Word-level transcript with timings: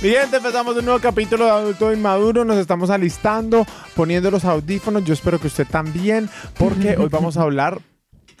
Mi 0.00 0.10
gente, 0.10 0.36
empezamos 0.36 0.76
un 0.76 0.84
nuevo 0.84 1.00
capítulo 1.00 1.46
de 1.46 1.50
Adulto 1.50 1.92
Inmaduro. 1.92 2.44
Nos 2.44 2.56
estamos 2.58 2.88
alistando, 2.88 3.66
poniendo 3.96 4.30
los 4.30 4.44
audífonos. 4.44 5.04
Yo 5.04 5.12
espero 5.12 5.40
que 5.40 5.48
usted 5.48 5.66
también, 5.66 6.30
porque 6.56 6.96
hoy 6.96 7.08
vamos 7.08 7.36
a 7.36 7.42
hablar 7.42 7.80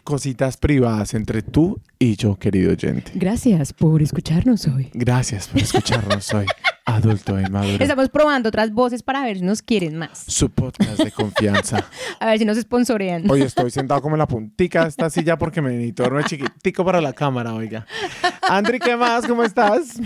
cositas 0.04 0.56
privadas 0.56 1.14
entre 1.14 1.42
tú 1.42 1.80
y 1.98 2.14
yo, 2.14 2.36
querido 2.36 2.70
oyente. 2.70 3.10
Gracias 3.16 3.72
por 3.72 4.02
escucharnos 4.02 4.68
hoy. 4.68 4.88
Gracias 4.94 5.48
por 5.48 5.60
escucharnos 5.60 6.32
hoy, 6.32 6.46
Adulto 6.92 7.38
Inmaduro. 7.38 7.82
Estamos 7.84 8.08
probando 8.08 8.48
otras 8.48 8.72
voces 8.72 9.02
para 9.02 9.22
ver 9.22 9.36
si 9.38 9.44
nos 9.44 9.60
quieren 9.60 9.96
más. 9.98 10.24
Su 10.26 10.48
podcast 10.48 10.98
de 10.98 11.10
confianza. 11.12 11.84
A 12.20 12.26
ver 12.26 12.38
si 12.38 12.46
nos 12.46 12.56
sponsorean. 12.58 13.30
Hoy 13.30 13.42
estoy 13.42 13.70
sentado 13.70 14.00
como 14.00 14.14
en 14.14 14.20
la 14.20 14.26
puntica 14.26 14.84
de 14.84 14.88
esta 14.88 15.10
silla 15.10 15.36
porque 15.36 15.60
me 15.60 15.70
necesito 15.72 16.04
dormir 16.04 16.24
chiquitico 16.24 16.84
para 16.86 17.02
la 17.02 17.12
cámara, 17.12 17.52
oiga. 17.54 17.86
Andri, 18.48 18.78
¿qué 18.78 18.96
más? 18.96 19.26
¿Cómo 19.26 19.44
estás? 19.44 20.00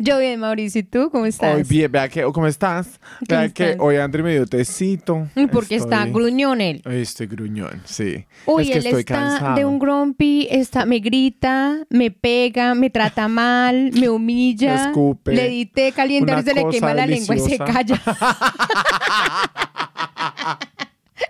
Yo 0.00 0.18
bien, 0.18 0.40
Mauricio. 0.40 0.80
¿Y 0.80 0.84
tú 0.84 1.08
cómo 1.10 1.24
estás? 1.26 1.54
Hoy 1.56 1.62
bien, 1.62 1.90
vea 1.90 2.08
que, 2.08 2.22
¿cómo 2.24 2.46
estás? 2.48 2.98
¿Cómo 3.28 3.40
Vea 3.40 3.48
que 3.50 3.76
hoy 3.78 3.96
Andri 3.96 4.22
me 4.24 4.32
dio 4.32 4.46
tecito. 4.46 5.28
Porque 5.52 5.76
está 5.76 5.98
Estoy- 6.04 6.12
gruñón 6.12 6.60
él. 6.60 6.82
Hoy 6.84 6.96
estoy 6.96 7.26
gruñón, 7.28 7.80
sí. 7.84 8.26
Uy, 8.46 8.64
es 8.64 8.68
que 8.70 8.78
él 8.78 8.86
estoy 8.86 9.00
está 9.00 9.14
cansado. 9.14 9.54
de 9.56 9.64
un 9.64 9.78
grumpy, 9.78 10.48
está, 10.50 10.84
me 10.84 10.98
grita, 10.98 11.78
me 11.90 12.10
pega, 12.10 12.74
me 12.74 12.90
trata 12.90 13.28
mal, 13.28 13.90
me 13.92 14.08
humilla, 14.08 14.74
Me 14.74 14.82
escupe. 14.88 15.32
le 15.34 15.48
di 15.48 15.66
té 15.66 15.92
caliente, 16.08 16.32
ahora 16.32 16.42
se 16.42 16.54
le 16.54 16.68
quema 16.70 16.94
la 16.94 17.06
lengua 17.06 17.36
y 17.36 17.40
se 17.40 17.58
calla. 17.58 18.00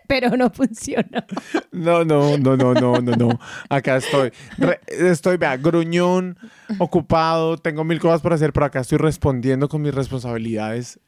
Pero 0.07 0.37
no 0.37 0.51
funciona. 0.51 1.25
No, 1.71 2.05
no, 2.05 2.37
no, 2.39 2.57
no, 2.57 2.73
no, 2.75 3.01
no, 3.01 3.13
no. 3.17 3.39
Acá 3.69 3.97
estoy. 3.97 4.33
Re- 4.57 4.81
estoy, 4.89 5.37
vea, 5.37 5.57
gruñón, 5.59 6.39
ocupado, 6.79 7.59
tengo 7.59 7.85
mil 7.85 8.01
cosas 8.01 8.23
por 8.23 8.33
hacer, 8.33 8.53
pero 8.55 8.65
acá 8.67 8.81
estoy 8.81 8.97
respondiendo 8.99 9.69
con 9.69 9.83
mis 9.83 9.95
responsabilidades 9.95 10.99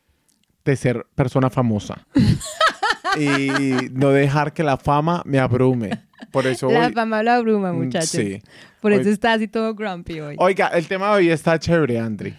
de 0.65 0.77
ser 0.77 1.07
persona 1.15 1.49
famosa. 1.51 2.07
y 3.19 3.49
no 3.93 4.11
dejar 4.11 4.53
que 4.53 4.63
la 4.63 4.77
fama 4.77 5.23
me 5.25 5.39
abrume. 5.39 6.03
Por 6.31 6.47
eso 6.47 6.71
La 6.71 6.87
hoy- 6.89 6.93
fama 6.93 7.23
lo 7.23 7.33
abruma, 7.33 7.73
Mm, 7.73 7.77
muchachos. 7.85 8.11
Sí. 8.11 8.43
Por 8.81 8.93
eso 8.93 9.09
Hoy- 9.09 9.15
está 9.15 9.33
así 9.33 9.49
todo 9.49 9.75
grumpy 9.75 10.21
hoy. 10.21 10.37
Oiga, 10.39 10.67
el 10.69 10.87
tema 10.87 11.07
de 11.09 11.13
hoy 11.15 11.31
está 11.31 11.59
chévere, 11.59 11.99
Andri. 11.99 12.35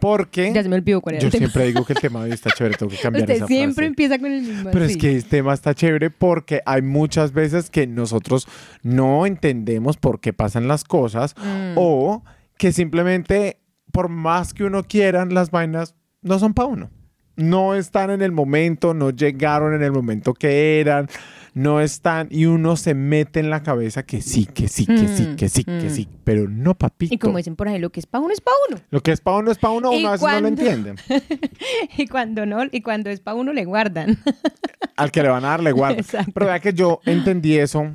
Porque 0.00 0.52
Ya 0.54 0.62
se 0.62 0.68
me 0.68 0.76
olvidó 0.76 1.00
cuál 1.00 1.16
era 1.16 1.22
yo 1.22 1.26
el 1.26 1.32
tema. 1.32 1.40
siempre 1.46 1.66
digo 1.66 1.84
que 1.84 1.92
el 1.94 1.98
tema 2.00 2.20
de 2.20 2.26
hoy 2.26 2.32
está 2.32 2.50
chévere, 2.50 2.76
tengo 2.76 2.90
que 2.90 2.98
cambiar 3.02 3.22
Usted 3.24 3.34
esa 3.36 3.46
siempre 3.46 3.74
frase. 3.74 3.86
empieza 3.86 4.18
con 4.18 4.32
el 4.32 4.42
mismo. 4.42 4.70
Pero 4.70 4.84
es 4.84 4.96
que 4.96 5.10
el 5.16 5.24
tema 5.24 5.54
está 5.54 5.74
chévere 5.74 6.10
porque 6.10 6.60
hay 6.66 6.82
muchas 6.82 7.32
veces 7.32 7.70
que 7.70 7.86
nosotros 7.86 8.46
no 8.82 9.26
entendemos 9.26 9.96
por 9.96 10.20
qué 10.20 10.32
pasan 10.32 10.68
las 10.68 10.84
cosas 10.84 11.34
Mm. 11.36 11.72
o 11.76 12.22
que 12.56 12.72
simplemente 12.72 13.60
por 13.92 14.08
más 14.08 14.52
que 14.54 14.64
uno 14.64 14.84
quiera, 14.84 15.24
las 15.24 15.50
vainas 15.50 15.94
no 16.22 16.38
son 16.38 16.52
para 16.54 16.68
uno. 16.68 16.90
No 17.38 17.74
están 17.74 18.10
en 18.10 18.20
el 18.20 18.32
momento, 18.32 18.92
no 18.94 19.10
llegaron 19.10 19.72
en 19.72 19.82
el 19.82 19.92
momento 19.92 20.34
que 20.34 20.80
eran, 20.80 21.08
no 21.54 21.80
están 21.80 22.28
y 22.30 22.44
uno 22.46 22.76
se 22.76 22.94
mete 22.94 23.40
en 23.40 23.48
la 23.48 23.62
cabeza 23.62 24.02
que 24.04 24.20
sí, 24.20 24.44
que 24.44 24.68
sí, 24.68 24.84
que 24.86 25.08
sí, 25.08 25.22
Mm, 25.28 25.36
que 25.36 25.48
sí, 25.48 25.64
que 25.64 25.86
mm. 25.86 25.90
sí, 25.90 26.08
pero 26.24 26.48
no 26.48 26.74
papito. 26.74 27.14
Y 27.14 27.18
como 27.18 27.38
dicen 27.38 27.56
por 27.56 27.68
ahí, 27.68 27.78
lo 27.78 27.90
que 27.90 28.00
es 28.00 28.06
para 28.06 28.24
uno 28.24 28.32
es 28.34 28.40
para 28.40 28.56
uno. 28.68 28.80
Lo 28.90 29.00
que 29.02 29.12
es 29.12 29.20
para 29.20 29.38
uno 29.38 29.50
es 29.50 29.58
para 29.58 29.72
uno, 29.72 29.92
¿Y 29.92 29.98
uno 30.00 30.08
a 30.08 30.12
veces 30.12 30.28
no 30.28 30.40
lo 30.40 30.48
entiende. 30.48 30.94
y 31.96 32.06
cuando 32.08 32.44
no, 32.44 32.64
y 32.70 32.82
cuando 32.82 33.08
es 33.10 33.20
para 33.20 33.36
uno 33.36 33.52
le 33.52 33.64
guardan. 33.64 34.18
Al 34.96 35.10
que 35.10 35.22
le 35.22 35.28
van 35.28 35.44
a 35.44 35.48
dar, 35.48 35.62
le 35.62 35.72
guarda. 35.72 35.98
Exacto. 36.00 36.32
Pero 36.34 36.46
vea 36.46 36.58
que 36.60 36.72
yo 36.72 37.00
entendí 37.04 37.56
eso. 37.56 37.86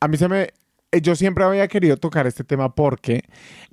A 0.00 0.08
mí 0.08 0.16
se 0.16 0.28
me... 0.28 0.48
eh, 0.92 1.00
Yo 1.00 1.16
siempre 1.16 1.42
había 1.44 1.66
querido 1.68 1.96
tocar 1.96 2.26
este 2.28 2.44
tema 2.44 2.74
porque 2.74 3.24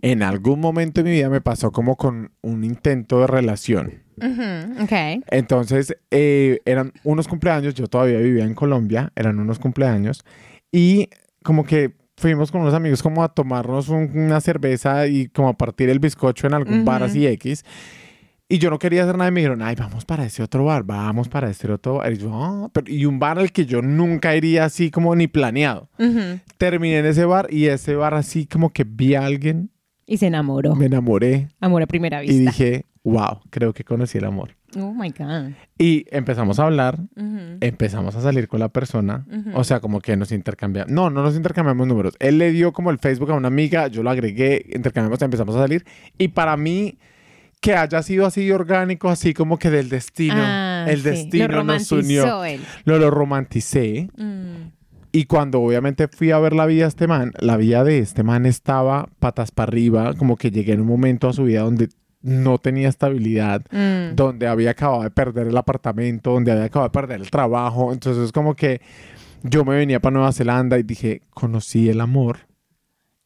en 0.02 0.24
algún 0.24 0.60
momento 0.60 1.02
de 1.04 1.10
mi 1.10 1.16
vida 1.16 1.30
me 1.30 1.42
pasó 1.42 1.72
como 1.72 1.96
con 1.98 2.32
un 2.42 2.64
intento 2.64 3.20
de 3.22 3.28
relación. 3.28 4.04
Ujú, 4.24 4.84
ok. 4.84 5.24
Entonces, 5.32 5.96
eh, 6.12 6.60
eran 6.66 6.92
unos 7.04 7.28
cumpleaños, 7.28 7.74
yo 7.76 7.88
todavía 7.88 8.20
vivía 8.20 8.46
en 8.46 8.54
Colombia, 8.54 9.12
eran 9.16 9.40
unos 9.40 9.60
cumpleaños, 9.60 10.24
y 10.72 11.10
como 11.44 11.64
que 11.66 11.94
fuimos 12.18 12.52
con 12.52 12.62
unos 12.62 12.74
amigos 12.74 13.02
como 13.02 13.24
a 13.24 13.30
tomarnos 13.34 13.88
un- 13.90 14.12
una 14.14 14.42
cerveza 14.42 15.08
y 15.08 15.28
como 15.30 15.48
a 15.50 15.54
partir 15.58 15.90
el 15.90 16.00
bizcocho 16.00 16.48
en 16.48 16.54
algún 16.54 16.84
bar 16.86 17.02
Ujú. 17.02 17.12
así 17.12 17.26
X. 17.28 17.64
Y 18.52 18.58
yo 18.58 18.72
no 18.72 18.80
quería 18.80 19.04
hacer 19.04 19.16
nada 19.16 19.30
y 19.30 19.32
me 19.32 19.42
dijeron, 19.42 19.62
ay, 19.62 19.76
vamos 19.76 20.06
para 20.06 20.26
ese 20.26 20.42
otro 20.42 20.66
bar, 20.66 20.84
vamos 20.84 21.30
para 21.30 21.50
este 21.52 21.72
otro 21.72 21.96
bar. 21.96 22.12
Y 22.12 22.18
yo, 22.18 22.32
"Ah", 22.34 22.68
pero- 22.74 22.92
y 22.92 23.06
un 23.06 23.20
bar 23.20 23.38
al 23.38 23.52
que 23.52 23.66
yo 23.68 23.82
nunca 23.84 24.36
iría 24.36 24.66
así 24.66 24.90
como 24.90 25.16
ni 25.16 25.28
planeado. 25.28 25.88
Ujú. 26.00 26.40
Terminé 26.58 26.98
en 26.98 27.06
ese 27.06 27.26
bar 27.26 27.48
y 27.52 27.68
ese 27.68 27.96
bar 27.96 28.16
así 28.16 28.48
como 28.48 28.72
que 28.74 28.84
vi 28.86 29.14
a 29.14 29.24
alguien, 29.24 29.70
Y 30.08 30.18
se 30.18 30.26
enamoró. 30.26 30.76
me 30.76 30.88
enamoré 30.88 31.50
Amor 31.62 31.84
a 31.84 31.86
primera 31.88 32.22
vista. 32.22 32.36
y 32.36 32.40
dije, 32.40 32.86
wow, 33.04 33.40
creo 33.50 33.74
que 33.74 33.84
conocí 33.84 34.18
el 34.18 34.26
amor. 34.26 34.56
Oh 34.78 34.94
my 34.94 35.10
God. 35.10 35.52
Y 35.80 36.06
empezamos 36.12 36.60
a 36.60 36.66
hablar 36.66 37.00
empezamos 37.62 38.16
a 38.16 38.22
salir 38.22 38.48
con 38.48 38.60
la 38.60 38.70
persona, 38.70 39.26
o 39.56 39.64
sea, 39.64 39.80
como 39.80 40.00
que 40.02 40.16
nos 40.16 40.32
intercambiamos, 40.32 40.92
no, 40.92 41.10
no 41.10 41.24
nos 41.24 41.36
intercambiamos 41.36 41.88
números, 41.88 42.14
él 42.20 42.38
le 42.38 42.52
dio 42.52 42.72
como 42.74 42.92
el 42.92 43.00
Facebook 43.00 43.32
a 43.32 43.36
una 43.36 43.48
amiga, 43.48 43.88
yo 43.88 44.04
lo 44.04 44.10
agregué, 44.12 44.66
intercambiamos, 44.74 45.22
empezamos 45.22 45.56
a 45.56 45.60
salir, 45.60 45.86
y 46.18 46.28
para 46.30 46.56
mí, 46.58 46.98
que 47.62 47.74
haya 47.76 48.02
sido 48.04 48.26
así 48.26 48.50
orgánico, 48.52 49.10
así 49.10 49.34
como 49.34 49.58
que 49.58 49.70
del 49.70 49.90
destino, 49.90 50.36
Ah, 50.38 50.86
el 50.88 51.00
sí. 51.02 51.10
destino 51.10 51.64
nos 51.64 51.92
unió, 51.92 52.44
él. 52.46 52.62
lo, 52.86 52.98
lo 53.00 53.10
romanticé, 53.12 54.10
Mm. 54.18 54.72
y 55.12 55.26
cuando 55.26 55.60
obviamente 55.62 56.08
fui 56.08 56.32
a 56.32 56.40
ver 56.40 56.54
la 56.54 56.66
vida 56.68 56.84
de 56.84 56.90
este 56.90 57.08
man, 57.08 57.34
la 57.40 57.58
vida 57.58 57.84
de 57.84 57.98
este 58.00 58.24
man 58.24 58.46
estaba 58.46 59.10
patas 59.20 59.52
para 59.52 59.70
arriba, 59.70 60.14
como 60.14 60.38
que 60.38 60.52
llegué 60.52 60.74
en 60.74 60.82
un 60.82 60.88
momento 60.88 61.28
a 61.28 61.34
su 61.34 61.44
vida 61.46 61.62
donde 61.62 61.90
no 62.22 62.58
tenía 62.58 62.90
estabilidad, 62.90 63.64
Mm. 63.72 64.16
donde 64.16 64.48
había 64.48 64.72
acabado 64.72 65.04
de 65.04 65.10
perder 65.12 65.48
el 65.48 65.58
apartamento, 65.58 66.32
donde 66.34 66.52
había 66.52 66.66
acabado 66.66 66.90
de 66.90 66.94
perder 66.94 67.22
el 67.22 67.30
trabajo. 67.32 67.94
Entonces, 67.94 68.32
como 68.32 68.56
que 68.56 68.82
yo 69.44 69.64
me 69.64 69.76
venía 69.76 70.00
para 70.02 70.14
Nueva 70.16 70.32
Zelanda 70.34 70.78
y 70.78 70.84
dije, 70.84 71.22
conocí 71.32 71.88
el 71.90 72.02
amor 72.02 72.40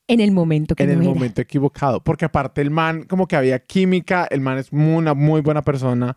En 0.08 0.20
el 0.20 0.32
momento 0.32 0.76
que 0.76 0.84
en 0.84 0.90
no 0.90 0.96
el 0.96 1.02
era. 1.04 1.14
momento 1.14 1.42
equivocado. 1.42 2.04
Porque 2.04 2.26
aparte 2.26 2.62
el 2.62 2.70
man, 2.70 3.04
como 3.04 3.26
que 3.28 3.36
había 3.38 3.60
química, 3.60 4.28
el 4.30 4.42
man 4.42 4.58
es 4.58 4.68
una 4.72 5.14
muy 5.14 5.42
buena 5.42 5.62
persona, 5.64 6.16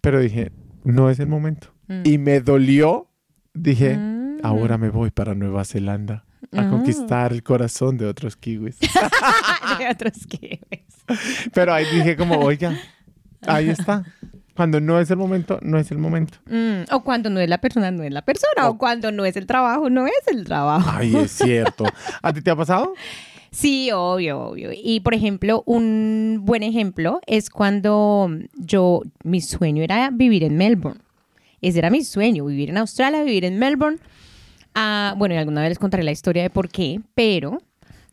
pero 0.00 0.18
dije, 0.18 0.50
no 0.82 1.10
es 1.10 1.20
el 1.20 1.26
momento. 1.28 1.68
Mm. 1.88 2.00
Y 2.04 2.18
me 2.18 2.40
dolió, 2.40 3.08
dije, 3.54 3.96
Mm. 3.98 4.38
ahora 4.42 4.78
me 4.78 4.88
voy 4.88 5.10
para 5.10 5.34
Nueva 5.34 5.64
Zelanda 5.66 6.24
a 6.50 6.68
conquistar 6.68 7.32
el 7.32 7.42
corazón 7.42 7.96
de 7.98 8.06
otros 8.06 8.36
kiwis. 8.36 8.78
de 9.78 9.88
otros 9.90 10.26
que 10.26 10.60
pero 11.52 11.74
ahí 11.74 11.84
dije 11.92 12.16
como, 12.16 12.38
oiga, 12.38 12.76
ahí 13.46 13.68
está. 13.70 14.04
Cuando 14.54 14.80
no 14.80 15.00
es 15.00 15.10
el 15.10 15.16
momento, 15.16 15.58
no 15.62 15.78
es 15.78 15.90
el 15.90 15.98
momento. 15.98 16.38
Mm, 16.46 16.82
O 16.92 17.02
cuando 17.02 17.30
no 17.30 17.40
es 17.40 17.48
la 17.48 17.58
persona, 17.58 17.90
no 17.90 18.02
es 18.02 18.12
la 18.12 18.22
persona. 18.22 18.68
O, 18.68 18.72
O- 18.72 18.78
cuando 18.78 19.10
no 19.12 19.24
es 19.24 19.36
el 19.36 19.46
trabajo, 19.46 19.88
no 19.90 20.06
es 20.06 20.26
el 20.26 20.44
trabajo. 20.44 20.90
Ay, 20.92 21.16
es 21.16 21.32
cierto. 21.32 21.84
¿A 22.22 22.32
ti 22.32 22.40
te 22.42 22.50
ha 22.50 22.56
pasado? 22.56 22.92
Sí, 23.50 23.90
obvio, 23.92 24.40
obvio. 24.40 24.70
Y 24.74 25.00
por 25.00 25.14
ejemplo, 25.14 25.62
un 25.66 26.40
buen 26.42 26.62
ejemplo 26.62 27.20
es 27.26 27.50
cuando 27.50 28.30
yo, 28.54 29.02
mi 29.24 29.40
sueño 29.40 29.82
era 29.82 30.10
vivir 30.10 30.44
en 30.44 30.56
Melbourne. 30.56 31.00
Ese 31.60 31.78
era 31.78 31.90
mi 31.90 32.02
sueño, 32.04 32.44
vivir 32.46 32.70
en 32.70 32.78
Australia, 32.78 33.22
vivir 33.24 33.44
en 33.44 33.58
Melbourne. 33.58 33.98
Ah, 34.74 35.14
bueno, 35.18 35.34
y 35.34 35.38
alguna 35.38 35.60
vez 35.62 35.70
les 35.70 35.78
contaré 35.78 36.02
la 36.02 36.12
historia 36.12 36.42
de 36.42 36.50
por 36.50 36.68
qué, 36.68 37.00
pero 37.14 37.60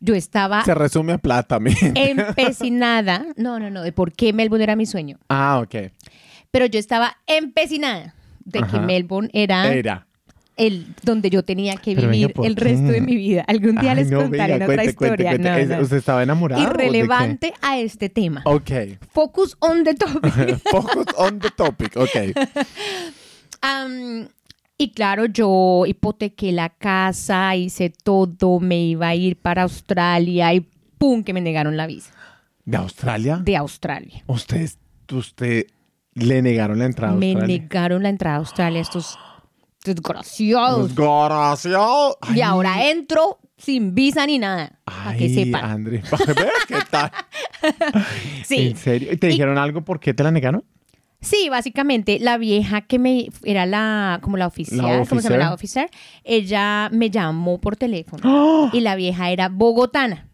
yo 0.00 0.14
estaba 0.14 0.64
Se 0.64 0.74
resume 0.74 1.12
a 1.14 1.18
plata, 1.18 1.58
mi. 1.60 1.72
empecinada. 1.94 3.26
No, 3.36 3.58
no, 3.58 3.70
no, 3.70 3.82
de 3.82 3.92
por 3.92 4.12
qué 4.12 4.32
Melbourne 4.32 4.64
era 4.64 4.76
mi 4.76 4.86
sueño. 4.86 5.18
Ah, 5.28 5.60
ok. 5.62 5.90
Pero 6.50 6.66
yo 6.66 6.78
estaba 6.78 7.16
empecinada 7.26 8.14
de 8.44 8.62
que. 8.62 8.80
Melbourne 8.80 9.30
era 9.32 9.72
Era. 9.72 10.06
el 10.56 10.86
donde 11.02 11.30
yo 11.30 11.44
tenía 11.44 11.76
que 11.76 11.94
Pero 11.94 12.08
vivir 12.10 12.32
¿por 12.32 12.44
el 12.46 12.54
qué? 12.56 12.64
resto 12.64 12.86
de 12.88 13.00
mi 13.00 13.14
vida. 13.16 13.44
Algún 13.46 13.76
día 13.76 13.90
Ay, 13.92 13.96
les 13.98 14.10
no, 14.10 14.22
contaré 14.22 14.52
venga, 14.54 14.56
en 14.56 14.62
otra 14.62 14.74
cuente, 14.76 14.94
cuente, 14.94 15.14
historia. 15.22 15.30
cuente. 15.30 15.50
No, 15.50 15.56
¿Es- 15.56 15.68
no. 15.68 15.80
¿Usted 15.84 15.96
estaba 15.98 16.22
enamorado? 16.22 16.62
Irrelevante 16.62 17.54
a 17.62 17.78
este 17.78 18.08
tema. 18.08 18.42
Ok. 18.46 18.70
Focus 19.12 19.56
on 19.60 19.84
the 19.84 19.94
topic. 19.94 20.58
Focus 20.70 21.06
on 21.16 21.38
the 21.38 21.50
topic. 21.50 21.96
Ok. 21.96 22.36
Am, 23.62 24.28
y 24.82 24.92
claro, 24.92 25.26
yo 25.26 25.84
hipotequé 25.86 26.52
la 26.52 26.70
casa, 26.70 27.54
hice 27.54 27.90
todo, 27.90 28.60
me 28.60 28.80
iba 28.82 29.08
a 29.08 29.14
ir 29.14 29.36
para 29.36 29.62
Australia 29.62 30.54
y 30.54 30.66
¡pum! 30.98 31.22
que 31.22 31.32
me 31.32 31.40
negaron 31.40 31.76
la 31.76 31.86
visa 31.86 32.12
¿De 32.64 32.76
Australia? 32.76 33.36
de 33.42 33.56
Australia. 33.56 34.22
Usted, 34.26 34.70
usted 35.12 35.66
le 36.14 36.42
negaron 36.42 36.78
la 36.78 36.86
entrada 36.86 37.12
a 37.12 37.16
Me 37.16 37.32
Australia. 37.32 37.58
negaron 37.60 38.02
la 38.02 38.08
entrada 38.08 38.36
a 38.36 38.38
Australia 38.38 38.80
estos 38.80 39.18
Desgraciados. 39.84 40.88
Desgraciado. 40.88 42.18
Y 42.28 42.32
Ay, 42.34 42.40
ahora 42.42 42.90
entro 42.90 43.38
sin 43.56 43.94
visa 43.94 44.26
ni 44.26 44.38
nada. 44.38 44.78
Para 44.84 45.16
que 45.16 45.24
ay, 45.24 45.34
sepan. 45.34 45.64
André, 45.64 46.02
¿ves 46.10 46.66
qué 46.68 46.76
tal? 46.90 47.10
Sí. 48.44 48.68
¿En 48.68 48.76
serio? 48.76 49.12
¿Y 49.12 49.16
te 49.16 49.28
Y- 49.28 49.30
dijeron 49.30 49.56
algo 49.58 49.82
por 49.82 49.98
qué 50.00 50.12
te 50.14 50.22
la 50.22 50.30
negaron? 50.30 50.64
Sí, 51.22 51.48
básicamente 51.50 52.18
la 52.18 52.38
vieja 52.38 52.80
que 52.80 52.98
me 52.98 53.28
era 53.44 53.66
la 53.66 54.20
como 54.22 54.36
la 54.38 54.46
oficial, 54.46 55.06
¿cómo 55.08 55.20
se 55.20 55.28
llama? 55.28 55.44
La 55.44 55.54
officer, 55.54 55.90
ella 56.24 56.88
me 56.92 57.10
llamó 57.10 57.60
por 57.60 57.76
teléfono 57.76 58.70
y 58.72 58.80
la 58.80 58.94
vieja 58.96 59.30
era 59.30 59.48
bogotana. 59.48 60.28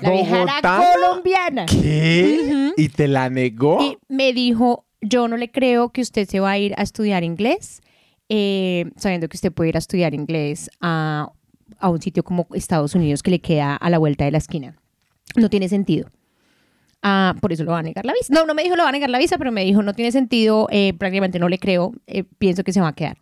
La 0.00 0.10
vieja 0.10 0.42
era 0.42 0.54
¿Bogotana? 0.62 0.84
colombiana 0.94 1.66
¿Qué? 1.66 2.72
¿Y 2.76 2.88
te 2.88 3.06
la 3.08 3.28
negó? 3.28 3.78
y 3.82 3.98
me 4.08 4.32
dijo, 4.32 4.86
"Yo 5.02 5.28
no 5.28 5.36
le 5.36 5.50
creo 5.50 5.90
que 5.90 6.00
usted 6.00 6.26
se 6.26 6.40
va 6.40 6.52
a 6.52 6.58
ir 6.58 6.72
a 6.78 6.82
estudiar 6.82 7.24
inglés, 7.24 7.82
eh, 8.30 8.86
sabiendo 8.96 9.28
que 9.28 9.36
usted 9.36 9.52
puede 9.52 9.68
ir 9.68 9.76
a 9.76 9.80
estudiar 9.80 10.14
inglés 10.14 10.70
a, 10.80 11.30
a 11.78 11.88
un 11.90 12.00
sitio 12.00 12.22
como 12.24 12.46
Estados 12.54 12.94
Unidos 12.94 13.22
que 13.22 13.30
le 13.30 13.40
queda 13.42 13.76
a 13.76 13.90
la 13.90 13.98
vuelta 13.98 14.24
de 14.24 14.30
la 14.30 14.38
esquina. 14.38 14.74
No 15.36 15.50
tiene 15.50 15.68
sentido." 15.68 16.08
Ah, 17.02 17.34
por 17.40 17.52
eso 17.52 17.64
lo 17.64 17.72
va 17.72 17.80
a 17.80 17.82
negar 17.82 18.04
la 18.04 18.12
visa. 18.12 18.32
No, 18.32 18.46
no 18.46 18.54
me 18.54 18.62
dijo 18.62 18.76
lo 18.76 18.84
va 18.84 18.88
a 18.90 18.92
negar 18.92 19.10
la 19.10 19.18
visa, 19.18 19.36
pero 19.38 19.50
me 19.52 19.64
dijo 19.64 19.82
no 19.82 19.92
tiene 19.92 20.12
sentido, 20.12 20.68
eh, 20.70 20.92
prácticamente 20.96 21.38
no 21.38 21.48
le 21.48 21.58
creo, 21.58 21.92
eh, 22.06 22.24
pienso 22.38 22.62
que 22.62 22.72
se 22.72 22.80
va 22.80 22.88
a 22.88 22.92
quedar. 22.92 23.18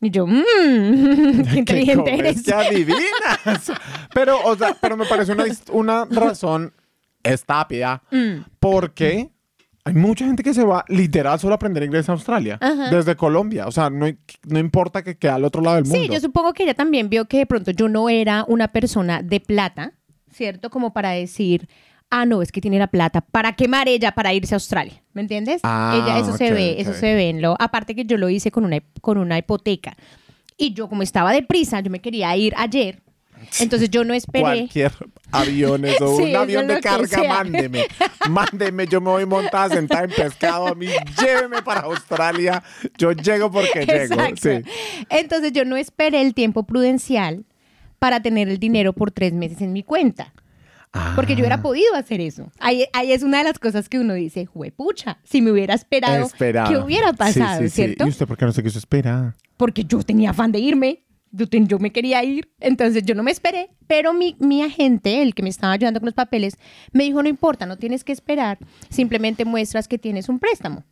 Y 0.00 0.10
yo, 0.10 0.26
mmm, 0.28 1.42
qué 1.52 1.58
inteligente 1.58 2.10
¿Cómo 2.10 2.18
eres. 2.22 2.36
Es 2.38 2.42
que 2.44 2.52
adivinas. 2.54 3.72
pero, 4.14 4.42
o 4.44 4.56
sea, 4.56 4.76
pero 4.80 4.96
me 4.96 5.04
parece 5.06 5.32
una, 5.32 5.44
una 5.72 6.04
razón 6.06 6.72
estúpida 7.22 8.02
Mm. 8.10 8.44
porque 8.58 9.30
hay 9.84 9.94
mucha 9.94 10.24
gente 10.24 10.42
que 10.42 10.54
se 10.54 10.64
va 10.64 10.84
literal 10.88 11.38
solo 11.40 11.54
a 11.54 11.56
aprender 11.56 11.82
inglés 11.82 12.08
en 12.08 12.12
Australia, 12.12 12.58
Ajá. 12.60 12.88
desde 12.90 13.14
Colombia. 13.16 13.66
O 13.66 13.72
sea, 13.72 13.90
no, 13.90 14.06
no 14.46 14.58
importa 14.58 15.02
que 15.02 15.16
quede 15.18 15.32
al 15.32 15.44
otro 15.44 15.60
lado 15.60 15.76
del 15.76 15.84
mundo. 15.84 15.98
Sí, 16.00 16.08
yo 16.08 16.18
supongo 16.20 16.52
que 16.52 16.62
ella 16.64 16.74
también 16.74 17.08
vio 17.08 17.26
que 17.26 17.38
de 17.38 17.46
pronto 17.46 17.70
yo 17.72 17.88
no 17.88 18.08
era 18.08 18.44
una 18.48 18.68
persona 18.68 19.22
de 19.22 19.40
plata, 19.40 19.92
¿cierto? 20.32 20.70
Como 20.70 20.92
para 20.92 21.10
decir, 21.10 21.68
ah, 22.12 22.26
no, 22.26 22.42
es 22.42 22.52
que 22.52 22.60
tiene 22.60 22.78
la 22.78 22.86
plata. 22.86 23.22
¿Para 23.22 23.54
quemar 23.54 23.88
ella 23.88 24.12
para 24.12 24.32
irse 24.34 24.54
a 24.54 24.56
Australia? 24.56 25.02
¿Me 25.14 25.22
entiendes? 25.22 25.60
Ah, 25.64 25.98
ella, 26.00 26.18
eso 26.18 26.36
se 26.36 26.52
ve, 26.52 26.76
eso 26.78 26.92
se 26.92 27.14
ve 27.14 27.30
en 27.30 27.42
lo. 27.42 27.56
Aparte 27.58 27.94
que 27.96 28.04
yo 28.04 28.18
lo 28.18 28.28
hice 28.28 28.50
con 28.50 28.64
una, 28.64 28.78
con 29.00 29.18
una 29.18 29.38
hipoteca. 29.38 29.96
Y 30.56 30.74
yo, 30.74 30.88
como 30.88 31.02
estaba 31.02 31.32
deprisa, 31.32 31.80
yo 31.80 31.90
me 31.90 32.00
quería 32.00 32.36
ir 32.36 32.54
ayer. 32.56 33.00
Entonces 33.58 33.90
yo 33.90 34.04
no 34.04 34.14
esperé. 34.14 34.42
Cualquier 34.42 34.92
aviones 35.32 36.00
o 36.00 36.16
Sí, 36.16 36.22
un 36.22 36.28
eso 36.28 36.38
avión 36.38 36.68
de 36.68 36.80
carga, 36.80 37.24
mándeme. 37.24 37.86
Mándeme, 38.30 38.86
yo 38.86 39.00
me 39.00 39.10
voy 39.10 39.26
montada 39.26 39.74
sentada 39.74 40.04
en 40.04 40.10
pescado 40.10 40.68
a 40.68 40.74
mí. 40.74 40.86
Lléveme 41.20 41.62
para 41.62 41.80
Australia. 41.80 42.62
Yo 42.98 43.12
llego 43.12 43.50
porque 43.50 43.84
llego. 43.84 44.16
Sí. 44.40 44.62
Entonces 45.10 45.52
yo 45.52 45.64
no 45.64 45.76
esperé 45.76 46.20
el 46.20 46.34
tiempo 46.34 46.62
prudencial 46.62 47.44
para 47.98 48.20
tener 48.20 48.48
el 48.48 48.58
dinero 48.58 48.92
por 48.92 49.10
tres 49.10 49.32
meses 49.32 49.60
en 49.60 49.72
mi 49.72 49.82
cuenta. 49.82 50.32
Porque 51.16 51.32
yo 51.34 51.38
Ah. 51.38 51.40
hubiera 51.42 51.62
podido 51.62 51.94
hacer 51.94 52.20
eso. 52.20 52.50
Ahí, 52.58 52.84
ahí 52.92 53.12
es 53.12 53.22
una 53.22 53.38
de 53.38 53.44
las 53.44 53.58
cosas 53.58 53.88
que 53.88 53.98
uno 53.98 54.12
dice, 54.14 54.44
juepucha, 54.46 55.18
si 55.24 55.40
me 55.40 55.50
hubiera 55.50 55.74
esperado, 55.74 56.26
Esperaba. 56.26 56.68
¿qué 56.68 56.76
hubiera 56.78 57.12
pasado, 57.14 57.62
Sí, 57.62 57.68
sí, 57.68 57.70
sí. 57.70 57.74
cierto? 57.86 58.04
¿Y 58.06 58.08
usted 58.10 58.26
por 58.26 58.36
qué 58.36 58.44
no 58.44 58.52
se 58.52 58.62
quiso 58.62 58.78
esperar? 58.78 59.34
Porque 59.56 59.84
yo 59.84 60.02
tenía 60.02 60.30
afán 60.30 60.52
de 60.52 60.58
irme, 60.58 61.04
yo, 61.30 61.48
ten- 61.48 61.66
yo 61.66 61.78
me 61.78 61.92
quería 61.92 62.22
ir, 62.24 62.50
entonces 62.60 63.04
yo 63.04 63.14
no 63.14 63.22
me 63.22 63.30
esperé, 63.30 63.70
pero 63.86 64.12
mi, 64.12 64.36
mi 64.38 64.62
agente, 64.62 65.22
el 65.22 65.34
que 65.34 65.42
me 65.42 65.48
estaba 65.48 65.72
ayudando 65.72 65.98
con 65.98 66.06
los 66.08 66.14
papeles, 66.14 66.58
me 66.92 67.04
dijo, 67.04 67.22
no 67.22 67.28
importa, 67.30 67.64
no 67.64 67.78
tienes 67.78 68.04
que 68.04 68.12
esperar, 68.12 68.58
simplemente 68.90 69.46
muestras 69.46 69.88
que 69.88 69.96
tienes 69.98 70.28
un 70.28 70.38
préstamo, 70.38 70.84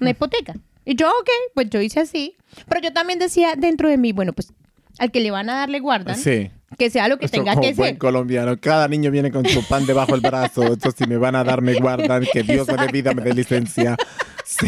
una 0.00 0.10
hipoteca. 0.10 0.54
Y 0.86 0.94
yo, 0.96 1.08
ok, 1.08 1.28
pues 1.54 1.68
yo 1.68 1.80
hice 1.82 2.00
así, 2.00 2.36
pero 2.68 2.80
yo 2.80 2.92
también 2.94 3.18
decía 3.18 3.54
dentro 3.56 3.88
de 3.90 3.98
mí, 3.98 4.12
bueno, 4.12 4.32
pues 4.32 4.52
al 4.98 5.10
que 5.10 5.20
le 5.20 5.30
van 5.30 5.50
a 5.50 5.54
dar 5.56 5.68
le 5.68 5.78
guardan, 5.80 6.16
Sí. 6.16 6.50
Que 6.78 6.90
sea 6.90 7.08
lo 7.08 7.18
que 7.18 7.26
Esto 7.26 7.38
tenga 7.38 7.52
como 7.54 7.62
que 7.68 7.74
buen 7.74 7.90
ser. 7.90 7.98
colombiano. 7.98 8.56
Cada 8.60 8.88
niño 8.88 9.10
viene 9.10 9.30
con 9.30 9.46
su 9.46 9.66
pan 9.66 9.86
debajo 9.86 10.12
del 10.12 10.20
brazo. 10.20 10.62
Entonces, 10.62 10.94
si 10.98 11.06
me 11.06 11.16
van 11.16 11.36
a 11.36 11.44
dar, 11.44 11.62
me 11.62 11.74
guardan. 11.74 12.24
Que 12.32 12.42
Dios 12.42 12.66
me 12.68 12.76
dé 12.76 12.86
vida, 12.92 13.12
me 13.14 13.22
dé 13.22 13.34
licencia. 13.34 13.96
Sí, 14.44 14.66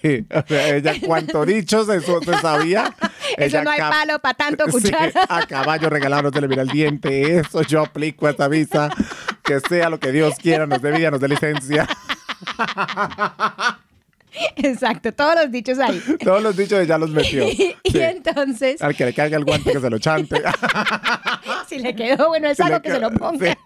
sí. 0.00 0.26
O 0.32 0.42
sea, 0.46 0.76
ella, 0.76 0.92
cuanto 1.04 1.44
dichos, 1.46 1.88
eso 1.88 2.20
se 2.22 2.38
sabía. 2.40 2.94
Eso 3.38 3.56
Ella 3.58 3.64
no 3.64 3.70
hay 3.70 3.80
palo 3.80 4.18
para 4.18 4.34
tanto 4.34 4.64
Sí, 4.66 4.72
cuchara. 4.72 5.10
a 5.28 5.46
caballo 5.46 5.88
regalado 5.88 6.30
se 6.30 6.40
le 6.42 6.46
mira 6.46 6.62
el 6.62 6.68
diente. 6.68 7.38
Eso 7.38 7.62
yo 7.62 7.80
aplico 7.82 8.28
esa 8.28 8.46
visa. 8.48 8.90
Que 9.42 9.58
sea 9.60 9.88
lo 9.88 9.98
que 9.98 10.12
Dios 10.12 10.34
quiera, 10.40 10.66
nos 10.66 10.82
dé 10.82 10.92
vida, 10.92 11.10
nos 11.10 11.20
dé 11.20 11.28
licencia. 11.28 11.88
Exacto, 14.56 15.12
todos 15.12 15.34
los 15.34 15.50
dichos 15.50 15.78
ahí. 15.78 16.02
Todos 16.24 16.42
los 16.42 16.56
dichos 16.56 16.80
ella 16.80 16.98
los 16.98 17.10
metió. 17.10 17.44
y 17.48 17.76
entonces, 17.98 18.80
Al 18.82 18.94
que 18.96 19.04
le 19.06 19.14
caiga 19.14 19.36
el 19.36 19.44
guante, 19.44 19.72
que 19.72 19.80
se 19.80 19.90
lo 19.90 19.98
chante. 19.98 20.42
si 21.68 21.78
le 21.78 21.94
quedó 21.94 22.28
bueno 22.28 22.48
es 22.48 22.56
Si 22.56 22.62
algo 22.62 22.80
que 22.82 22.90
se 22.90 23.00
lo 23.00 23.10
ponga. 23.12 23.52
sí. 23.52 23.58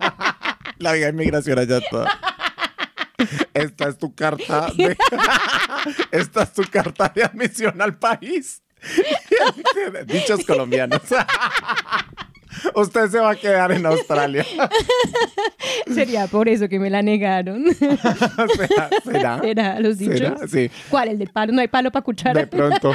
La 0.78 0.92
vida 0.92 1.06
de 1.06 1.12
inmigración 1.12 1.58
allá 1.58 1.80
toda. 1.90 2.06
Esta 3.54 3.88
es 3.88 3.96
tu 3.96 4.14
carta 4.14 4.68
de... 4.76 4.96
Esta 6.10 6.42
es 6.42 6.52
tu 6.52 6.62
carta 6.64 7.10
de 7.14 7.24
admisión 7.24 7.80
al 7.80 7.96
país. 7.98 8.62
Dichos 10.06 10.44
colombianos. 10.44 11.00
Usted 12.74 13.10
se 13.10 13.18
va 13.18 13.30
a 13.30 13.36
quedar 13.36 13.72
en 13.72 13.86
Australia. 13.86 14.44
Sería 15.92 16.26
por 16.26 16.48
eso 16.48 16.68
que 16.68 16.78
me 16.78 16.90
la 16.90 17.02
negaron. 17.02 17.64
¿Será? 17.74 18.90
¿Será? 19.04 19.40
Era 19.42 19.80
los 19.80 19.98
dichos. 19.98 20.18
¿Será? 20.18 20.36
Sí. 20.48 20.70
¿Cuál? 20.90 21.08
¿El 21.08 21.18
del 21.18 21.28
palo? 21.28 21.52
¿No 21.52 21.60
hay 21.60 21.68
palo 21.68 21.90
para 21.90 22.02
cuchara? 22.02 22.40
De 22.40 22.46
pronto, 22.46 22.92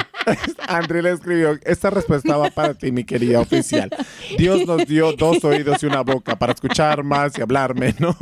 André 0.68 1.02
le 1.02 1.12
escribió, 1.12 1.58
esta 1.64 1.90
respuesta 1.90 2.36
va 2.36 2.50
para 2.50 2.74
ti, 2.74 2.92
mi 2.92 3.04
querida 3.04 3.40
oficial. 3.40 3.90
Dios 4.36 4.66
nos 4.66 4.86
dio 4.86 5.12
dos 5.12 5.44
oídos 5.44 5.82
y 5.82 5.86
una 5.86 6.02
boca 6.02 6.36
para 6.38 6.52
escuchar 6.52 7.02
más 7.02 7.36
y 7.38 7.42
hablar 7.42 7.74
menos. 7.74 8.16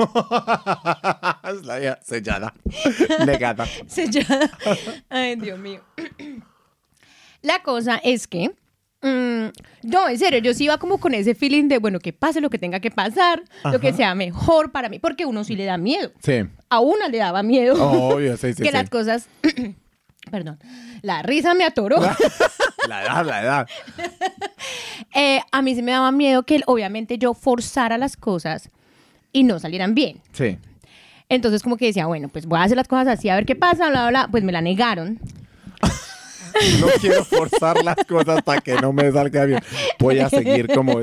Sellada, 2.03 2.55
negada. 3.27 3.67
Sellada. 3.87 4.51
Ay, 5.09 5.37
Dios 5.37 5.59
mío. 5.59 5.81
La 7.43 7.63
cosa 7.63 7.97
es 8.03 8.27
que. 8.27 8.51
Mm, 9.03 9.49
no, 9.85 10.09
en 10.09 10.19
serio, 10.19 10.39
yo 10.41 10.55
sí 10.55 10.65
iba 10.65 10.79
como 10.79 10.99
con 10.99 11.15
ese 11.15 11.35
feeling 11.35 11.69
de, 11.69 11.79
bueno, 11.79 11.99
que 11.99 12.13
pase 12.13 12.41
lo 12.41 12.51
que 12.51 12.59
tenga 12.59 12.81
que 12.81 12.91
pasar, 12.91 13.43
lo 13.65 13.81
que 13.81 13.89
Ajá. 13.89 13.97
sea 13.97 14.15
mejor 14.15 14.73
para 14.73 14.89
mí, 14.89 14.99
porque 14.99 15.25
uno 15.27 15.45
sí 15.45 15.57
le 15.57 15.65
da 15.65 15.77
miedo. 15.79 16.13
Sí, 16.23 16.43
A 16.69 16.81
una 16.81 17.09
le 17.09 17.19
daba 17.19 17.43
miedo 17.43 17.75
obvio, 17.91 18.37
sí, 18.37 18.53
sí, 18.55 18.63
que 18.63 18.69
sí. 18.69 18.75
las 18.75 18.91
cosas. 18.91 19.29
Perdón. 20.31 20.59
La 21.03 21.23
risa 21.23 21.55
me 21.55 21.65
atoró. 21.65 21.99
La 22.89 23.03
edad, 23.03 23.27
la 23.27 23.43
edad. 23.43 23.69
Eh, 25.13 25.41
a 25.51 25.61
mí 25.61 25.75
sí 25.75 25.83
me 25.83 25.91
daba 25.91 26.13
miedo 26.13 26.45
que 26.45 26.61
obviamente 26.67 27.19
yo 27.19 27.35
forzara 27.35 27.99
las 27.99 28.17
cosas 28.17 28.71
y 29.33 29.43
no 29.43 29.59
salieran 29.59 29.95
bien. 29.95 30.21
Sí. 30.33 30.57
Entonces 31.29 31.65
como 31.65 31.77
que 31.77 31.87
decía, 31.87 32.07
bueno, 32.07 32.29
pues 32.29 32.47
voy 32.47 32.61
a 32.61 32.63
hacer 32.63 32.77
las 32.77 32.87
cosas 32.87 33.09
así, 33.09 33.29
a 33.29 33.35
ver 33.35 33.45
qué 33.45 33.57
pasa, 33.57 33.89
bla, 33.91 34.03
bla, 34.03 34.11
bla. 34.11 34.29
Pues 34.31 34.45
me 34.45 34.53
la 34.53 34.61
negaron. 34.61 35.19
No 36.81 36.87
quiero 37.01 37.25
forzar 37.25 37.83
las 37.85 37.97
cosas 38.09 38.43
para 38.43 38.61
que 38.61 38.75
no 38.75 38.93
me 38.93 39.11
salga 39.13 39.45
bien. 39.45 39.61
Voy 39.99 40.19
a 40.19 40.29
seguir 40.29 40.69
como... 40.69 41.01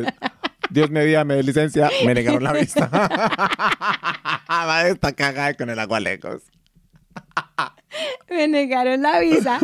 Dios 0.69 0.89
me 0.91 1.05
dio, 1.05 1.23
me 1.23 1.35
dé 1.35 1.43
licencia, 1.43 1.89
me 2.05 2.13
negaron 2.13 2.43
la 2.43 2.51
vista. 2.53 2.89
Va 4.49 4.87
esta 4.87 5.13
cagada 5.13 5.53
con 5.53 5.69
el 5.69 5.79
agua 5.79 5.99
lejos. 5.99 6.43
Me 8.29 8.47
negaron 8.47 9.01
la 9.01 9.19
visa 9.19 9.59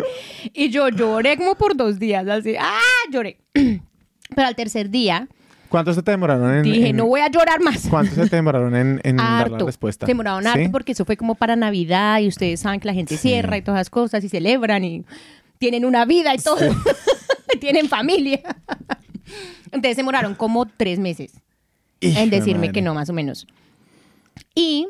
y 0.54 0.70
yo 0.70 0.90
lloré 0.90 1.38
como 1.38 1.56
por 1.56 1.76
dos 1.76 2.00
días, 2.00 2.28
así, 2.28 2.56
¡ah! 2.60 2.80
Lloré. 3.12 3.38
Pero 3.54 4.48
al 4.48 4.56
tercer 4.56 4.90
día 4.90 5.28
¿Cuánto 5.70 5.94
se 5.94 6.02
te 6.04 6.12
demoraron 6.12 6.52
en...? 6.56 6.64
dije, 6.64 6.88
en- 6.90 6.96
no 6.96 7.06
voy 7.08 7.20
a 7.22 7.30
llorar 7.30 7.60
más. 7.60 7.88
¿Cuánto 7.90 8.16
se 8.16 8.30
te 8.30 8.36
demoraron 8.38 8.76
en, 8.76 9.02
en 9.04 9.18
dar 9.18 9.52
la 9.52 9.58
respuesta? 9.60 10.06
Demoraron 10.06 10.48
harto 10.48 10.60
¿Sí? 10.64 10.70
porque 10.70 10.92
eso 10.94 11.04
fue 11.06 11.18
como 11.18 11.36
para 11.36 11.56
Navidad 11.56 12.20
y 12.20 12.28
ustedes 12.28 12.62
saben 12.62 12.80
que 12.80 12.88
la 12.88 12.94
gente 12.94 13.18
Sí. 13.18 13.22
cierra 13.30 13.58
y 13.58 13.62
todas 13.62 13.80
las 13.82 13.90
cosas 13.90 14.24
y 14.24 14.30
celebran 14.30 14.84
y 14.84 15.04
tienen 15.64 15.86
una 15.86 16.04
vida 16.04 16.36
y 16.36 16.40
todo. 16.40 16.58
tienen 17.62 17.88
familia. 17.88 18.42
Entonces 19.68 19.92
se 19.92 20.02
demoraron 20.02 20.36
como 20.36 20.66
tres 20.66 21.00
meses 21.00 21.32
Hijo 22.02 22.20
en 22.20 22.30
de 22.30 22.40
decirme 22.40 22.74
que 22.74 22.82
no, 22.82 22.94
más 22.94 23.10
o 23.10 23.14
menos. 23.14 23.48
Y 24.54 24.90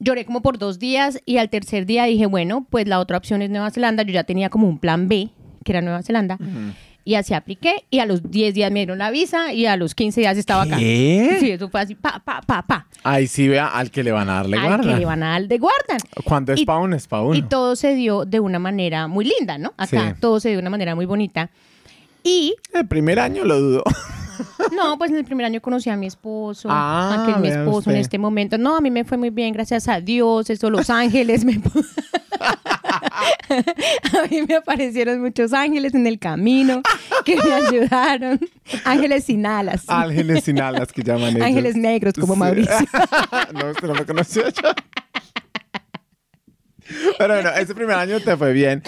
lloré 0.00 0.24
como 0.24 0.42
por 0.42 0.58
dos 0.58 0.80
días 0.80 1.20
y 1.26 1.36
al 1.36 1.48
tercer 1.48 1.86
día 1.86 2.06
dije, 2.06 2.26
bueno, 2.26 2.66
pues 2.68 2.88
la 2.88 2.98
otra 2.98 3.18
opción 3.18 3.40
es 3.40 3.50
Nueva 3.50 3.70
Zelanda. 3.70 4.02
Yo 4.02 4.12
ya 4.12 4.24
tenía 4.24 4.50
como 4.50 4.66
un 4.66 4.80
plan 4.80 5.06
B, 5.06 5.30
que 5.64 5.70
era 5.70 5.80
Nueva 5.80 6.02
Zelanda. 6.02 6.38
Y 7.04 7.14
así 7.14 7.32
apliqué 7.34 7.84
y 7.90 7.98
a 8.00 8.06
los 8.06 8.30
10 8.30 8.54
días 8.54 8.70
me 8.70 8.80
dieron 8.80 8.98
la 8.98 9.10
visa 9.10 9.52
y 9.52 9.66
a 9.66 9.76
los 9.76 9.94
15 9.94 10.20
días 10.20 10.36
estaba 10.36 10.62
acá. 10.62 10.76
¿Qué? 10.76 11.38
Sí, 11.40 11.50
eso 11.50 11.68
fue 11.70 11.80
así, 11.80 11.94
pa, 11.94 12.20
pa, 12.24 12.42
pa, 12.42 12.62
pa. 12.62 12.86
Ahí 13.02 13.26
sí 13.26 13.48
vea 13.48 13.66
al 13.68 13.90
que 13.90 14.04
le 14.04 14.12
van 14.12 14.28
a 14.28 14.34
darle 14.34 14.58
Al 14.58 14.66
guarda. 14.66 14.92
que 14.92 14.98
le 14.98 15.06
van 15.06 15.22
a 15.22 15.30
dar 15.30 15.48
de 15.48 15.58
guardan. 15.58 15.98
Cuando 16.24 16.52
es 16.52 16.62
pa' 16.64 16.78
uno, 16.78 16.94
es 16.96 17.06
pa' 17.06 17.22
uno. 17.22 17.34
Y 17.34 17.42
todo 17.42 17.74
se 17.76 17.94
dio 17.94 18.24
de 18.26 18.38
una 18.40 18.58
manera 18.58 19.08
muy 19.08 19.24
linda, 19.24 19.56
¿no? 19.58 19.72
Acá 19.78 20.10
Sí. 20.14 20.20
todo 20.20 20.40
se 20.40 20.48
dio 20.50 20.58
de 20.58 20.62
una 20.62 20.70
manera 20.70 20.94
muy 20.94 21.06
bonita. 21.06 21.48
Y 22.22 22.54
El 22.74 22.86
primer 22.86 23.18
año 23.18 23.44
lo 23.44 23.58
dudo. 23.58 23.84
no, 24.76 24.98
pues 24.98 25.10
en 25.10 25.16
el 25.16 25.24
primer 25.24 25.46
año 25.46 25.60
conocí 25.62 25.88
a 25.88 25.96
mi 25.96 26.06
esposo, 26.06 26.68
Ah, 26.70 27.22
a 27.22 27.26
que 27.26 27.32
es 27.32 27.38
mi 27.38 27.48
esposo 27.48 27.90
en 27.90 27.96
usted. 27.96 28.00
este 28.02 28.18
momento. 28.18 28.58
No, 28.58 28.76
a 28.76 28.80
mí 28.82 28.90
me 28.90 29.04
fue 29.04 29.16
muy 29.16 29.30
bien, 29.30 29.54
gracias 29.54 29.88
a 29.88 30.00
Dios. 30.02 30.50
Eso, 30.50 30.68
Los 30.68 30.90
Ángeles 30.90 31.44
me. 31.46 31.60
A 33.50 34.26
mí 34.30 34.42
me 34.48 34.54
aparecieron 34.56 35.20
muchos 35.20 35.52
ángeles 35.52 35.94
en 35.94 36.06
el 36.06 36.18
camino 36.18 36.82
que 37.24 37.36
me 37.36 37.52
ayudaron. 37.52 38.40
Ángeles 38.84 39.24
sin 39.24 39.46
alas. 39.46 39.84
Ángeles 39.88 40.44
sin 40.44 40.60
alas 40.62 40.92
que 40.92 41.02
llaman 41.02 41.30
ellos. 41.36 41.42
Ángeles 41.46 41.76
negros 41.76 42.14
como 42.18 42.34
Sí. 42.34 42.38
Mauricio. 42.40 42.74
no, 43.54 43.70
usted 43.70 43.88
no 43.88 43.94
me 43.94 44.04
conoció 44.06 44.44
yo. 44.48 44.70
Pero 47.18 47.34
bueno, 47.34 47.50
ese 47.50 47.74
primer 47.74 47.96
año 47.96 48.20
te 48.20 48.36
fue 48.36 48.52
bien. 48.52 48.82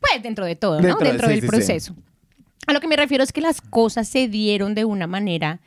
Pues 0.00 0.22
dentro 0.22 0.44
de 0.44 0.56
todo, 0.56 0.80
¿no? 0.80 0.86
Dentro 0.98 1.06
de- 1.28 1.34
del 1.34 1.40
sí, 1.40 1.40
sí. 1.40 1.46
proceso. 1.46 1.96
A 2.66 2.72
lo 2.72 2.80
que 2.80 2.88
me 2.88 2.96
refiero 2.96 3.22
es 3.24 3.32
que 3.32 3.40
las 3.40 3.60
cosas 3.60 4.08
se 4.08 4.28
dieron 4.28 4.74
de 4.74 4.84
una 4.84 5.06
manera 5.06 5.60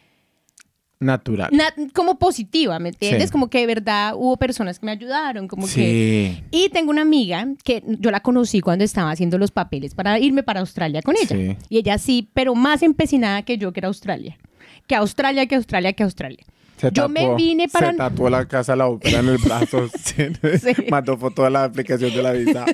Natural. 1.01 1.50
na- 1.51 1.74
como 1.93 2.20
positiva, 2.20 2.77
¿me 2.79 2.89
entiendes? 2.89 3.25
Sí. 3.25 3.31
Como 3.31 3.50
que 3.50 3.60
de 3.60 3.65
verdad 3.65 4.13
hubo 4.15 4.38
personas 4.38 4.77
que 4.79 4.86
me 4.86 4.91
ayudaron, 4.91 5.48
como 5.48 5.65
que... 5.65 5.72
Sí. 5.72 6.43
Y 6.51 6.70
tengo 6.70 6.91
una 6.91 7.01
amiga 7.01 7.48
que 7.63 7.84
yo 8.00 8.12
la 8.12 8.20
conocí 8.22 8.62
cuando 8.62 8.86
estaba 8.86 9.10
haciendo 9.12 9.38
los 9.39 9.51
papeles 9.51 9.96
para 9.96 10.20
irme 10.20 10.43
para 10.43 10.60
Australia 10.60 11.01
con 11.01 11.15
ella. 11.15 11.36
Sí. 11.36 11.58
Y 11.70 11.79
ella 11.79 11.98
sí, 11.98 12.29
pero 12.34 12.53
más 12.53 12.84
empecinada 12.84 13.41
que 13.41 13.58
yo, 13.58 13.74
que 13.74 13.79
era 13.79 13.88
Australia. 13.88 14.38
Que 14.86 14.96
Australia, 14.96 15.48
que 15.48 15.55
Australia, 15.55 15.93
que 15.93 16.03
Australia. 16.03 16.46
Se 16.77 16.91
yo 16.91 17.10
me 17.10 17.36
vine 17.36 17.67
para... 17.67 17.91
Se 17.91 17.98
tatuó 17.98 18.29
la 18.29 18.48
casa 18.48 18.75
la 18.75 18.88
ópera 18.88 19.20
en 19.20 19.29
el 19.29 19.38
brazo. 19.39 19.88
Mandó 20.89 21.17
foto 21.17 21.43
de 21.43 21.50
la 21.50 21.63
aplicación 21.63 22.13
de 22.13 22.24
la 22.24 22.31
visa. 22.31 22.65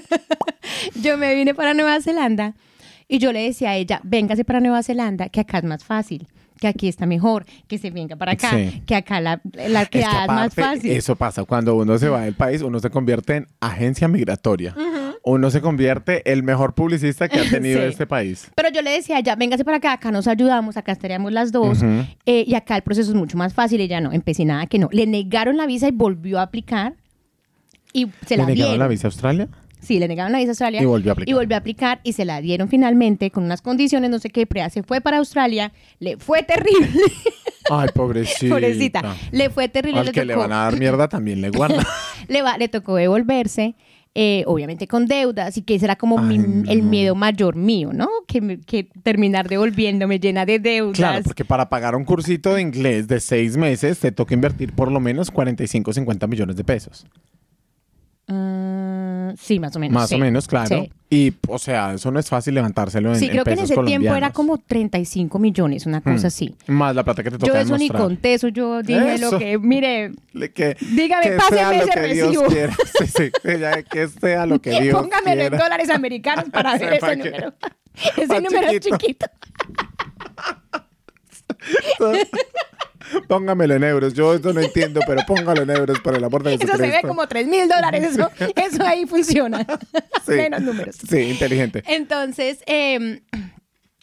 yo 1.02 1.18
me 1.18 1.34
vine 1.34 1.56
para 1.56 1.74
Nueva 1.74 2.02
Zelanda 2.02 2.56
y 3.08 3.20
yo 3.20 3.32
le 3.32 3.42
decía 3.44 3.72
a 3.72 3.76
ella, 3.76 4.02
véngase 4.04 4.44
para 4.44 4.60
Nueva 4.60 4.84
Zelanda, 4.84 5.30
que 5.30 5.40
acá 5.40 5.60
es 5.60 5.64
más 5.64 5.84
fácil, 5.84 6.28
que 6.60 6.68
aquí 6.68 6.88
está 6.88 7.06
mejor, 7.06 7.46
que 7.68 7.78
se 7.78 7.90
venga 7.92 8.16
para 8.16 8.34
acá, 8.34 8.52
Sí. 8.52 8.82
que 8.86 8.96
acá 8.96 9.22
la, 9.22 9.42
la 9.70 9.84
Es 9.84 9.90
que 9.90 10.04
más 10.28 10.54
fácil. 10.54 10.92
Eso 10.92 11.16
pasa 11.16 11.44
cuando 11.44 11.76
uno 11.76 11.98
se 11.98 12.10
va 12.10 12.22
del 12.22 12.34
país, 12.36 12.62
uno 12.62 12.80
se 12.80 12.90
convierte 12.90 13.36
en 13.38 13.48
agencia 13.60 14.08
migratoria. 14.08 14.76
Uno 15.24 15.52
se 15.52 15.60
convierte 15.60 16.32
el 16.32 16.42
mejor 16.42 16.74
publicista 16.74 17.28
que 17.28 17.40
ha 17.40 17.44
tenido 17.50 17.82
Sí. 17.82 17.88
este 17.88 18.08
país. 18.08 18.50
Pero 18.56 18.70
yo 18.70 18.82
le 18.82 18.92
decía 18.92 19.18
a 19.18 19.20
ella, 19.20 19.36
véngase 19.36 19.66
para 19.66 19.78
acá, 19.78 19.92
acá 19.94 20.10
nos 20.10 20.26
ayudamos, 20.28 20.78
acá 20.78 20.94
estaríamos 20.94 21.34
las 21.34 21.52
dos. 21.52 21.80
Eh, 22.26 22.46
y 22.48 22.56
acá 22.56 22.76
el 22.78 22.82
proceso 22.82 23.12
es 23.12 23.16
mucho 23.16 23.38
más 23.38 23.54
fácil. 23.54 23.82
Ella 23.82 24.00
no, 24.00 24.14
empecinada 24.14 24.68
que 24.68 24.80
no. 24.80 24.88
Le 24.92 25.06
negaron 25.06 25.58
la 25.58 25.66
visa 25.66 25.88
y 25.90 25.92
volvió 25.92 26.40
a 26.40 26.44
aplicar. 26.44 26.94
Y 27.94 28.08
se 28.26 28.38
¿Le 28.38 28.44
la 28.44 28.46
negaron 28.50 28.80
la 28.80 28.88
visa 28.88 29.08
a 29.08 29.10
Australia? 29.10 29.48
Sí, 29.88 30.00
le 30.00 30.08
negaron 30.10 30.34
la 30.34 30.40
visa 30.40 30.50
a 30.50 30.52
Australia. 30.52 30.82
Y 30.82 30.86
volvió 30.86 31.12
a 31.12 31.14
aplicar. 31.14 31.30
Y 31.30 31.34
volvió 31.34 31.56
a 31.56 31.60
aplicar 31.60 32.00
y 32.04 32.12
se 32.14 32.26
la 32.26 32.42
dieron 32.42 32.68
finalmente 32.68 33.32
con 33.32 33.46
unas 33.46 33.62
condiciones, 33.62 34.10
no 34.10 34.20
sé 34.20 34.30
qué. 34.30 34.46
Pero 34.46 34.62
ella 34.66 34.70
se 34.70 34.84
fue 34.84 35.00
para 35.00 35.18
Australia, 35.20 35.72
le 36.00 36.18
fue 36.18 36.44
terrible. 36.44 36.90
Ay, 37.70 37.88
pobrecita. 37.94 38.54
Pobrecita. 38.54 39.16
Le 39.32 39.50
fue 39.50 39.68
terrible. 39.70 40.00
Al 40.02 40.06
le 40.08 40.12
que 40.12 40.26
le 40.26 40.34
tocó- 40.34 40.42
van 40.42 40.52
a 40.54 40.64
dar 40.64 40.78
mierda 40.78 41.08
también 41.08 41.40
le 41.42 41.50
guarda. 41.50 41.86
le, 42.28 42.42
va- 42.42 42.58
le 42.58 42.68
tocó 42.70 42.96
devolverse, 42.96 43.76
eh, 44.16 44.44
obviamente 44.48 44.88
con 44.88 45.06
deudas, 45.06 45.58
y 45.58 45.62
que 45.62 45.76
ese 45.76 45.86
era 45.86 45.96
como 45.98 46.18
mi- 46.18 46.36
el 46.70 46.82
miedo 46.84 47.14
mayor 47.16 47.56
mío, 47.56 47.92
¿no? 47.94 48.10
Que, 48.28 48.42
me- 48.42 48.60
que 48.60 48.90
terminar 49.04 49.48
devolviéndome 49.50 50.20
llena 50.20 50.46
de 50.46 50.60
deudas. 50.60 50.98
Claro, 50.98 51.24
porque 51.24 51.46
para 51.46 51.70
pagar 51.70 51.96
un 51.96 52.04
cursito 52.06 52.54
de 52.56 52.62
inglés 52.62 53.08
de 53.08 53.20
seis 53.20 53.56
meses 53.58 54.00
te 54.00 54.12
toca 54.12 54.34
invertir 54.34 54.74
por 54.74 54.92
lo 54.92 55.00
menos 55.00 55.30
45 55.32 55.92
o 55.92 55.94
50 55.94 56.28
millones 56.28 56.56
de 56.56 56.64
pesos. 56.64 57.06
Ah, 58.30 59.34
sí, 59.40 59.58
más 59.60 59.74
o 59.76 59.80
menos. 59.80 59.94
Más 59.94 60.10
sí. 60.10 60.16
o 60.16 60.18
menos, 60.18 60.48
claro. 60.48 60.68
Sí. 60.68 60.92
Y, 61.10 61.34
o 61.48 61.58
sea, 61.58 61.94
eso 61.94 62.12
no 62.12 62.20
es 62.20 62.28
fácil 62.28 62.54
levantárselo 62.56 63.14
en, 63.14 63.20
Sí, 63.20 63.26
en 63.26 63.32
creo 63.32 63.44
que 63.46 63.52
en 63.54 63.60
ese 63.60 63.78
tiempo 63.78 64.14
era 64.14 64.32
como 64.32 64.58
35 64.58 65.40
millones, 65.40 65.86
una 65.86 66.02
cosa 66.02 66.24
Hmm. 66.24 66.28
así. 66.28 66.56
Más 66.68 66.94
la 66.94 67.04
plata 67.06 67.24
que 67.24 67.32
te 67.32 67.38
toca 67.38 67.54
Yo 67.54 67.58
eso 67.60 67.78
ni 67.78 67.88
conté, 67.90 68.34
eso 68.34 68.50
yo 68.50 68.82
dije 68.84 69.14
Eso. 69.14 69.32
lo 69.32 69.40
que, 69.40 69.58
mire, 69.58 70.12
Le- 70.34 70.52
Que, 70.52 70.76
Dígame, 70.82 71.24
que 71.24 71.32
páseme 71.38 71.58
sea 71.60 71.68
lo 71.72 71.84
ese 71.84 71.90
que 71.92 72.14
Dios 72.14 72.54
recibo. 72.54 72.74
Sí, 73.00 73.08
sí, 73.08 73.32
que 73.90 74.08
sea 74.10 74.46
lo 74.46 74.60
que 74.60 74.72
Dios 74.82 75.02
póngamelo 75.02 75.44
en 75.44 75.58
dólares 75.58 75.90
americanos 75.90 76.46
para 76.52 76.74
ver 76.78 76.94
ese 76.94 77.08
que- 77.08 77.16
número. 77.18 77.54
Ese 78.18 78.42
número 78.42 78.68
es 78.68 78.80
chiquito. 78.82 79.26
Póngamelo 83.28 83.76
en 83.76 83.84
euros. 83.84 84.14
Yo 84.14 84.34
esto 84.34 84.54
no 84.54 84.62
entiendo, 84.62 85.02
pero 85.08 85.22
póngalo 85.26 85.64
en 85.64 85.70
euros 85.70 86.00
por 86.00 86.16
el 86.16 86.24
amor 86.24 86.44
de 86.44 86.54
Eso 86.56 86.62
se 86.62 86.68
Jesucristo. 86.68 86.98
ve 87.02 87.08
como 87.08 87.28
3 87.28 87.48
mil 87.48 87.68
dólares. 87.68 88.04
Eso, 88.04 88.30
eso 88.56 88.84
ahí 88.86 89.06
funciona. 89.06 89.66
Sí. 90.26 90.34
Menos 90.34 90.62
números. 90.62 90.98
Sí, 91.10 91.20
inteligente. 91.22 91.84
Entonces, 91.88 92.60
eh, 92.66 93.22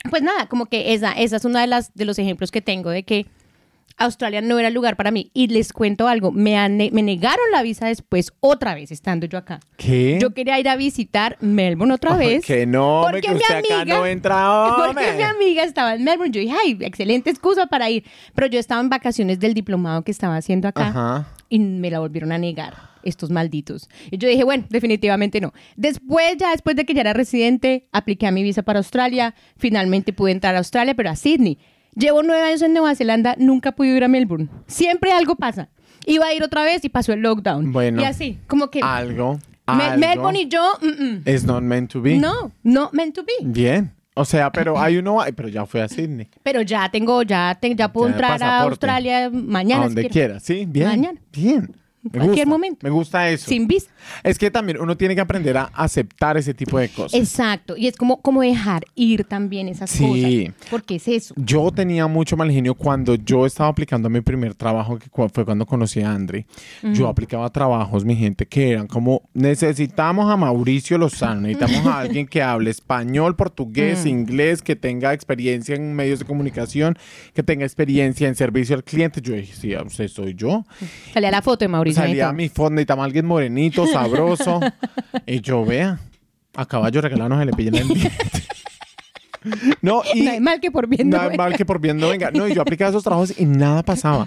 pues 0.08 0.22
nada, 0.22 0.48
como 0.48 0.64
que 0.66 0.94
esa, 0.94 1.12
esa 1.12 1.36
es 1.36 1.44
una 1.44 1.60
de 1.60 1.66
las 1.66 1.92
de 1.94 2.06
los 2.06 2.18
ejemplos 2.18 2.50
que 2.50 2.62
tengo 2.62 2.88
de 2.88 3.02
que 3.02 3.26
Australia 3.96 4.40
no 4.40 4.58
era 4.58 4.68
el 4.68 4.74
lugar 4.74 4.96
para 4.96 5.10
mí. 5.10 5.30
Y 5.34 5.46
les 5.48 5.72
cuento 5.72 6.08
algo, 6.08 6.32
me, 6.32 6.68
me 6.68 7.02
negaron 7.02 7.44
la 7.52 7.62
visa 7.62 7.86
después 7.86 8.32
otra 8.40 8.74
vez 8.74 8.90
estando 8.90 9.26
yo 9.26 9.38
acá. 9.38 9.60
¿Qué? 9.76 10.18
Yo 10.20 10.34
quería 10.34 10.58
ir 10.58 10.68
a 10.68 10.76
visitar 10.76 11.36
Melbourne 11.40 11.94
otra 11.94 12.16
vez. 12.16 12.44
que 12.44 12.66
no, 12.66 13.02
porque 13.04 13.20
que 13.22 13.28
mi 13.30 13.36
usted 13.36 13.54
acá 13.54 13.80
amiga- 13.80 13.98
no 13.98 14.06
entra, 14.06 14.74
Porque 14.76 15.12
mi 15.16 15.22
amiga 15.22 15.62
estaba 15.64 15.94
en 15.94 16.04
Melbourne. 16.04 16.32
Yo 16.32 16.40
dije, 16.40 16.54
ay, 16.64 16.76
excelente 16.80 17.30
excusa 17.30 17.66
para 17.66 17.88
ir. 17.90 18.04
Pero 18.34 18.46
yo 18.48 18.58
estaba 18.58 18.80
en 18.80 18.88
vacaciones 18.90 19.38
del 19.40 19.54
diplomado 19.54 20.02
que 20.02 20.10
estaba 20.10 20.36
haciendo 20.36 20.68
acá 20.68 20.88
Ajá. 20.88 21.28
y 21.48 21.58
me 21.60 21.90
la 21.90 22.00
volvieron 22.00 22.32
a 22.32 22.38
negar, 22.38 22.74
estos 23.04 23.30
malditos. 23.30 23.88
Y 24.10 24.18
yo 24.18 24.28
dije, 24.28 24.44
bueno, 24.44 24.64
definitivamente 24.70 25.40
no. 25.40 25.52
Después, 25.76 26.36
ya 26.38 26.50
después 26.50 26.74
de 26.76 26.84
que 26.84 26.94
ya 26.94 27.02
era 27.02 27.12
residente, 27.12 27.88
apliqué 27.92 28.26
a 28.26 28.30
mi 28.32 28.42
visa 28.42 28.62
para 28.62 28.78
Australia. 28.80 29.34
Finalmente 29.56 30.12
pude 30.12 30.32
entrar 30.32 30.54
a 30.54 30.58
Australia, 30.58 30.94
pero 30.94 31.10
a 31.10 31.16
Sydney. 31.16 31.58
Llevo 31.96 32.22
nueve 32.22 32.42
años 32.42 32.62
en 32.62 32.72
Nueva 32.72 32.94
Zelanda, 32.94 33.34
nunca 33.38 33.72
pude 33.72 33.88
ir 33.96 34.04
a 34.04 34.08
Melbourne. 34.08 34.48
Siempre 34.66 35.12
algo 35.12 35.36
pasa. 35.36 35.68
Iba 36.06 36.26
a 36.26 36.34
ir 36.34 36.42
otra 36.42 36.64
vez 36.64 36.84
y 36.84 36.88
pasó 36.88 37.12
el 37.12 37.20
lockdown. 37.20 37.72
Bueno. 37.72 38.02
Y 38.02 38.04
así, 38.04 38.38
como 38.46 38.70
que 38.70 38.80
Algo. 38.82 39.38
Me- 39.66 39.84
algo 39.84 39.98
Melbourne 39.98 40.40
y 40.40 40.48
yo, 40.48 40.62
mm, 40.82 41.02
mm. 41.04 41.22
Es 41.24 41.44
not 41.44 41.62
meant 41.62 41.90
to 41.90 42.02
be. 42.02 42.16
no, 42.18 42.52
no 42.62 42.90
meant 42.92 43.14
to 43.14 43.22
be. 43.24 43.32
Bien. 43.42 43.92
O 44.16 44.24
sea, 44.24 44.52
pero 44.52 44.78
hay 44.78 44.98
uno, 44.98 45.20
ay, 45.20 45.32
pero 45.32 45.48
ya 45.48 45.64
fue 45.66 45.82
a 45.82 45.88
Sydney. 45.88 46.28
Pero 46.42 46.60
ya 46.62 46.88
tengo, 46.90 47.22
ya, 47.22 47.56
te- 47.60 47.74
ya 47.74 47.90
puedo 47.92 48.08
Ya, 48.08 48.12
entrar 48.12 48.32
a 48.34 48.38
pasaporte. 48.38 48.70
Australia 48.86 49.30
mañana. 49.32 49.82
a 49.84 49.88
si 49.88 49.94
donde 49.94 50.00
quiero. 50.02 50.12
quiera, 50.12 50.40
sí, 50.40 50.66
bien. 50.68 50.86
Mañana. 50.88 51.20
Bien. 51.32 51.74
En 52.04 52.10
Me 52.12 52.18
cualquier 52.18 52.46
gusta, 52.46 52.46
momento. 52.46 52.78
Me 52.82 52.90
gusta 52.90 53.30
eso. 53.30 53.48
Sin 53.48 53.66
visa. 53.66 53.88
Es 54.22 54.38
que 54.38 54.50
también 54.50 54.78
uno 54.80 54.96
tiene 54.96 55.14
que 55.14 55.20
aprender 55.22 55.56
a 55.56 55.64
aceptar 55.74 56.36
ese 56.36 56.52
tipo 56.52 56.78
de 56.78 56.88
cosas. 56.90 57.14
Exacto. 57.18 57.76
Y 57.76 57.86
es 57.86 57.96
como, 57.96 58.20
como 58.20 58.42
dejar 58.42 58.84
ir 58.94 59.24
también 59.24 59.68
esas 59.68 59.90
Sí. 59.90 60.48
cosas. 60.48 60.68
Porque 60.70 60.96
es 60.96 61.08
eso. 61.08 61.34
Yo 61.38 61.70
tenía 61.70 62.06
mucho 62.06 62.36
mal 62.36 62.50
genio 62.50 62.74
cuando 62.74 63.14
yo 63.14 63.46
estaba 63.46 63.70
aplicando 63.70 64.08
a 64.08 64.10
mi 64.10 64.20
primer 64.20 64.54
trabajo, 64.54 64.98
que 64.98 65.06
fue 65.32 65.44
cuando 65.44 65.64
conocí 65.66 66.02
a 66.02 66.12
Andre. 66.12 66.46
Yo 66.92 67.08
aplicaba 67.08 67.48
trabajos, 67.50 68.04
mi 68.04 68.14
gente, 68.16 68.46
que 68.46 68.72
eran 68.72 68.86
como, 68.86 69.22
necesitamos 69.32 70.30
a 70.30 70.36
Mauricio 70.36 70.98
Lozano, 70.98 71.42
necesitamos 71.42 71.86
a 71.86 72.00
alguien 72.00 72.26
que 72.26 72.42
hable 72.42 72.70
español, 72.70 73.34
portugués, 73.36 74.04
inglés, 74.04 74.60
que 74.60 74.76
tenga 74.76 75.12
experiencia 75.14 75.74
en 75.74 75.94
medios 75.94 76.18
de 76.18 76.24
comunicación, 76.26 76.98
que 77.32 77.42
tenga 77.42 77.64
experiencia 77.64 78.28
en 78.28 78.34
servicio 78.34 78.76
al 78.76 78.84
cliente. 78.84 79.20
Yo 79.22 79.34
dije, 79.34 79.54
sí, 79.54 79.74
usted 79.74 80.08
soy 80.08 80.34
yo. 80.34 80.66
Salía 81.14 81.30
la 81.30 81.40
foto 81.40 81.64
de 81.64 81.68
Mauricio. 81.68 81.93
Salía 81.94 82.24
Neto. 82.26 82.36
mi 82.36 82.48
fondo, 82.48 82.70
necesitamos 82.76 83.02
a 83.02 83.06
alguien 83.06 83.26
morenito, 83.26 83.86
sabroso. 83.92 84.60
y 85.26 85.40
yo, 85.40 85.64
vea, 85.64 85.98
a 86.54 86.66
caballo 86.66 87.00
regalado 87.00 87.38
se 87.38 87.44
le 87.46 87.52
pillen 87.52 87.74
el 87.76 87.88
diente. 87.88 88.12
No, 89.82 90.02
y 90.14 90.22
No 90.22 90.30
hay 90.30 90.40
mal 90.40 90.58
que 90.60 90.70
por 90.70 90.88
no 90.88 90.96
venga. 90.96 91.30
mal 91.36 91.54
que 91.54 91.66
por 91.66 91.78
bien 91.78 91.98
no 91.98 92.08
venga. 92.08 92.30
No, 92.30 92.48
y 92.48 92.54
yo 92.54 92.62
aplicaba 92.62 92.88
esos 92.88 93.02
trabajos 93.04 93.38
y 93.38 93.44
nada 93.44 93.82
pasaba. 93.82 94.26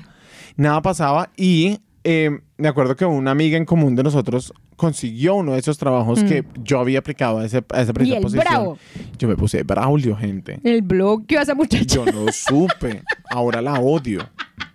Nada 0.56 0.80
pasaba. 0.84 1.32
Y 1.36 1.80
eh, 2.04 2.30
me 2.58 2.68
acuerdo 2.68 2.96
que 2.96 3.04
una 3.04 3.32
amiga 3.32 3.58
en 3.58 3.66
común 3.66 3.96
de 3.96 4.04
nosotros 4.04 4.54
consiguió 4.76 5.34
uno 5.34 5.54
de 5.54 5.60
esos 5.60 5.80
trabajos 5.80 6.24
que 6.24 6.46
yo 6.64 6.80
había 6.80 7.00
aplicado 7.00 7.40
a, 7.40 7.46
ese, 7.46 7.64
a 7.74 7.82
esa 7.82 7.94
Mm. 7.94 8.06
Y 8.06 8.14
el 8.14 8.22
posición. 8.22 8.46
bravo. 8.48 8.78
Yo 9.18 9.28
me 9.28 9.36
puse 9.36 9.64
Braulio, 9.64 10.16
gente. 10.16 10.60
El 10.64 10.84
bloqueó 10.84 11.40
a 11.40 11.42
esa 11.42 11.56
muchacha. 11.56 11.84
Yo 11.96 12.06
no 12.06 12.32
supe. 12.32 13.02
Ahora 13.32 13.60
la 13.64 13.74
odio. 13.80 14.20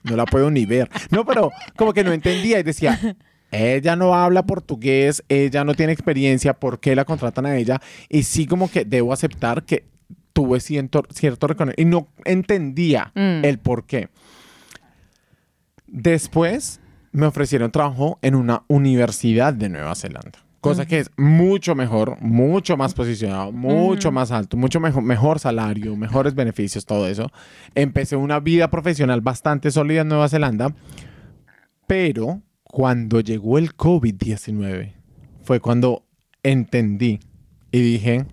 No 0.04 0.16
la 0.16 0.24
puedo 0.26 0.50
ni 0.50 0.66
ver. 0.66 0.88
No, 1.10 1.24
pero 1.24 1.50
como 1.76 1.92
que 1.92 2.02
no 2.04 2.12
entendía 2.12 2.58
y 2.58 2.62
decía, 2.62 2.98
ella 3.50 3.96
no 3.96 4.14
habla 4.14 4.44
portugués, 4.46 5.22
ella 5.28 5.64
no 5.64 5.74
tiene 5.74 5.92
experiencia, 5.92 6.54
¿por 6.54 6.80
qué 6.80 6.96
la 6.96 7.04
contratan 7.04 7.46
a 7.46 7.56
ella? 7.56 7.80
Y 8.08 8.22
sí 8.24 8.46
como 8.46 8.70
que 8.70 8.84
debo 8.84 9.12
aceptar 9.12 9.64
que 9.64 9.84
tuve 10.32 10.60
cierto, 10.60 11.02
cierto 11.12 11.46
reconocimiento 11.46 11.82
y 11.82 11.84
no 11.84 12.08
entendía 12.24 13.12
Mm. 13.14 13.44
el 13.44 13.58
por 13.58 13.84
qué. 13.86 14.08
Después 15.86 16.80
me 17.12 17.26
ofrecieron 17.26 17.70
trabajo 17.70 18.18
en 18.22 18.34
una 18.34 18.62
universidad 18.68 19.52
de 19.52 19.68
Nueva 19.68 19.94
Zelanda. 19.94 20.38
Cosa 20.62 20.86
que 20.86 21.00
es 21.00 21.10
mucho 21.16 21.74
mejor, 21.74 22.22
mucho 22.22 22.76
más 22.76 22.94
posicionado, 22.94 23.50
mucho 23.50 24.12
más 24.12 24.30
alto, 24.30 24.56
mucho 24.56 24.78
mejor, 24.78 25.02
mejor 25.02 25.40
salario, 25.40 25.96
mejores 25.96 26.36
beneficios, 26.36 26.86
todo 26.86 27.08
eso. 27.08 27.32
Empecé 27.74 28.14
una 28.14 28.38
vida 28.38 28.70
profesional 28.70 29.20
bastante 29.22 29.72
sólida 29.72 30.02
en 30.02 30.08
Nueva 30.08 30.28
Zelanda, 30.28 30.72
pero 31.88 32.42
cuando 32.62 33.18
llegó 33.18 33.58
el 33.58 33.76
COVID-19 33.76 34.92
fue 35.42 35.58
cuando 35.58 36.04
entendí 36.44 37.18
y 37.72 37.80
dije, 37.80 38.26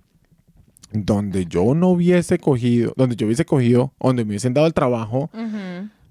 donde 0.91 1.47
yo 1.47 1.73
no 1.73 1.87
hubiese 1.89 2.37
cogido, 2.37 2.93
donde 2.95 3.15
yo 3.15 3.25
hubiese 3.25 3.45
cogido, 3.45 3.95
donde 3.99 4.23
me 4.23 4.29
hubiesen 4.29 4.53
dado 4.53 4.67
el 4.67 4.75
trabajo 4.75 5.31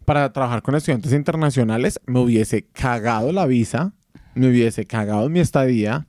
para 0.05 0.33
trabajar 0.33 0.63
con 0.63 0.75
estudiantes 0.75 1.13
internacionales, 1.13 2.01
me 2.07 2.19
hubiese 2.19 2.65
cagado 2.65 3.31
la 3.31 3.47
visa, 3.47 3.93
me 4.35 4.49
hubiese 4.49 4.85
cagado 4.85 5.29
mi 5.29 5.39
estadía, 5.39 6.08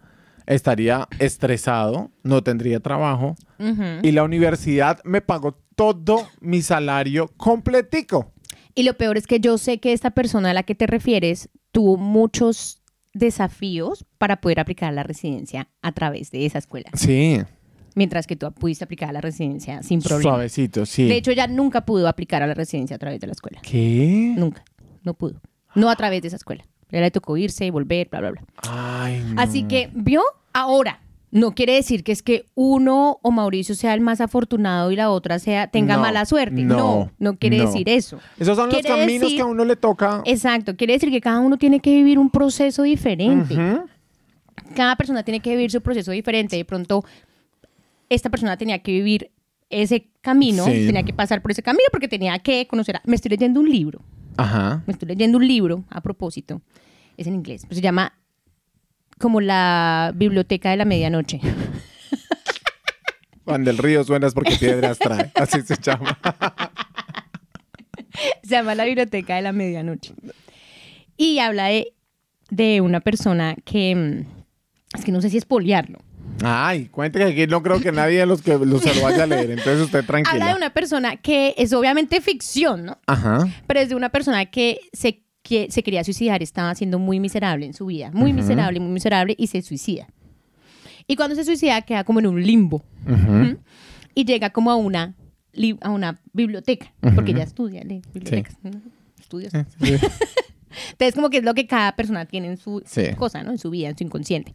estaría 0.49 1.07
estresado, 1.19 2.11
no 2.23 2.43
tendría 2.43 2.79
trabajo 2.81 3.35
y 4.01 4.11
la 4.11 4.23
universidad 4.23 4.99
me 5.05 5.21
pagó 5.21 5.57
todo 5.75 6.27
mi 6.41 6.61
salario 6.61 7.29
completico. 7.37 8.33
Y 8.75 8.83
lo 8.83 8.95
peor 8.95 9.17
es 9.17 9.27
que 9.27 9.39
yo 9.39 9.57
sé 9.57 9.79
que 9.79 9.93
esta 9.93 10.11
persona 10.11 10.51
a 10.51 10.53
la 10.53 10.63
que 10.63 10.75
te 10.75 10.87
refieres 10.87 11.49
tuvo 11.71 11.97
muchos 11.97 12.81
desafíos 13.13 14.05
para 14.17 14.41
poder 14.41 14.59
aplicar 14.59 14.89
a 14.89 14.91
la 14.91 15.03
residencia 15.03 15.69
a 15.81 15.91
través 15.91 16.31
de 16.31 16.45
esa 16.45 16.57
escuela, 16.59 16.89
Sí, 16.93 17.39
mientras 17.95 18.27
que 18.27 18.35
tú 18.35 18.51
pudiste 18.53 18.83
aplicar 18.83 19.09
a 19.09 19.13
la 19.13 19.21
residencia 19.21 19.83
sin 19.83 20.01
problema. 20.01 20.31
suavecito, 20.31 20.85
sí. 20.85 21.07
De 21.07 21.17
hecho, 21.17 21.31
ella 21.31 21.47
nunca 21.47 21.85
pudo 21.85 22.07
aplicar 22.07 22.41
a 22.43 22.47
la 22.47 22.53
residencia 22.53 22.95
a 22.95 22.99
través 22.99 23.19
de 23.19 23.27
la 23.27 23.33
escuela. 23.33 23.59
¿Qué? 23.61 24.33
Nunca. 24.37 24.63
No 25.03 25.13
pudo. 25.13 25.41
No 25.75 25.89
a 25.89 25.95
través 25.95 26.21
de 26.21 26.27
esa 26.29 26.37
escuela. 26.37 26.63
Le 26.91 27.11
tocó 27.11 27.37
irse 27.37 27.65
y 27.65 27.69
volver, 27.69 28.07
bla, 28.09 28.19
bla, 28.21 28.31
bla. 28.31 28.43
Ay, 28.67 29.23
no. 29.33 29.41
Así 29.41 29.63
que, 29.63 29.89
¿vio? 29.93 30.21
Ahora, 30.53 30.99
no 31.31 31.53
quiere 31.53 31.73
decir 31.75 32.03
que 32.03 32.11
es 32.11 32.23
que 32.23 32.45
uno 32.55 33.19
o 33.21 33.31
Mauricio 33.31 33.75
sea 33.75 33.93
el 33.93 34.01
más 34.01 34.19
afortunado 34.19 34.91
y 34.91 34.95
la 34.95 35.11
otra 35.11 35.37
sea 35.37 35.67
tenga 35.67 35.95
No, 35.95 36.01
mala 36.01 36.25
suerte. 36.25 36.63
no, 36.63 36.75
No, 36.77 37.11
no, 37.19 37.37
quiere 37.37 37.57
no. 37.59 37.65
decir 37.67 37.87
eso. 37.87 38.19
Esos 38.39 38.57
son 38.57 38.69
los 38.71 38.81
caminos 38.81 39.21
decir- 39.21 39.35
que 39.37 39.41
a 39.41 39.45
uno 39.45 39.63
le 39.65 39.75
toca. 39.75 40.21
Exacto, 40.25 40.75
quiere 40.75 40.93
decir 40.93 41.11
que 41.11 41.21
cada 41.21 41.39
uno 41.39 41.57
tiene 41.57 41.79
que 41.81 41.91
vivir 41.93 42.17
un 42.17 42.29
proceso 42.31 42.81
diferente. 42.83 43.55
Cada 44.75 44.95
persona 44.95 45.23
tiene 45.23 45.39
que 45.39 45.51
vivir 45.51 45.71
su 45.71 45.81
proceso 45.81 46.11
diferente. 46.11 46.55
De 46.55 46.65
pronto, 46.65 47.03
esta 48.09 48.29
persona 48.29 48.57
tenía 48.57 48.79
que 48.79 48.91
vivir 48.91 49.31
ese 49.69 50.07
camino, 50.21 50.65
Sí. 50.65 50.71
tenía 50.87 51.03
que 51.03 51.13
pasar 51.13 51.41
por 51.41 51.51
ese 51.51 51.61
camino 51.61 51.85
porque 51.91 52.07
tenía 52.07 52.37
que 52.39 52.65
conocer. 52.67 52.95
a- 52.97 53.01
Me 53.05 53.15
estoy 53.15 53.29
leyendo 53.29 53.59
un 53.59 53.69
libro. 53.69 54.01
Ajá. 54.37 54.83
Me 54.87 54.93
estoy 54.93 55.07
leyendo 55.07 55.37
un 55.37 55.47
libro 55.47 55.83
a 55.89 56.01
propósito. 56.01 56.61
Es 57.17 57.27
en 57.27 57.35
inglés. 57.35 57.63
pero 57.63 57.75
se 57.75 57.81
llama 57.81 58.13
como 59.19 59.41
la 59.41 60.11
biblioteca 60.15 60.71
de 60.71 60.77
la 60.77 60.85
medianoche. 60.85 61.39
Cuando 63.43 63.69
el 63.71 63.77
río 63.77 64.03
suena 64.03 64.27
es 64.27 64.33
porque 64.33 64.55
piedras 64.59 64.97
trae. 64.99 65.31
Así 65.35 65.61
se 65.61 65.75
llama. 65.81 66.17
Se 68.43 68.49
llama 68.55 68.75
La 68.75 68.85
Biblioteca 68.85 69.35
de 69.35 69.41
la 69.41 69.51
Medianoche. 69.53 70.13
Y 71.17 71.39
habla 71.39 71.65
de, 71.67 71.93
de 72.49 72.81
una 72.81 72.99
persona 72.99 73.55
que. 73.65 73.95
mm, 73.95 74.97
Es 74.97 75.05
que 75.05 75.11
no 75.11 75.21
sé 75.21 75.29
si 75.29 75.37
es 75.37 75.45
poliarlo. 75.45 75.99
Ay, 76.43 76.85
cuente 76.87 77.19
que 77.19 77.25
aquí 77.25 77.47
no 77.47 77.61
creo 77.63 77.81
que 77.81 77.91
nadie 77.91 78.19
de 78.19 78.25
los 78.25 78.41
que 78.41 78.57
lo- 78.57 78.79
se 78.79 78.93
lo 78.95 79.01
vaya 79.01 79.23
a 79.23 79.27
leer. 79.27 79.51
Entonces 79.51 79.81
usted 79.81 79.99
Habla 79.99 80.19
de 80.19 80.23
tranquila. 80.23 80.55
una 80.55 80.69
persona 80.73 81.17
que 81.17 81.53
es 81.57 81.73
obviamente 81.73 82.21
ficción, 82.21 82.85
¿no? 82.85 82.97
Ajá. 83.07 83.47
Pero 83.67 83.79
es 83.81 83.89
de 83.89 83.95
una 83.95 84.09
persona 84.09 84.45
que 84.45 84.79
se, 84.93 85.23
que 85.49 85.71
se 85.71 85.81
quería 85.81 86.03
suicidar, 86.03 86.43
estaba 86.43 86.75
siendo 86.75 86.99
muy 86.99 87.19
miserable 87.19 87.65
en 87.65 87.73
su 87.73 87.87
vida. 87.87 88.11
Muy 88.13 88.29
Ujú. 88.31 88.41
miserable, 88.41 88.79
muy 88.79 88.91
miserable, 88.91 89.33
y 89.35 89.47
se 89.47 89.63
suicida. 89.63 90.07
Y 91.07 91.15
cuando 91.15 91.35
se 91.35 91.43
suicida, 91.43 91.81
queda 91.81 92.03
como 92.03 92.19
en 92.19 92.27
un 92.27 92.41
limbo. 92.43 92.83
Ujú. 93.07 93.57
Y 94.13 94.25
llega 94.25 94.51
como 94.51 94.69
a 94.69 94.75
una, 94.75 95.15
a 95.81 95.89
una 95.89 96.21
biblioteca, 96.33 96.93
porque 97.01 97.31
Ujú. 97.31 97.31
ella 97.31 97.43
estudia 97.43 97.83
lee 97.83 98.01
bibliotecas. 98.13 98.57
¿no? 98.61 98.79
Estudios. 99.19 99.51
Sí. 99.51 99.95
Entonces, 100.91 101.15
como 101.15 101.31
que 101.31 101.37
es 101.37 101.43
lo 101.43 101.55
que 101.55 101.65
cada 101.65 101.95
persona 101.95 102.25
tiene 102.25 102.47
en 102.47 102.57
su 102.57 102.83
Sí. 102.85 103.07
cosa, 103.17 103.41
¿no? 103.41 103.49
En 103.51 103.57
su 103.57 103.71
vida, 103.71 103.89
en 103.89 103.97
su 103.97 104.03
inconsciente. 104.03 104.53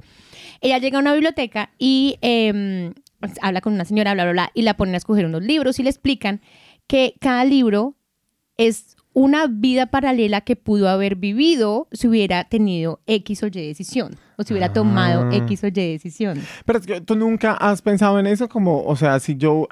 Ella 0.61 0.79
llega 0.79 0.99
a 0.99 1.01
una 1.01 1.13
biblioteca 1.13 1.71
y 1.77 2.19
eh, 2.23 2.93
habla 3.43 3.61
con 3.61 3.73
una 3.73 3.85
señora, 3.85 4.15
bla, 4.15 4.23
bla, 4.23 4.33
bla, 4.33 4.51
y 4.55 4.63
la 4.63 4.77
ponen 4.77 4.95
a 4.95 4.99
escoger 4.99 5.27
unos 5.27 5.43
libros 5.43 5.81
y 5.81 5.83
le 5.83 5.91
explican 5.91 6.41
que 6.87 7.17
cada 7.21 7.45
libro 7.45 7.97
es 8.57 8.94
una 9.15 9.47
vida 9.47 9.87
paralela 9.87 10.43
que 10.43 10.57
pudo 10.57 10.89
haber 10.89 11.17
vivido 11.17 11.89
si 11.93 12.09
hubiera 12.09 12.45
tenido 12.45 13.01
X 13.07 13.43
o 13.45 13.47
Y 13.47 13.51
decisión, 13.51 14.17
o 14.37 14.43
si 14.43 14.53
hubiera 14.53 14.73
tomado 14.73 15.29
Ah. 15.31 15.37
X 15.37 15.65
o 15.65 15.69
Y 15.69 15.71
decisión. 15.71 16.43
Pero 16.67 16.79
es 16.81 16.87
que 16.87 17.01
tú 17.01 17.15
nunca 17.17 17.53
has 17.55 17.81
pensado 17.81 18.19
en 18.19 18.27
eso, 18.27 18.49
como, 18.49 18.83
o 18.85 18.97
sea, 18.97 19.21
si 19.21 19.37
yo, 19.37 19.69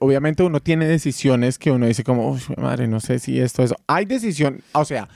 obviamente 0.00 0.42
uno 0.42 0.60
tiene 0.60 0.86
decisiones 0.86 1.58
que 1.58 1.70
uno 1.70 1.86
dice 1.86 2.02
como, 2.02 2.36
madre, 2.56 2.88
no 2.88 2.98
sé 3.00 3.18
si 3.18 3.38
esto 3.38 3.62
es. 3.62 3.74
Hay 3.86 4.06
decisión, 4.06 4.62
o 4.72 4.84
sea, 4.84 5.08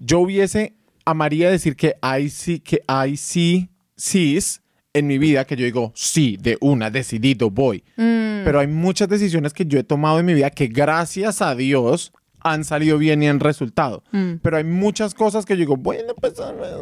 yo 0.00 0.20
hubiese, 0.20 0.74
amaría 1.04 1.50
decir 1.50 1.76
que 1.76 1.94
hay 2.02 2.28
sí, 2.30 2.58
que 2.58 2.82
hay 2.88 3.16
sí, 3.16 3.70
sís 3.96 4.60
en 4.92 5.06
mi 5.06 5.18
vida 5.18 5.44
que 5.44 5.54
yo 5.54 5.64
digo, 5.64 5.92
sí, 5.94 6.36
de 6.40 6.58
una, 6.60 6.90
decidido, 6.90 7.48
voy. 7.48 7.84
Mm, 7.96 8.42
Pero 8.44 8.58
hay 8.58 8.66
muchas 8.66 9.08
decisiones 9.08 9.52
que 9.52 9.64
yo 9.66 9.78
he 9.78 9.84
tomado 9.84 10.18
en 10.18 10.26
mi 10.26 10.34
vida 10.34 10.50
que 10.50 10.66
gracias 10.66 11.40
a 11.42 11.54
Dios 11.54 12.12
han 12.42 12.64
salido 12.64 12.98
bien 12.98 13.22
y 13.22 13.28
han 13.28 13.40
resultado. 13.40 14.02
mm. 14.12 14.34
Pero 14.42 14.56
hay 14.56 14.64
muchas 14.64 15.14
cosas 15.14 15.44
que 15.44 15.54
yo 15.54 15.60
digo, 15.60 15.76
bueno, 15.76 16.14
pues 16.20 16.34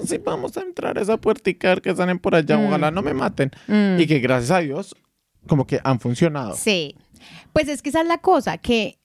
si 0.07 0.19
vamos 0.19 0.57
a 0.57 0.61
entrar 0.63 0.99
a 0.99 1.03
esa 1.03 1.17
puertica 1.17 1.77
que 1.77 1.95
salen 1.95 2.19
por 2.19 2.35
allá, 2.35 2.57
Mm. 2.59 2.67
ojalá 2.67 2.91
no 2.91 3.03
me 3.03 3.15
maten. 3.15 3.51
Mm. 3.67 4.01
Y 4.01 4.07
que 4.07 4.19
gracias 4.21 4.51
a 4.51 4.59
Dios, 4.61 4.95
como 5.47 5.67
que 5.67 5.81
han 5.85 5.99
funcionado. 6.01 6.55
Sí. 6.55 6.95
Pues 7.53 7.69
es 7.69 7.83
que 7.83 7.89
esa 7.89 8.03
es 8.03 8.07
la 8.07 8.19
cosa, 8.19 8.59
que 8.59 8.99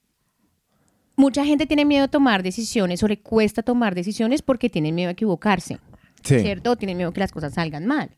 mucha 1.15 1.45
gente 1.45 1.65
tiene 1.65 1.85
miedo 1.85 2.05
a 2.05 2.07
tomar 2.07 2.43
decisiones 2.43 3.03
o 3.03 3.07
le 3.07 3.19
cuesta 3.19 3.61
tomar 3.63 3.95
decisiones 3.95 4.41
porque 4.41 4.69
tienen 4.69 4.95
miedo 4.95 5.09
a 5.09 5.13
equivocarse, 5.13 5.79
Sí. 6.23 6.39
¿cierto? 6.39 6.71
O 6.71 6.75
tienen 6.75 6.97
miedo 6.97 7.09
a 7.09 7.13
que 7.13 7.19
las 7.19 7.31
cosas 7.31 7.53
salgan 7.53 7.85
mal. 7.85 8.11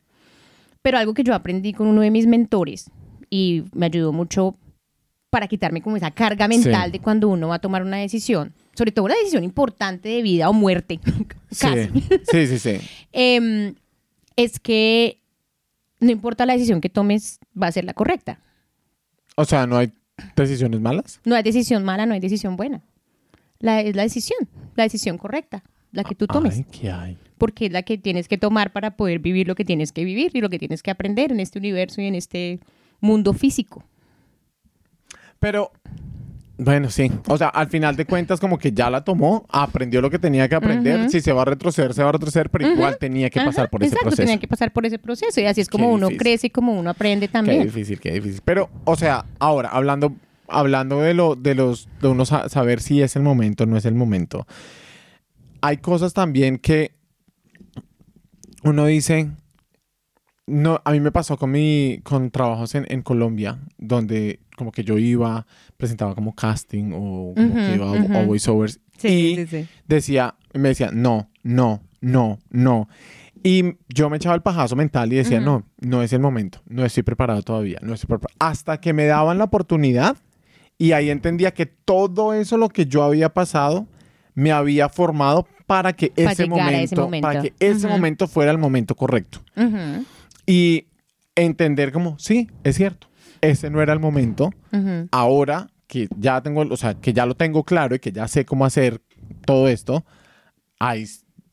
Pero 0.82 0.98
algo 0.98 1.14
que 1.14 1.24
yo 1.24 1.34
aprendí 1.34 1.74
con 1.74 1.88
uno 1.88 2.02
de 2.02 2.12
mis 2.12 2.28
mentores 2.28 2.90
y 3.30 3.64
me 3.74 3.88
ayudó 3.88 4.12
mucho 4.14 4.56
para 5.36 5.50
quitarme 5.50 5.82
como 5.82 5.98
esa 5.98 6.12
carga 6.12 6.48
mental 6.48 6.86
Sí. 6.86 6.92
de 6.94 7.00
cuando 7.02 7.28
uno 7.28 7.50
va 7.50 7.56
a 7.56 7.60
tomar 7.60 7.84
una 7.84 7.98
decisión, 7.98 8.54
sobre 8.74 8.94
todo 8.94 9.04
una 9.04 9.16
decisión 9.16 9.44
importante 9.44 10.08
de 10.08 10.22
vida 10.22 10.50
o 10.50 10.54
muerte, 10.54 10.98
casi, 11.60 11.90
Sí, 12.32 12.48
sí, 12.48 12.48
sí. 12.48 12.60
sí. 12.60 12.88
em, 13.12 13.76
es 14.38 14.62
que 14.62 15.20
no 16.00 16.10
importa 16.10 16.46
la 16.46 16.54
decisión 16.54 16.80
que 16.80 16.88
tomes, 16.88 17.40
va 17.62 17.68
a 17.68 17.72
ser 17.74 17.84
la 17.84 17.94
correcta. 17.94 18.40
O 19.36 19.44
sea, 19.44 19.68
no 19.68 19.76
hay 19.76 19.92
decisiones 20.38 20.80
malas. 20.80 21.20
No 21.26 21.36
hay 21.36 21.44
decisión 21.44 21.84
mala, 21.84 22.06
no 22.06 22.14
hay 22.14 22.22
decisión 22.22 22.56
buena. 22.56 22.82
La, 23.60 23.82
es 23.82 23.94
la 23.94 24.04
decisión, 24.04 24.40
la 24.76 24.84
decisión 24.84 25.18
correcta, 25.18 25.64
la 25.92 26.06
que 26.06 26.16
tú 26.16 26.28
tomes, 26.28 26.56
Ay, 26.56 26.66
¿qué 26.72 26.92
hay? 26.92 27.18
porque 27.38 27.66
es 27.66 27.74
la 27.74 27.84
que 27.84 27.98
tienes 27.98 28.30
que 28.30 28.38
tomar 28.38 28.72
para 28.72 28.96
poder 28.96 29.20
vivir 29.20 29.50
lo 29.50 29.56
que 29.56 29.66
tienes 29.66 29.92
que 29.92 30.06
vivir 30.06 30.32
y 30.34 30.40
lo 30.40 30.50
que 30.50 30.60
tienes 30.60 30.82
que 30.82 30.92
aprender 30.92 31.34
en 31.34 31.42
este 31.42 31.60
universo 31.60 32.00
y 32.00 32.06
en 32.06 32.16
este 32.16 32.62
mundo 33.02 33.34
físico. 33.34 33.84
Pero, 35.46 35.72
bueno, 36.58 36.90
sí. 36.90 37.12
O 37.28 37.38
sea, 37.38 37.50
al 37.50 37.68
final 37.68 37.96
de 37.96 38.06
cuentas, 38.06 38.40
como 38.40 38.58
que 38.58 38.72
ya 38.72 38.90
la 38.90 39.04
tomó, 39.04 39.46
aprendió 39.52 40.02
lo 40.02 40.10
que 40.10 40.18
tenía 40.18 40.50
que 40.50 40.56
aprender. 40.56 41.08
Si 41.12 41.22
se 41.22 41.32
va 41.32 41.44
a 41.44 41.46
retroceder, 41.46 41.94
se 41.94 42.02
va 42.02 42.10
a 42.10 42.14
retroceder, 42.14 42.50
pero 42.50 42.68
igual 42.68 42.98
tenía 42.98 43.30
que 43.30 43.42
pasar 43.42 43.70
por 43.70 43.84
ese 43.84 43.90
exacto, 43.90 44.06
proceso. 44.08 44.24
tenía 44.26 44.40
que 44.40 44.48
pasar 44.48 44.74
por 44.74 44.88
ese 44.88 44.98
proceso 44.98 45.40
y 45.40 45.46
así 45.46 45.62
es 45.62 45.70
como 45.70 45.90
Qué 45.90 45.94
uno 45.94 46.08
difícil. 46.08 46.18
crece 46.20 46.48
y 46.48 46.50
como 46.50 46.74
uno 46.74 46.90
aprende 46.90 47.28
Qué 47.28 47.34
también. 47.34 47.62
difícil, 47.64 48.00
qué 48.00 48.14
difícil. 48.14 48.42
Pero, 48.44 48.72
o 48.86 48.96
sea, 48.96 49.26
ahora, 49.38 49.70
hablando, 49.70 50.16
hablando 50.48 51.00
de 51.02 51.14
lo, 51.14 51.36
de 51.36 51.54
los, 51.54 51.88
de 52.02 52.08
uno 52.08 52.26
sa- 52.26 52.50
saber 52.50 52.82
si 52.82 53.04
es 53.04 53.16
el 53.16 53.22
momento 53.22 53.66
o 53.66 53.68
no 53.68 53.78
es 53.78 53.86
el 53.86 53.94
momento. 53.94 54.48
Hay 55.62 55.78
cosas 55.78 56.14
también 56.14 56.58
que 56.58 56.92
uno 58.64 58.86
dice. 58.88 59.30
No, 60.48 60.80
a 60.86 60.92
mí 60.92 61.00
me 61.00 61.12
pasó 61.12 61.38
con 61.38 61.52
mi, 61.52 62.00
con 62.04 62.30
trabajos 62.30 62.76
en, 62.76 62.86
en 62.90 63.02
Colombia, 63.02 63.58
donde 63.78 64.40
como 64.56 64.72
que 64.72 64.84
yo 64.84 64.98
iba, 64.98 65.46
presentaba 65.78 66.14
como 66.14 66.36
casting 66.36 66.92
o 66.94 67.34
como 67.36 67.56
que 67.56 67.76
iba 67.76 68.20
a 68.20 68.26
voiceovers. 68.26 68.80
y 69.04 69.46
sí. 69.48 69.68
decía, 69.88 70.36
me 70.54 70.70
decía, 70.70 70.90
no, 70.94 71.30
no, 71.44 71.82
no, 72.02 72.40
no. 72.52 72.88
Y 73.44 73.76
yo 73.90 74.10
me 74.10 74.18
echaba 74.18 74.36
el 74.36 74.42
pajazo 74.42 74.76
mental 74.76 75.12
y 75.14 75.18
decía, 75.18 75.40
no, 75.40 75.64
no 75.80 76.02
es 76.02 76.14
el 76.14 76.20
momento, 76.20 76.62
no 76.68 76.86
estoy 76.86 77.04
preparado 77.04 77.42
todavía, 77.44 77.80
no 77.82 77.94
estoy 77.94 78.08
preparado. 78.08 78.36
Hasta 78.40 78.80
que 78.80 78.94
me 78.94 79.06
daban 79.06 79.38
la 79.38 79.44
oportunidad 79.46 80.18
y 80.78 80.92
ahí 80.94 81.10
entendía 81.10 81.54
que 81.54 81.66
todo 81.66 82.34
eso 82.34 82.58
lo 82.58 82.70
que 82.70 82.86
yo 82.86 83.04
había 83.04 83.30
pasado 83.34 83.88
me 84.34 84.52
había 84.52 84.90
formado 84.90 85.48
para 85.68 85.94
que 85.94 86.10
Para 86.10 86.32
ese 86.32 86.48
momento, 86.48 86.80
ese 86.84 86.96
momento. 86.96 87.28
para 87.28 87.42
que 87.42 87.54
ese 87.60 87.88
momento 87.88 88.28
fuera 88.28 88.52
el 88.52 88.58
momento 88.58 88.96
correcto. 88.96 89.42
Y 90.46 90.88
entender 91.36 91.92
como, 91.92 92.18
sí, 92.20 92.50
es 92.64 92.76
cierto, 92.76 93.08
ese 93.42 93.70
no 93.70 93.82
era 93.82 93.94
el 93.94 94.00
momento, 94.00 94.52
ujú. 94.72 95.08
ahora 95.12 95.68
que 95.88 96.08
ya 96.18 96.42
tengo, 96.42 96.62
o 96.62 96.78
sea, 96.78 96.96
que 96.96 97.14
ya 97.14 97.26
lo 97.26 97.36
tengo 97.36 97.64
claro 97.64 97.96
y 97.96 98.00
que 98.00 98.12
ya 98.12 98.28
sé 98.28 98.46
cómo 98.46 98.66
hacer 98.66 99.02
todo 99.46 99.68
esto, 99.68 100.06
hay, 100.80 101.06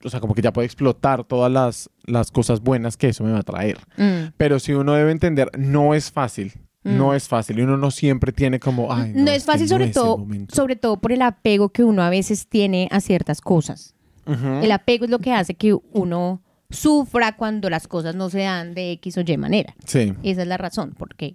o 0.04 0.10
sea, 0.10 0.20
como 0.20 0.34
que 0.34 0.42
ya 0.42 0.52
puedo 0.52 0.64
explotar 0.64 1.24
todas 1.24 1.50
las, 1.52 1.90
las 2.04 2.30
cosas 2.30 2.60
buenas 2.60 2.96
que 2.96 3.08
eso 3.08 3.24
me 3.24 3.32
va 3.32 3.40
a 3.40 3.44
traer. 3.44 3.78
Mm. 3.96 4.32
Pero 4.36 4.58
si 4.58 4.72
uno 4.72 4.94
debe 4.94 5.12
entender, 5.12 5.50
no 5.58 5.94
es 5.94 6.10
fácil. 6.10 6.52
Mm. 6.84 6.96
No 6.96 7.14
es 7.14 7.28
fácil 7.28 7.58
y 7.58 7.62
uno 7.62 7.76
no 7.76 7.90
siempre 7.90 8.32
tiene 8.32 8.58
como, 8.58 8.92
ay, 8.92 9.12
no, 9.14 9.24
no, 9.26 9.30
es 9.30 9.44
fácil 9.44 9.66
no 9.66 9.68
sobre 9.68 9.84
el 9.84 9.92
todo, 9.92 10.18
momento". 10.18 10.54
sobre 10.54 10.76
todo 10.76 10.96
por 10.96 11.12
el 11.12 11.22
apego 11.22 11.68
que 11.68 11.84
uno 11.84 12.02
a 12.02 12.10
veces 12.10 12.48
tiene 12.48 12.88
a 12.90 13.00
ciertas 13.00 13.40
cosas. 13.40 13.94
Ujú. 14.26 14.60
El 14.62 14.72
apego 14.72 15.04
es 15.04 15.10
lo 15.10 15.18
que 15.18 15.32
hace 15.32 15.54
que 15.54 15.74
uno 15.92 16.42
sufra 16.72 17.36
cuando 17.36 17.70
las 17.70 17.86
cosas 17.86 18.14
no 18.14 18.30
se 18.30 18.40
dan 18.40 18.74
de 18.74 18.92
X 18.92 19.18
o 19.18 19.20
Y 19.20 19.36
manera. 19.36 19.74
Sí, 19.86 20.14
Esa 20.22 20.42
es 20.42 20.48
la 20.48 20.56
razón, 20.56 20.94
porque, 20.98 21.34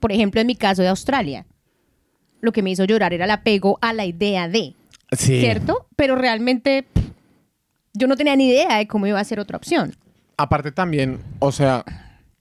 por 0.00 0.12
ejemplo, 0.12 0.40
en 0.40 0.46
mi 0.46 0.54
caso 0.54 0.82
de 0.82 0.88
Australia, 0.88 1.46
lo 2.40 2.52
que 2.52 2.62
me 2.62 2.70
hizo 2.70 2.84
llorar 2.84 3.12
era 3.12 3.24
el 3.24 3.30
apego 3.30 3.78
a 3.80 3.92
la 3.92 4.04
idea 4.04 4.48
de, 4.48 4.74
sí. 5.12 5.40
¿cierto? 5.40 5.86
Pero 5.96 6.14
realmente 6.14 6.86
yo 7.94 8.06
no 8.06 8.16
tenía 8.16 8.36
ni 8.36 8.48
idea 8.48 8.78
de 8.78 8.86
cómo 8.86 9.06
iba 9.06 9.18
a 9.18 9.24
ser 9.24 9.40
otra 9.40 9.56
opción. 9.56 9.94
Aparte 10.36 10.72
también, 10.72 11.20
o 11.38 11.52
sea, 11.52 11.84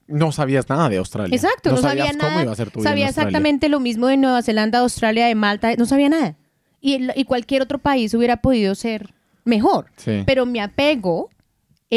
no 0.08 0.32
sabías 0.32 0.68
nada 0.68 0.90
de 0.90 0.98
Australia. 0.98 1.36
Exacto, 1.36 1.72
no, 1.72 1.78
sabía 1.78 2.06
sabías 2.06 2.18
nada. 2.18 2.32
cómo 2.32 2.44
iba 2.44 2.52
a 2.52 2.56
ser 2.56 2.72
tu 2.72 2.80
vida 2.80 2.90
sabía 2.90 3.08
exactamente 3.08 3.70
lo 3.70 3.80
mismo 3.80 4.08
de 4.08 4.18
Nueva 4.18 4.42
Zelanda, 4.42 4.80
Australia, 4.80 5.28
de 5.28 5.36
Malta, 5.36 5.74
no 5.78 5.86
sabía 5.86 6.10
nada. 6.10 6.36
Y, 6.82 7.08
y 7.16 7.24
cualquier 7.24 7.62
otro 7.62 7.80
país 7.80 8.14
hubiera 8.14 8.38
podido 8.38 8.76
ser 8.76 9.14
mejor. 9.46 9.88
Sí. 9.96 10.24
Pero 10.26 10.46
mi 10.46 10.60
apego 10.60 11.30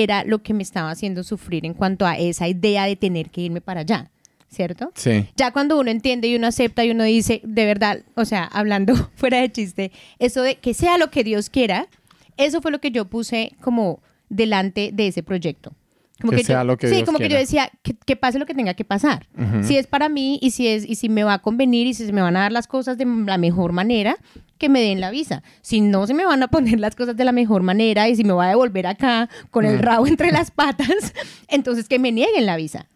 era 0.02 0.24
lo 0.24 0.42
que 0.42 0.52
me 0.52 0.62
estaba 0.62 0.90
haciendo 0.90 1.24
sufrir 1.24 1.64
en 1.64 1.72
cuanto 1.72 2.04
a 2.06 2.18
esa 2.18 2.46
idea 2.46 2.84
de 2.84 2.96
tener 2.96 3.30
que 3.30 3.40
irme 3.40 3.62
para 3.62 3.80
allá, 3.80 4.10
¿cierto? 4.50 4.92
Sí. 4.94 5.26
Ya 5.36 5.52
cuando 5.52 5.80
uno 5.80 5.90
entiende 5.90 6.28
y 6.28 6.36
uno 6.36 6.48
acepta 6.48 6.84
y 6.84 6.90
uno 6.90 7.04
dice, 7.04 7.40
de 7.44 7.64
verdad, 7.64 8.02
o 8.14 8.26
sea, 8.26 8.44
hablando 8.44 8.94
fuera 9.16 9.40
de 9.40 9.50
chiste, 9.50 9.92
eso 10.18 10.42
de 10.42 10.56
que 10.56 10.74
sea 10.74 10.98
lo 10.98 11.10
que 11.10 11.24
Dios 11.24 11.48
quiera, 11.48 11.88
eso 12.36 12.60
fue 12.60 12.72
lo 12.72 12.78
que 12.78 12.90
yo 12.90 13.06
puse 13.06 13.52
como 13.62 14.02
delante 14.28 14.90
de 14.92 15.06
ese 15.06 15.22
proyecto. 15.22 15.72
Como 16.20 16.30
Que 16.32 16.38
yo- 16.38 16.44
sea 16.44 16.64
lo 16.64 16.76
que 16.78 16.88
sí, 16.88 16.94
Dios 16.96 17.04
como 17.06 17.18
que 17.18 17.28
yo 17.28 17.36
decía, 17.36 17.70
que, 17.82 17.94
que 17.94 18.16
pase 18.16 18.38
lo 18.38 18.46
que 18.46 18.54
tenga 18.54 18.72
que 18.74 18.84
pasar. 18.84 19.26
Si 19.62 19.76
es 19.76 19.86
para 19.86 20.08
mí 20.08 20.38
y 20.40 20.50
si 20.52 20.66
es 20.66 20.88
y 20.88 20.94
si 20.94 21.08
me 21.10 21.24
va 21.24 21.34
a 21.34 21.38
convenir 21.40 21.86
y 21.86 21.92
si 21.94 22.06
se 22.06 22.12
me 22.12 22.22
van 22.22 22.36
a 22.36 22.40
dar 22.40 22.52
las 22.52 22.66
cosas 22.66 22.96
de 22.96 23.04
la 23.04 23.36
mejor 23.36 23.72
manera, 23.72 24.16
que 24.56 24.70
me 24.70 24.80
den 24.80 25.00
la 25.02 25.10
visa. 25.10 25.42
Si 25.60 25.82
no 25.82 26.06
se 26.06 26.14
me 26.14 26.24
van 26.24 26.42
a 26.42 26.48
poner 26.48 26.80
las 26.80 26.96
cosas 26.96 27.16
de 27.16 27.24
la 27.26 27.32
mejor 27.32 27.62
manera 27.62 28.08
y 28.08 28.16
si 28.16 28.24
me 28.24 28.32
va 28.32 28.46
a 28.46 28.48
devolver 28.48 28.86
acá 28.86 29.28
con 29.50 29.66
el 29.66 29.78
rabo 29.78 30.06
entre 30.06 30.32
las 30.32 30.50
patas, 30.50 30.88
entonces 31.48 31.86
que 31.88 31.98
me 31.98 32.12
nieguen 32.12 32.46
la 32.46 32.56
visa. 32.56 32.86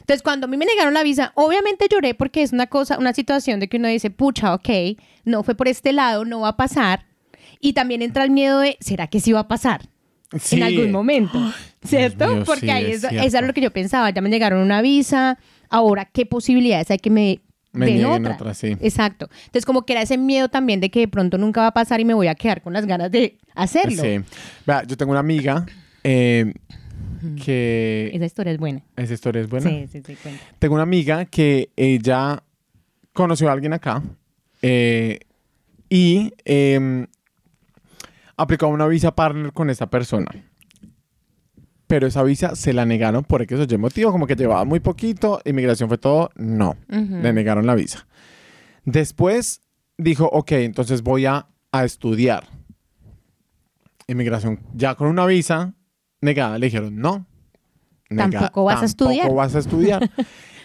Entonces, 0.00 0.22
cuando 0.22 0.46
a 0.46 0.48
mí 0.48 0.56
me 0.56 0.64
negaron 0.64 0.94
la 0.94 1.02
visa, 1.04 1.30
obviamente 1.36 1.86
lloré 1.90 2.14
porque 2.14 2.42
es 2.42 2.52
una 2.52 2.66
cosa, 2.66 2.98
una 2.98 3.12
situación 3.12 3.60
de 3.60 3.68
que 3.68 3.76
uno 3.76 3.86
dice, 3.88 4.10
pucha, 4.10 4.52
ok, 4.54 4.68
no 5.24 5.42
fue 5.44 5.54
por 5.54 5.68
este 5.68 5.92
lado, 5.92 6.24
no 6.24 6.40
va 6.40 6.48
a 6.48 6.56
pasar. 6.56 7.04
Y 7.60 7.74
también 7.74 8.02
entra 8.02 8.24
el 8.24 8.30
miedo 8.30 8.58
de, 8.58 8.76
¿será 8.80 9.06
que 9.06 9.20
sí 9.20 9.30
va 9.30 9.40
a 9.40 9.48
pasar? 9.48 9.88
Sí. 10.40 10.56
En 10.56 10.62
algún 10.62 10.90
momento, 10.90 11.38
¿cierto? 11.84 12.28
mío, 12.28 12.44
porque 12.44 12.62
sí, 12.62 12.70
ahí 12.70 12.86
es 12.86 12.94
es, 12.94 13.00
cierto. 13.10 13.26
eso 13.26 13.38
era 13.38 13.46
lo 13.46 13.52
que 13.52 13.60
yo 13.60 13.70
pensaba, 13.70 14.10
ya 14.10 14.22
me 14.22 14.30
llegaron 14.30 14.60
una 14.60 14.80
visa, 14.80 15.38
ahora, 15.68 16.06
¿qué 16.06 16.24
posibilidades 16.26 16.90
hay 16.90 16.98
que 16.98 17.10
me, 17.10 17.40
Me 17.72 17.86
den 17.86 18.04
otra? 18.04 18.34
otra, 18.34 18.54
sí. 18.54 18.76
Exacto. 18.80 19.28
Entonces, 19.46 19.66
como 19.66 19.84
que 19.84 19.92
era 19.92 20.02
ese 20.02 20.16
miedo 20.18 20.48
también 20.48 20.80
de 20.80 20.90
que 20.90 21.00
de 21.00 21.08
pronto 21.08 21.38
nunca 21.38 21.62
va 21.62 21.66
a 21.68 21.74
pasar 21.74 22.00
y 22.00 22.04
me 22.04 22.14
voy 22.14 22.28
a 22.28 22.34
quedar 22.34 22.62
con 22.62 22.72
las 22.72 22.86
ganas 22.86 23.10
de 23.10 23.38
hacerlo. 23.54 24.02
Sí. 24.02 24.20
Vea, 24.66 24.84
yo 24.84 24.96
tengo 24.96 25.10
una 25.10 25.20
amiga 25.20 25.66
eh, 26.04 26.52
que... 27.44 28.10
Esa 28.12 28.24
historia 28.24 28.52
es 28.52 28.58
buena. 28.58 28.82
Esa 28.96 29.14
historia 29.14 29.42
es 29.42 29.48
buena. 29.48 29.68
Sí, 29.68 29.86
sí, 29.90 30.02
sí, 30.06 30.16
cuenta. 30.22 30.42
Tengo 30.58 30.74
una 30.74 30.82
amiga 30.82 31.24
que 31.24 31.70
ella 31.76 32.42
conoció 33.12 33.48
a 33.48 33.52
alguien 33.52 33.72
acá 33.72 34.02
eh, 34.62 35.20
y 35.88 36.32
eh, 36.44 37.06
aplicó 38.36 38.68
una 38.68 38.86
visa 38.86 39.14
partner 39.14 39.52
con 39.52 39.70
esa 39.70 39.88
persona. 39.88 40.30
Pero 41.86 42.06
esa 42.06 42.22
visa 42.22 42.56
se 42.56 42.72
la 42.72 42.86
negaron 42.86 43.24
por 43.24 43.42
X 43.42 43.58
o 43.58 43.62
Y 43.64 43.78
motivo, 43.78 44.12
como 44.12 44.26
que 44.26 44.34
llevaba 44.34 44.64
muy 44.64 44.80
poquito, 44.80 45.40
inmigración 45.44 45.88
fue 45.88 45.98
todo, 45.98 46.30
no, 46.36 46.76
le 46.88 47.32
negaron 47.32 47.66
la 47.66 47.74
visa. 47.74 48.06
Después 48.84 49.60
dijo, 49.98 50.26
ok, 50.32 50.52
entonces 50.52 51.02
voy 51.02 51.26
a, 51.26 51.46
a 51.70 51.84
estudiar. 51.84 52.44
Inmigración, 54.06 54.60
ya 54.74 54.94
con 54.94 55.08
una 55.08 55.26
visa 55.26 55.74
negada, 56.20 56.58
le 56.58 56.66
dijeron, 56.66 56.96
no. 56.96 57.26
Tampoco 58.08 58.64
vas 58.64 58.82
a 58.82 58.86
estudiar. 58.86 59.26
Tampoco 59.26 59.36
vas 59.36 59.54
a 59.54 59.58
estudiar. 59.58 60.10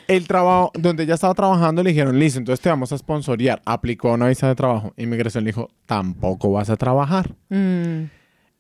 El 0.08 0.28
trabajo, 0.28 0.72
donde 0.74 1.04
ella 1.04 1.16
estaba 1.16 1.34
trabajando, 1.34 1.84
le 1.84 1.90
dijeron, 1.90 2.18
listo, 2.18 2.40
entonces 2.40 2.62
te 2.62 2.70
vamos 2.70 2.92
a 2.94 2.98
sponsorear. 2.98 3.62
Aplicó 3.66 4.14
una 4.14 4.28
visa 4.28 4.48
de 4.48 4.56
trabajo. 4.56 4.94
Inmigración 4.98 5.44
le 5.44 5.50
dijo, 5.50 5.70
tampoco 5.86 6.52
vas 6.52 6.70
a 6.70 6.78
trabajar. 6.78 7.36
Mm. 7.50 8.04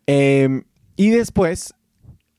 Eh, 0.08 0.62
y 0.96 1.10
después 1.10 1.74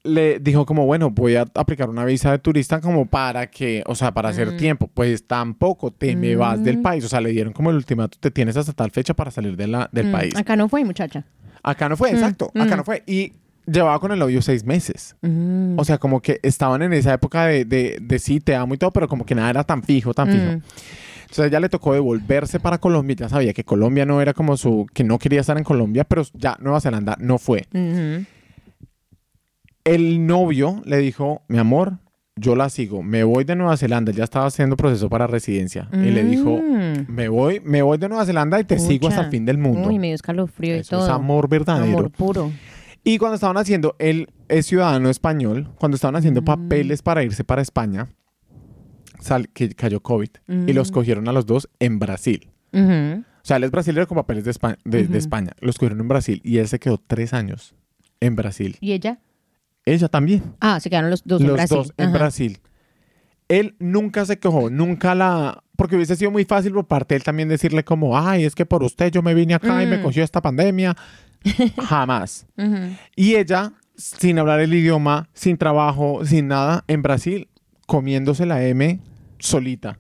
le 0.05 0.39
dijo 0.39 0.65
como, 0.67 0.87
bueno, 0.87 1.11
voy 1.11 1.37
a 1.37 1.43
aplicar 1.55 1.91
una 1.91 2.05
visa 2.05 2.31
de 2.31 2.39
turista 2.39 2.81
como 2.81 3.07
para 3.07 3.51
que, 3.51 3.83
o 3.87 3.95
sea, 3.95 4.13
para 4.13 4.29
hacer 4.31 4.57
tiempo. 4.57 4.89
Pues 4.93 5.27
tampoco 5.27 5.91
te 5.91 6.15
me 6.17 6.37
vas 6.37 6.63
del 6.63 6.81
país. 6.81 7.05
O 7.05 7.09
sea, 7.09 7.21
le 7.21 7.31
dieron 7.31 7.53
como 7.53 7.71
el 7.71 7.77
ultimato, 7.77 8.17
te 8.21 8.31
tienes 8.31 8.57
hasta 8.57 8.73
tal 8.73 8.91
fecha 8.91 9.15
para 9.15 9.31
salir 9.31 9.57
de 9.57 9.67
la, 9.69 9.89
del 9.93 10.09
Mm. 10.09 10.13
país. 10.13 10.37
Acá 10.37 10.57
no 10.57 10.69
fue, 10.69 10.85
muchacha. 10.85 11.25
Acá 11.63 11.89
no 11.89 11.97
fue, 11.97 12.11
exacto. 12.11 12.51
Acá 12.55 12.77
no 12.77 12.85
fue. 12.85 13.03
Y 13.07 13.33
llevaba 13.71 13.99
con 14.01 14.13
el 14.13 14.19
novio 14.19 14.41
seis 14.43 14.65
meses. 14.65 15.17
Mm. 15.23 15.79
O 15.79 15.85
sea, 15.85 15.99
como 15.99 16.21
que 16.21 16.41
estaban 16.43 16.83
en 16.83 16.93
esa 16.93 17.13
época 17.15 17.47
de, 17.47 17.65
de, 17.65 17.99
de 18.01 18.19
sí, 18.19 18.41
te 18.41 18.55
amo 18.57 18.75
y 18.75 18.79
todo, 18.79 18.93
pero 18.93 19.09
como 19.09 19.25
que 19.27 19.35
nada 19.35 19.51
era 19.51 19.65
tan 19.65 19.83
fijo, 19.83 20.15
tan 20.15 20.31
fijo. 20.31 20.45
Mm. 20.45 20.63
Entonces 21.23 21.45
a 21.45 21.47
ella 21.49 21.61
le 21.61 21.69
tocó 21.69 21.93
devolverse 21.93 22.59
para 22.59 22.79
Colombia. 22.79 23.15
Ya 23.19 23.29
sabía 23.29 23.53
que 23.53 23.63
Colombia 23.65 24.07
no 24.07 24.23
era 24.23 24.33
como 24.33 24.57
su... 24.57 24.87
que 24.95 25.05
no 25.05 25.19
quería 25.19 25.41
estar 25.41 25.59
en 25.59 25.65
Colombia, 25.65 26.05
pero 26.05 26.23
ya 26.33 26.57
Nueva 26.61 26.81
Zelanda 26.81 27.17
no 27.21 27.37
fue. 27.39 27.67
Ujú. 27.75 28.25
El 29.85 30.27
novio 30.27 30.83
le 30.85 30.99
dijo, 30.99 31.43
mi 31.49 31.59
amor, 31.59 31.99
yo 32.37 32.55
la 32.57 32.69
sigo. 32.69 33.03
Me 33.03 33.25
voy 33.25 33.45
de 33.45 33.57
Nueva 33.57 33.77
Zelanda. 33.77 34.13
Ya 34.13 34.25
estaba 34.25 34.47
haciendo 34.47 34.77
proceso 34.77 35.09
para 35.09 35.27
residencia. 35.27 35.89
Y 35.93 36.11
le 36.11 36.25
dijo, 36.25 36.59
Mm. 36.59 37.07
me 37.13 37.29
voy, 37.29 37.61
me 37.61 37.83
voy 37.83 37.99
de 37.99 38.09
Nueva 38.09 38.25
Zelanda 38.27 38.61
y 38.61 38.65
te 38.65 38.79
sigo 38.79 39.09
hasta 39.09 39.23
el 39.23 39.31
fin 39.31 39.45
del 39.45 39.59
mundo. 39.59 39.89
Uy, 39.89 40.11
escalofrío 40.11 40.77
y 40.79 40.83
todo. 40.83 41.05
es 41.05 41.11
amor 41.11 41.49
verdadero. 41.49 41.85
Amor 41.99 42.11
puro. 42.11 42.51
Y 43.09 43.19
cuando 43.19 43.37
estaban 43.37 43.57
haciendo, 43.57 43.97
él 43.99 44.29
es 44.49 44.67
ciudadano 44.67 45.09
español, 45.09 45.71
cuando 45.79 45.95
estaban 45.95 46.17
haciendo 46.17 46.43
Mm. 46.43 46.45
papeles 46.45 47.03
para 47.03 47.23
irse 47.23 47.43
para 47.45 47.63
España, 47.63 48.09
sal- 49.21 49.49
que 49.49 49.71
cayó 49.71 50.01
COVID 50.01 50.29
y 50.67 50.73
los 50.73 50.91
Mm. 50.91 50.95
cogieron 50.95 51.29
a 51.29 51.33
los 51.33 51.47
dos 51.47 51.69
en 51.81 51.99
Brasil. 51.99 52.51
O 52.73 53.25
sea, 53.49 53.57
él 53.57 53.65
es 53.65 53.71
brasileño 53.71 54.07
con 54.07 54.17
papeles 54.17 54.45
de. 54.45 54.51
España. 54.51 55.53
Los 55.61 55.77
cogieron 55.79 56.01
en 56.01 56.09
Brasil 56.09 56.41
y 56.45 56.59
él 56.59 56.69
se 56.69 56.79
quedó 56.79 56.99
tres 56.99 57.33
años 57.33 57.75
en 58.21 58.37
Brasil. 58.37 58.77
¿Y 58.81 58.93
ella? 58.93 59.21
Ella 59.87 60.09
también. 60.09 60.43
Ah, 60.61 60.79
se 60.81 60.91
quedaron 60.91 61.09
los 61.11 61.25
dos 61.25 61.41
en 61.41 61.47
los 61.47 61.57
Brasil. 61.57 61.77
dos 61.79 61.95
en 61.97 62.09
Ajá. 62.09 62.19
Brasil. 62.19 62.59
Él 63.49 63.75
nunca 63.79 64.27
se 64.27 64.39
quejó, 64.39 64.69
nunca 64.69 65.15
la... 65.15 65.63
Porque 65.77 65.97
hubiese 65.97 66.17
sido 66.17 66.31
muy 66.31 66.45
fácil 66.45 66.73
por 66.75 66.87
parte 66.87 67.15
de 67.15 67.17
él 67.19 67.23
también 67.25 67.49
decirle 67.49 67.85
como, 67.85 68.19
ay, 68.19 68.45
es 68.45 68.55
que 68.55 68.67
por 68.67 68.83
usted 68.83 69.11
yo 69.11 69.23
me 69.23 69.33
vine 69.33 69.55
acá 69.55 69.83
y 69.83 69.87
me 69.87 69.97
Mm. 69.97 70.03
cogió 70.03 70.23
esta 70.25 70.43
pandemia. 70.43 70.95
Jamás. 71.89 72.47
Y 73.17 73.37
ella, 73.37 73.73
sin 73.97 74.39
hablar 74.39 74.61
el 74.61 74.75
idioma, 74.75 75.29
sin 75.33 75.57
trabajo, 75.57 76.25
sin 76.25 76.49
nada, 76.49 76.85
en 76.89 77.03
Brasil, 77.03 77.49
comiéndose 77.87 78.47
la 78.47 78.63
M 78.65 79.01
solita. 79.39 79.99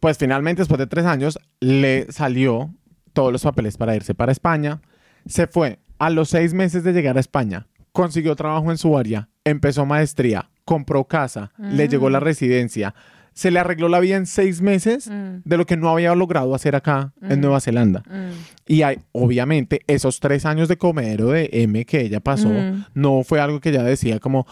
Pues 0.00 0.18
finalmente, 0.18 0.60
después 0.60 0.78
de 0.78 0.86
tres 0.86 1.06
años, 1.06 1.38
le 1.60 2.10
salió 2.12 2.70
todos 3.12 3.32
los 3.32 3.42
papeles 3.42 3.76
para 3.76 3.96
irse 3.96 4.14
para 4.14 4.32
España. 4.32 4.80
Se 5.26 5.46
fue 5.46 5.78
a 5.98 6.10
los 6.10 6.28
seis 6.28 6.52
meses 6.54 6.84
de 6.84 6.92
llegar 6.92 7.16
a 7.16 7.20
España. 7.20 7.66
Consiguió 7.92 8.36
trabajo 8.36 8.70
en 8.70 8.78
su 8.78 8.96
área, 8.98 9.30
empezó 9.44 9.86
maestría, 9.86 10.50
compró 10.66 11.04
casa, 11.04 11.52
le 11.58 11.88
llegó 11.88 12.10
la 12.10 12.20
residencia. 12.20 12.94
Se 13.36 13.50
le 13.50 13.58
arregló 13.60 13.88
la 13.90 14.00
vida 14.00 14.16
en 14.16 14.24
seis 14.24 14.62
meses 14.62 15.08
Mm. 15.10 15.42
de 15.44 15.56
lo 15.58 15.66
que 15.66 15.76
no 15.76 15.90
había 15.90 16.14
logrado 16.14 16.54
hacer 16.54 16.74
acá 16.74 17.12
en 17.20 17.40
Nueva 17.42 17.60
Zelanda. 17.60 18.02
Mm. 18.08 18.32
Y 18.66 18.80
hay, 18.82 18.98
obviamente, 19.12 19.82
esos 19.86 20.20
tres 20.20 20.46
años 20.46 20.68
de 20.68 20.78
comedero 20.78 21.28
de 21.28 21.50
M 21.52 21.84
que 21.84 22.00
ella 22.00 22.20
pasó, 22.20 22.48
Mm. 22.48 22.84
no 22.94 23.22
fue 23.24 23.38
algo 23.40 23.60
que 23.60 23.68
ella 23.68 23.82
decía 23.82 24.18
como, 24.20 24.46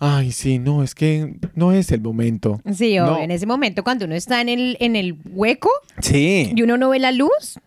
ay, 0.00 0.32
sí, 0.32 0.58
no, 0.58 0.82
es 0.82 0.96
que 0.96 1.36
no 1.54 1.70
es 1.70 1.92
el 1.92 2.00
momento. 2.00 2.60
Sí, 2.74 2.96
No. 2.96 3.12
obvio. 3.12 3.22
En 3.22 3.30
ese 3.30 3.46
momento, 3.46 3.84
cuando 3.84 4.04
uno 4.04 4.16
está 4.16 4.40
en 4.40 4.48
el, 4.48 4.76
en 4.80 4.96
el 4.96 5.16
hueco 5.30 5.70
Sí. 6.00 6.52
y 6.54 6.62
uno 6.62 6.76
no 6.76 6.90
ve 6.90 6.98
la 6.98 7.12
luz, 7.12 7.60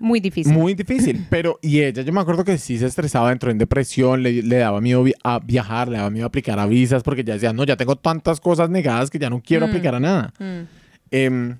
muy 0.00 0.18
difícil. 0.20 0.52
Muy 0.52 0.74
difícil, 0.74 1.24
pero 1.30 1.58
y 1.62 1.80
ella, 1.82 2.02
yo 2.02 2.12
me 2.12 2.20
acuerdo 2.20 2.42
que 2.44 2.58
sí 2.58 2.78
se 2.78 2.86
estresaba, 2.86 3.30
entró 3.32 3.50
en 3.50 3.58
depresión, 3.58 4.22
le, 4.22 4.42
le 4.42 4.56
daba 4.56 4.80
miedo 4.80 5.02
vi- 5.04 5.14
a 5.22 5.38
viajar, 5.38 5.88
le 5.88 5.98
daba 5.98 6.10
miedo 6.10 6.24
a 6.24 6.28
aplicar 6.28 6.58
a 6.58 6.66
visas, 6.66 7.02
porque 7.02 7.22
ya 7.22 7.34
decía, 7.34 7.52
no, 7.52 7.64
ya 7.64 7.76
tengo 7.76 7.96
tantas 7.96 8.40
cosas 8.40 8.68
negadas 8.70 9.10
que 9.10 9.18
ya 9.18 9.30
no 9.30 9.40
quiero 9.40 9.66
Mm. 9.66 9.70
aplicar 9.70 9.94
a 9.94 10.00
nada. 10.00 10.32
Mm. 10.38 10.66
Em, 11.12 11.56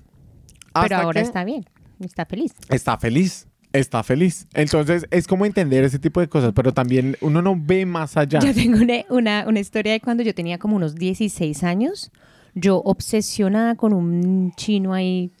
Pero 0.73 0.95
ahora 0.97 1.21
que 1.21 1.27
está 1.27 1.43
bien, 1.43 1.65
está 1.99 2.25
feliz. 2.25 2.53
está 2.69 2.97
feliz, 2.97 3.47
está 3.73 4.03
feliz. 4.03 4.47
Entonces 4.53 5.05
es 5.11 5.27
como 5.27 5.45
entender 5.45 5.83
ese 5.83 5.99
tipo 5.99 6.19
de 6.19 6.27
cosas, 6.27 6.51
pero 6.55 6.73
también 6.73 7.15
uno 7.21 7.41
no 7.41 7.55
ve 7.57 7.85
más 7.85 8.17
allá. 8.17 8.39
Yo 8.39 8.53
tengo 8.53 8.77
una, 8.81 8.95
una, 9.09 9.45
una 9.47 9.59
historia 9.59 9.91
de 9.93 9.99
cuando 9.99 10.23
yo 10.23 10.33
tenía 10.33 10.57
como 10.57 10.75
unos 10.75 10.95
16 10.95 11.63
años. 11.63 12.11
Yo 12.53 12.77
obsesionada 12.83 13.75
con 13.75 13.93
un 13.93 14.51
chino 14.57 14.93
ahí 14.93 15.31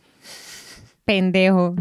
pendejo 1.05 1.75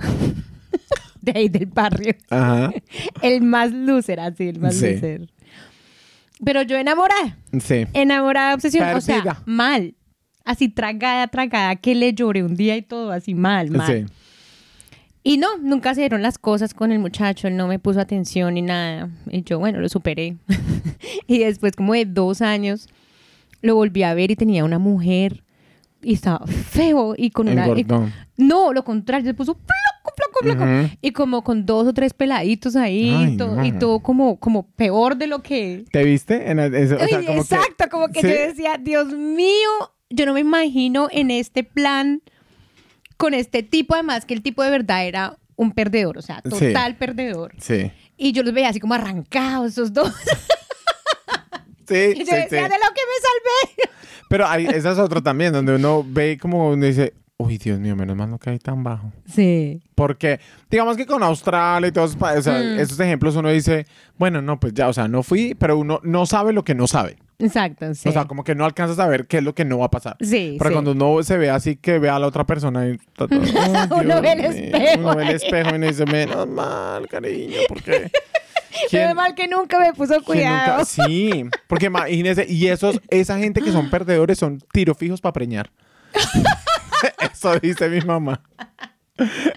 de 1.22 1.32
ahí 1.34 1.48
del 1.48 1.66
barrio. 1.66 2.14
Ajá, 2.30 2.72
El 3.22 3.42
más 3.42 3.72
loser, 3.72 4.20
así, 4.20 4.48
el 4.48 4.58
más 4.60 4.74
Sí. 4.76 4.94
loser. 4.94 5.28
Pero 6.44 6.62
yo 6.62 6.76
enamorada, 6.78 7.36
sí. 7.60 7.86
enamorada, 7.92 8.54
obsesión, 8.54 8.88
o 8.94 9.00
sea, 9.00 9.42
mal. 9.46 9.94
Así 10.44 10.68
tragada, 10.70 11.26
tragada, 11.28 11.76
que 11.76 11.94
le 11.94 12.14
lloré 12.14 12.42
un 12.42 12.56
día 12.56 12.76
y 12.76 12.82
todo 12.82 13.12
así 13.12 13.34
mal, 13.34 13.70
mal. 13.70 14.08
Sí. 14.08 14.12
Y 15.22 15.36
no, 15.36 15.58
nunca 15.58 15.94
se 15.94 16.00
dieron 16.00 16.22
las 16.22 16.38
cosas 16.38 16.72
con 16.72 16.92
el 16.92 16.98
muchacho, 16.98 17.46
él 17.46 17.56
no 17.58 17.66
me 17.68 17.78
puso 17.78 18.00
atención 18.00 18.54
ni 18.54 18.62
nada. 18.62 19.10
Y 19.30 19.42
yo, 19.42 19.58
bueno, 19.58 19.78
lo 19.80 19.88
superé. 19.90 20.38
y 21.26 21.40
después, 21.40 21.76
como 21.76 21.92
de 21.92 22.06
dos 22.06 22.40
años, 22.40 22.88
lo 23.60 23.74
volví 23.74 24.02
a 24.02 24.14
ver 24.14 24.30
y 24.30 24.36
tenía 24.36 24.64
una 24.64 24.78
mujer 24.78 25.44
y 26.02 26.14
estaba 26.14 26.46
feo 26.46 27.14
y 27.18 27.30
con 27.30 27.48
una... 27.50 27.68
y- 27.78 27.86
no, 28.38 28.72
lo 28.72 28.82
contrario, 28.82 29.26
se 29.26 29.34
puso 29.34 29.58
Y 31.00 31.12
como 31.12 31.42
con 31.44 31.66
dos 31.66 31.86
o 31.88 31.92
tres 31.94 32.12
peladitos 32.14 32.76
ahí, 32.76 33.10
Ay, 33.10 33.32
y 33.32 33.36
todo, 33.36 33.56
no. 33.56 33.64
y 33.64 33.72
todo 33.72 34.00
como, 34.00 34.38
como 34.38 34.66
peor 34.72 35.16
de 35.16 35.26
lo 35.26 35.42
que... 35.42 35.84
¿Te 35.92 36.04
viste? 36.04 36.50
En 36.50 36.58
el- 36.58 36.74
eso, 36.74 36.96
o 36.96 36.98
sea, 36.98 37.18
Uy, 37.18 37.26
como 37.26 37.44
que- 37.44 37.54
exacto, 37.54 37.84
como 37.90 38.08
que 38.08 38.20
¿Sí? 38.20 38.26
yo 38.28 38.34
decía, 38.34 38.78
Dios 38.80 39.12
mío, 39.12 39.68
yo 40.08 40.26
no 40.26 40.34
me 40.34 40.40
imagino 40.40 41.08
en 41.10 41.30
este 41.30 41.64
plan 41.64 42.22
con 43.16 43.34
este 43.34 43.62
tipo, 43.62 43.94
además 43.94 44.24
que 44.24 44.34
el 44.34 44.42
tipo 44.42 44.62
de 44.62 44.70
verdad 44.70 45.06
era 45.06 45.36
un 45.56 45.72
perdedor, 45.72 46.16
o 46.18 46.22
sea, 46.22 46.42
Sí. 46.44 46.68
total 46.68 46.96
perdedor. 46.96 47.52
Sí. 47.58 47.90
Y 48.16 48.32
yo 48.32 48.42
los 48.42 48.52
veía 48.54 48.68
así 48.70 48.80
como 48.80 48.94
arrancados 48.94 49.72
esos 49.72 49.92
dos. 49.92 50.12
Sí, 51.88 51.96
Y 51.96 52.12
sí, 52.12 52.18
yo 52.30 52.36
decía, 52.36 52.48
sí. 52.48 52.54
de 52.54 52.62
lo 52.62 52.68
que 52.68 53.02
me 53.02 53.18
salvé. 53.20 53.90
Pero 54.28 54.46
hay, 54.46 54.66
esa 54.66 54.92
es 54.92 54.98
otra 54.98 55.20
también, 55.20 55.52
donde 55.52 55.74
uno 55.74 56.04
ve 56.06 56.38
como 56.40 56.68
uno 56.70 56.86
dice, 56.86 57.14
uy, 57.40 57.58
Dios 57.58 57.78
mío, 57.80 57.94
menos 57.96 58.16
mal 58.16 58.30
no 58.30 58.38
caí 58.38 58.58
tan 58.58 58.82
bajo. 58.82 59.12
Sí. 59.26 59.80
Porque, 59.94 60.40
digamos 60.70 60.96
que 60.96 61.06
con 61.06 61.22
Australia 61.22 61.88
y 61.88 61.92
todos, 61.92 62.16
o 62.20 62.42
sea, 62.42 62.58
Mm. 62.58 62.78
esos 62.80 62.98
ejemplos 63.00 63.36
uno 63.36 63.48
dice, 63.50 63.86
bueno, 64.18 64.40
no, 64.42 64.58
pues 64.60 64.74
ya, 64.74 64.88
o 64.88 64.92
sea, 64.92 65.08
no 65.08 65.22
fui, 65.22 65.54
pero 65.54 65.76
uno 65.78 66.00
no 66.02 66.26
sabe 66.26 66.52
lo 66.52 66.64
que 66.64 66.74
no 66.74 66.86
sabe. 66.86 67.16
Exacto, 67.38 67.94
sí. 67.94 68.08
O 68.08 68.12
sea, 68.12 68.26
como 68.26 68.44
que 68.44 68.54
no 68.54 68.66
alcanza 68.66 68.92
a 68.92 68.96
saber 68.96 69.26
qué 69.26 69.38
es 69.38 69.42
lo 69.42 69.54
que 69.54 69.64
no 69.64 69.78
va 69.78 69.86
a 69.86 69.90
pasar. 69.90 70.16
sí, 70.20 70.56
Pero 70.58 70.70
sí. 70.70 70.74
cuando 70.74 70.92
uno 70.92 71.22
se 71.22 71.38
ve 71.38 71.48
así 71.50 71.76
que 71.76 71.98
ve 71.98 72.10
a 72.10 72.18
la 72.18 72.26
otra 72.26 72.44
persona 72.44 72.86
y 72.86 72.98
"Ay, 73.18 73.88
Uno 73.90 74.20
ve 74.20 74.32
el 74.32 74.38
mío", 74.40 74.50
espejo 74.50 74.98
Uno 75.00 75.16
ve 75.16 75.22
el 75.22 75.30
espejo 75.36 75.70
y 75.70 75.74
uno 75.76 75.86
dice, 75.86 76.04
menos 76.06 76.46
mal, 76.48 77.06
cariño, 77.08 77.56
porque... 77.68 78.10
Menos 78.92 79.14
mal 79.16 79.34
que 79.34 79.48
nunca 79.48 79.80
me 79.80 79.92
puso 79.92 80.22
cuidado. 80.22 80.78
nunca- 80.78 80.84
sí, 80.84 81.44
porque 81.66 81.86
imagínese, 81.86 82.46
y 82.48 82.68
esos, 82.68 83.00
esa 83.10 83.36
gente 83.38 83.60
que 83.62 83.72
son 83.72 83.90
perdedores 83.90 84.38
son 84.38 84.58
tiro 84.72 84.94
fijos 84.94 85.20
para 85.20 85.32
preñar. 85.32 85.70
Eso 87.32 87.58
dice 87.60 87.88
mi 87.88 88.00
mamá. 88.00 88.42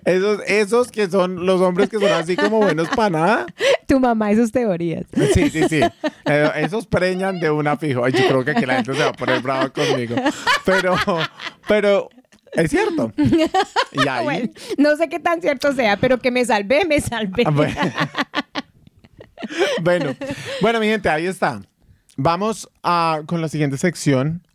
Esos, 0.03 0.41
esos 0.45 0.91
que 0.91 1.09
son 1.09 1.45
los 1.45 1.61
hombres 1.61 1.89
que 1.89 1.97
son 1.97 2.11
así 2.11 2.35
como 2.35 2.57
buenos 2.57 2.89
para 2.89 3.09
nada. 3.09 3.45
Tu 3.87 3.97
mamá 3.99 4.31
y 4.31 4.35
sus 4.35 4.51
teorías. 4.51 5.05
Sí, 5.33 5.49
sí, 5.49 5.69
sí. 5.69 5.81
Eh, 6.25 6.51
esos 6.57 6.85
preñan 6.85 7.39
de 7.39 7.49
una 7.49 7.77
fijo. 7.77 8.03
Ay, 8.03 8.11
yo 8.11 8.27
creo 8.27 8.43
que 8.43 8.51
aquí 8.51 8.65
la 8.65 8.75
gente 8.75 8.93
se 8.93 8.99
va 9.03 9.09
a 9.09 9.13
poner 9.13 9.41
brava 9.41 9.69
conmigo. 9.69 10.15
Pero, 10.65 10.95
pero 11.67 12.09
es 12.51 12.71
cierto. 12.71 13.13
Y 13.93 14.07
ahí. 14.07 14.23
Bueno, 14.25 14.49
no 14.77 14.95
sé 14.97 15.07
qué 15.07 15.19
tan 15.19 15.41
cierto 15.41 15.71
sea, 15.73 15.95
pero 15.97 16.19
que 16.19 16.31
me 16.31 16.43
salvé, 16.43 16.83
me 16.85 16.99
salvé. 16.99 17.43
Ah, 17.45 17.51
Bueno. 17.51 17.73
bueno, 19.81 20.15
bueno, 20.61 20.79
mi 20.79 20.87
gente, 20.87 21.09
ahí 21.09 21.25
está. 21.25 21.61
Vamos 22.17 22.69
a, 22.83 23.21
con 23.25 23.39
la 23.41 23.47
siguiente 23.47 23.77
sección. 23.77 24.45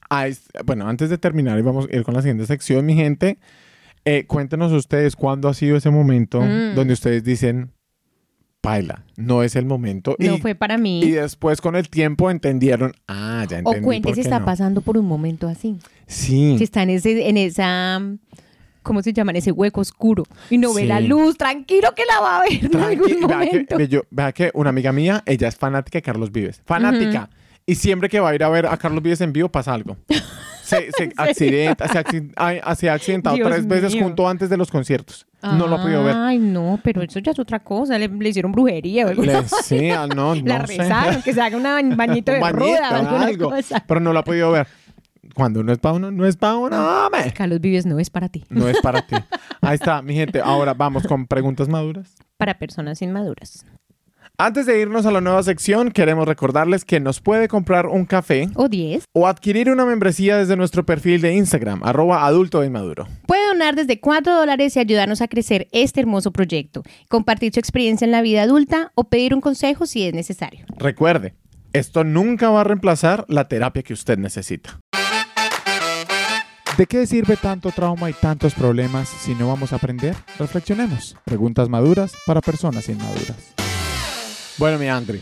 Bueno, 0.64 0.88
antes 0.88 1.10
de 1.10 1.18
terminar, 1.18 1.58
y 1.58 1.62
vamos 1.62 1.86
a 1.92 1.96
ir 1.96 2.02
con 2.02 2.14
la 2.14 2.22
siguiente 2.22 2.46
sección, 2.46 2.86
mi 2.86 2.94
gente. 2.94 3.38
Eh, 4.04 4.24
cuéntenos 4.26 4.72
ustedes 4.72 5.16
cuándo 5.16 5.48
ha 5.48 5.54
sido 5.54 5.76
ese 5.76 5.90
momento 5.90 6.40
Mm. 6.40 6.74
donde 6.74 6.94
ustedes 6.94 7.24
dicen, 7.24 7.72
paila, 8.60 9.04
no 9.16 9.42
es 9.42 9.54
el 9.56 9.66
momento. 9.66 10.16
No 10.18 10.36
y, 10.36 10.38
fue 10.40 10.54
para 10.54 10.78
mí. 10.78 11.00
y 11.02 11.10
después 11.12 11.60
con 11.60 11.76
el 11.76 11.88
tiempo 11.90 12.30
entendieron, 12.30 12.92
ah, 13.06 13.44
ya 13.48 13.58
entendí 13.58 13.80
o 13.80 13.82
cuente 13.82 14.14
si 14.14 14.20
está 14.20 14.38
no". 14.40 14.44
pasando 14.46 14.80
por 14.80 14.96
un 14.96 15.06
momento 15.06 15.46
así. 15.48 15.76
Sí. 16.06 16.56
Si 16.58 16.64
está 16.64 16.82
en 16.84 16.90
ese, 16.90 17.28
en 17.28 17.36
esa, 17.36 18.00
¿cómo 18.82 19.02
se 19.02 19.12
llama? 19.12 19.32
En 19.32 19.36
ese 19.36 19.52
hueco 19.52 19.80
oscuro. 19.82 20.24
Y 20.48 20.56
no 20.58 20.72
ve 20.72 20.82
Sí. 20.82 20.86
la 20.88 21.00
luz, 21.00 21.36
tranquilo 21.36 21.94
que 21.94 22.04
la 22.06 22.20
va 22.20 22.38
a 22.38 22.42
ver 22.42 22.52
en 22.64 22.70
Tranqui- 22.70 22.84
algún 22.84 23.08
vea, 23.28 23.40
que, 23.40 23.46
momento. 23.50 23.76
ve 23.78 23.88
yo- 23.88 24.02
vea 24.10 24.32
que 24.32 24.50
una 24.54 24.70
amiga 24.70 24.90
mía, 24.92 25.22
ella 25.26 25.48
es 25.48 25.56
fanática 25.56 25.98
de 25.98 26.02
Carlos 26.02 26.32
Vives. 26.32 26.62
Fanática. 26.64 27.28
Y 27.68 27.74
siempre 27.74 28.08
que 28.08 28.18
va 28.18 28.30
a 28.30 28.34
ir 28.34 28.42
a 28.42 28.48
ver 28.48 28.64
a 28.66 28.78
Carlos 28.78 29.02
Vives 29.02 29.20
en 29.20 29.30
vivo 29.30 29.50
pasa 29.50 29.74
algo. 29.74 29.96
Se, 30.62 30.90
se 30.92 31.10
accidenta, 31.16 31.88
se, 31.88 32.30
ay, 32.36 32.60
se 32.76 32.90
ha 32.90 32.92
accidentado 32.92 33.36
Dios 33.36 33.48
tres 33.48 33.66
veces 33.66 33.94
junto 33.94 34.28
antes 34.28 34.50
de 34.50 34.58
los 34.58 34.70
conciertos. 34.70 35.26
No 35.40 35.66
lo 35.66 35.76
ha 35.76 35.82
podido 35.82 36.04
ver. 36.04 36.14
Ay, 36.14 36.36
no, 36.36 36.78
pero 36.84 37.00
eso 37.00 37.20
ya 37.20 37.32
es 37.32 37.38
otra 37.38 37.60
cosa. 37.60 37.98
Le, 37.98 38.06
le 38.06 38.28
hicieron 38.28 38.52
brujería 38.52 39.06
o 39.06 39.08
algo. 39.08 39.24
Sí, 39.64 39.88
ah, 39.88 40.06
no, 40.06 40.34
no 40.34 40.42
la 40.44 40.66
sé. 40.66 40.76
rezaron, 40.76 41.22
que 41.22 41.32
se 41.32 41.40
haga 41.40 41.56
una 41.56 41.80
bañito 41.96 42.32
de 42.32 42.36
Un 42.36 42.42
bañito, 42.42 42.58
ruda 42.66 43.22
algo. 43.24 43.48
cosa. 43.48 43.82
Pero 43.88 44.00
no 44.00 44.12
lo 44.12 44.18
ha 44.18 44.24
podido 44.24 44.52
ver. 44.52 44.66
Cuando 45.34 45.62
no 45.62 45.72
es 45.72 45.78
para 45.78 45.94
uno, 45.94 46.10
no 46.10 46.26
es 46.26 46.36
para 46.36 46.56
uno, 46.58 47.06
hombre. 47.06 47.32
Carlos 47.32 47.62
Vives 47.62 47.86
no 47.86 47.98
es 47.98 48.10
para 48.10 48.28
ti. 48.28 48.44
No 48.50 48.68
es 48.68 48.78
para 48.82 49.00
ti. 49.06 49.16
Ahí 49.62 49.76
está, 49.76 50.02
mi 50.02 50.12
gente. 50.14 50.42
Ahora 50.42 50.74
vamos 50.74 51.06
con 51.06 51.26
preguntas 51.26 51.66
maduras. 51.66 52.14
Para 52.36 52.58
personas 52.58 53.00
inmaduras. 53.00 53.64
Antes 54.40 54.66
de 54.66 54.80
irnos 54.80 55.04
a 55.04 55.10
la 55.10 55.20
nueva 55.20 55.42
sección, 55.42 55.90
queremos 55.90 56.28
recordarles 56.28 56.84
que 56.84 57.00
nos 57.00 57.20
puede 57.20 57.48
comprar 57.48 57.86
un 57.86 58.04
café 58.04 58.48
O 58.54 58.68
10. 58.68 59.06
o 59.12 59.26
adquirir 59.26 59.68
una 59.68 59.84
membresía 59.84 60.36
desde 60.36 60.54
nuestro 60.56 60.86
perfil 60.86 61.20
de 61.20 61.34
Instagram, 61.34 61.82
arroba 61.82 62.24
adulto 62.24 62.62
inmaduro. 62.62 63.08
Puede 63.26 63.44
donar 63.48 63.74
desde 63.74 63.98
4 63.98 64.32
dólares 64.32 64.76
y 64.76 64.78
ayudarnos 64.78 65.22
a 65.22 65.26
crecer 65.26 65.66
este 65.72 65.98
hermoso 65.98 66.30
proyecto, 66.30 66.84
compartir 67.08 67.52
su 67.52 67.58
experiencia 67.58 68.04
en 68.04 68.12
la 68.12 68.22
vida 68.22 68.42
adulta 68.42 68.92
o 68.94 69.08
pedir 69.08 69.34
un 69.34 69.40
consejo 69.40 69.86
si 69.86 70.06
es 70.06 70.14
necesario. 70.14 70.66
Recuerde, 70.76 71.34
esto 71.72 72.04
nunca 72.04 72.48
va 72.48 72.60
a 72.60 72.64
reemplazar 72.64 73.24
la 73.26 73.48
terapia 73.48 73.82
que 73.82 73.92
usted 73.92 74.18
necesita. 74.18 74.78
¿De 76.76 76.86
qué 76.86 77.08
sirve 77.08 77.36
tanto 77.36 77.72
trauma 77.72 78.08
y 78.08 78.12
tantos 78.12 78.54
problemas 78.54 79.08
si 79.08 79.34
no 79.34 79.48
vamos 79.48 79.72
a 79.72 79.76
aprender? 79.76 80.14
Reflexionemos. 80.38 81.16
Preguntas 81.24 81.68
maduras 81.68 82.12
para 82.24 82.40
personas 82.40 82.88
inmaduras. 82.88 83.56
Bueno, 84.58 84.78
mi 84.78 84.86
Andri, 84.88 85.20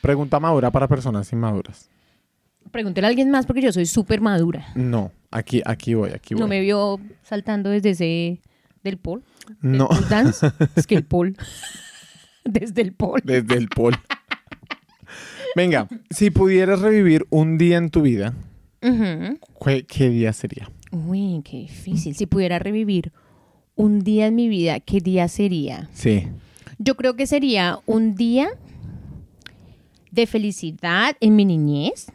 pregunta 0.00 0.40
madura 0.40 0.70
para 0.70 0.88
personas 0.88 1.30
inmaduras. 1.32 1.90
Pregúntele 2.70 3.06
a 3.06 3.10
alguien 3.10 3.30
más 3.30 3.46
porque 3.46 3.62
yo 3.62 3.72
soy 3.72 3.86
súper 3.86 4.20
madura. 4.20 4.66
No, 4.74 5.12
aquí, 5.30 5.62
aquí 5.64 5.94
voy, 5.94 6.10
aquí 6.10 6.34
voy. 6.34 6.40
No 6.40 6.48
me 6.48 6.60
vio 6.60 6.98
saltando 7.22 7.70
desde 7.70 7.90
ese... 7.90 8.40
del 8.82 8.98
del 8.98 8.98
No. 9.60 9.88
pole 9.88 10.06
dance. 10.08 10.46
es 10.76 10.86
que 10.86 10.94
el 10.94 11.04
pole. 11.04 11.34
desde 12.44 12.82
el 12.82 12.92
pole. 12.92 13.22
Desde 13.24 13.56
el 13.56 13.68
pol. 13.68 13.94
Venga, 15.56 15.88
si 16.10 16.30
pudieras 16.30 16.80
revivir 16.80 17.26
un 17.30 17.58
día 17.58 17.76
en 17.76 17.90
tu 17.90 18.02
vida, 18.02 18.34
Ujú. 18.82 19.38
¿qué, 19.64 19.84
qué 19.86 20.08
día 20.08 20.32
sería? 20.32 20.68
Uy, 20.90 21.42
qué 21.44 21.58
difícil. 21.58 22.14
Si 22.16 22.26
pudiera 22.26 22.58
revivir 22.58 23.12
un 23.76 24.00
día 24.00 24.26
en 24.26 24.34
mi 24.34 24.48
vida, 24.48 24.80
¿qué 24.80 25.00
día 25.00 25.28
sería? 25.28 25.88
Sí. 25.92 26.26
Yo 26.78 26.96
creo 26.96 27.16
que 27.16 27.26
sería 27.26 27.78
un 27.86 28.14
día 28.14 28.50
de 30.10 30.26
felicidad 30.26 31.16
en 31.20 31.36
mi 31.36 31.44
niñez, 31.44 32.06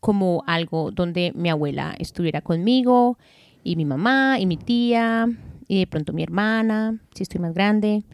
como 0.00 0.42
algo 0.46 0.90
donde 0.90 1.32
mi 1.34 1.50
abuela 1.50 1.94
estuviera 1.98 2.40
conmigo 2.40 3.18
y 3.62 3.76
mi 3.76 3.84
mamá 3.84 4.38
y 4.38 4.46
mi 4.46 4.56
tía 4.56 5.28
y 5.68 5.80
de 5.80 5.86
pronto 5.86 6.12
mi 6.12 6.22
hermana, 6.22 6.98
si 7.14 7.22
estoy 7.22 7.40
más 7.40 7.54
grande, 7.54 8.04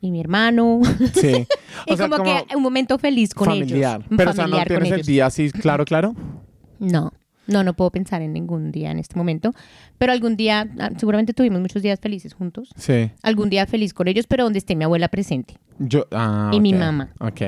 y 0.00 0.10
mi 0.10 0.20
hermano. 0.20 0.80
Sí. 1.14 1.46
y 1.86 1.96
como, 1.96 2.22
que 2.22 2.44
un 2.54 2.62
momento 2.62 2.98
feliz 2.98 3.34
con 3.34 3.46
familiar. 3.48 4.00
ellos. 4.00 4.16
Pero 4.16 4.30
o 4.30 4.34
sea, 4.34 4.44
no 4.44 4.50
familiar 4.50 4.68
tienes 4.68 4.88
el 4.88 4.94
ellos. 4.94 5.06
día 5.06 5.26
así, 5.26 5.50
claro, 5.50 5.84
claro. 5.84 6.14
No, 6.78 7.12
no, 7.46 7.62
no 7.64 7.74
puedo 7.74 7.90
pensar 7.90 8.22
en 8.22 8.32
ningún 8.32 8.72
día 8.72 8.90
en 8.90 8.98
este 8.98 9.16
momento, 9.16 9.52
pero 9.98 10.12
algún 10.12 10.36
día, 10.36 10.68
ah, 10.78 10.90
seguramente 10.96 11.32
tuvimos 11.34 11.60
muchos 11.60 11.82
días 11.82 11.98
felices 12.00 12.34
juntos, 12.34 12.70
Sí. 12.76 13.10
algún 13.22 13.50
día 13.50 13.66
feliz 13.66 13.94
con 13.94 14.08
ellos, 14.08 14.26
pero 14.26 14.44
donde 14.44 14.58
esté 14.58 14.76
mi 14.76 14.84
abuela 14.84 15.08
presente. 15.08 15.54
Yo, 15.78 16.06
ah, 16.12 16.50
Y 16.52 16.60
mi 16.60 16.72
mamá. 16.72 17.10
Ok. 17.20 17.42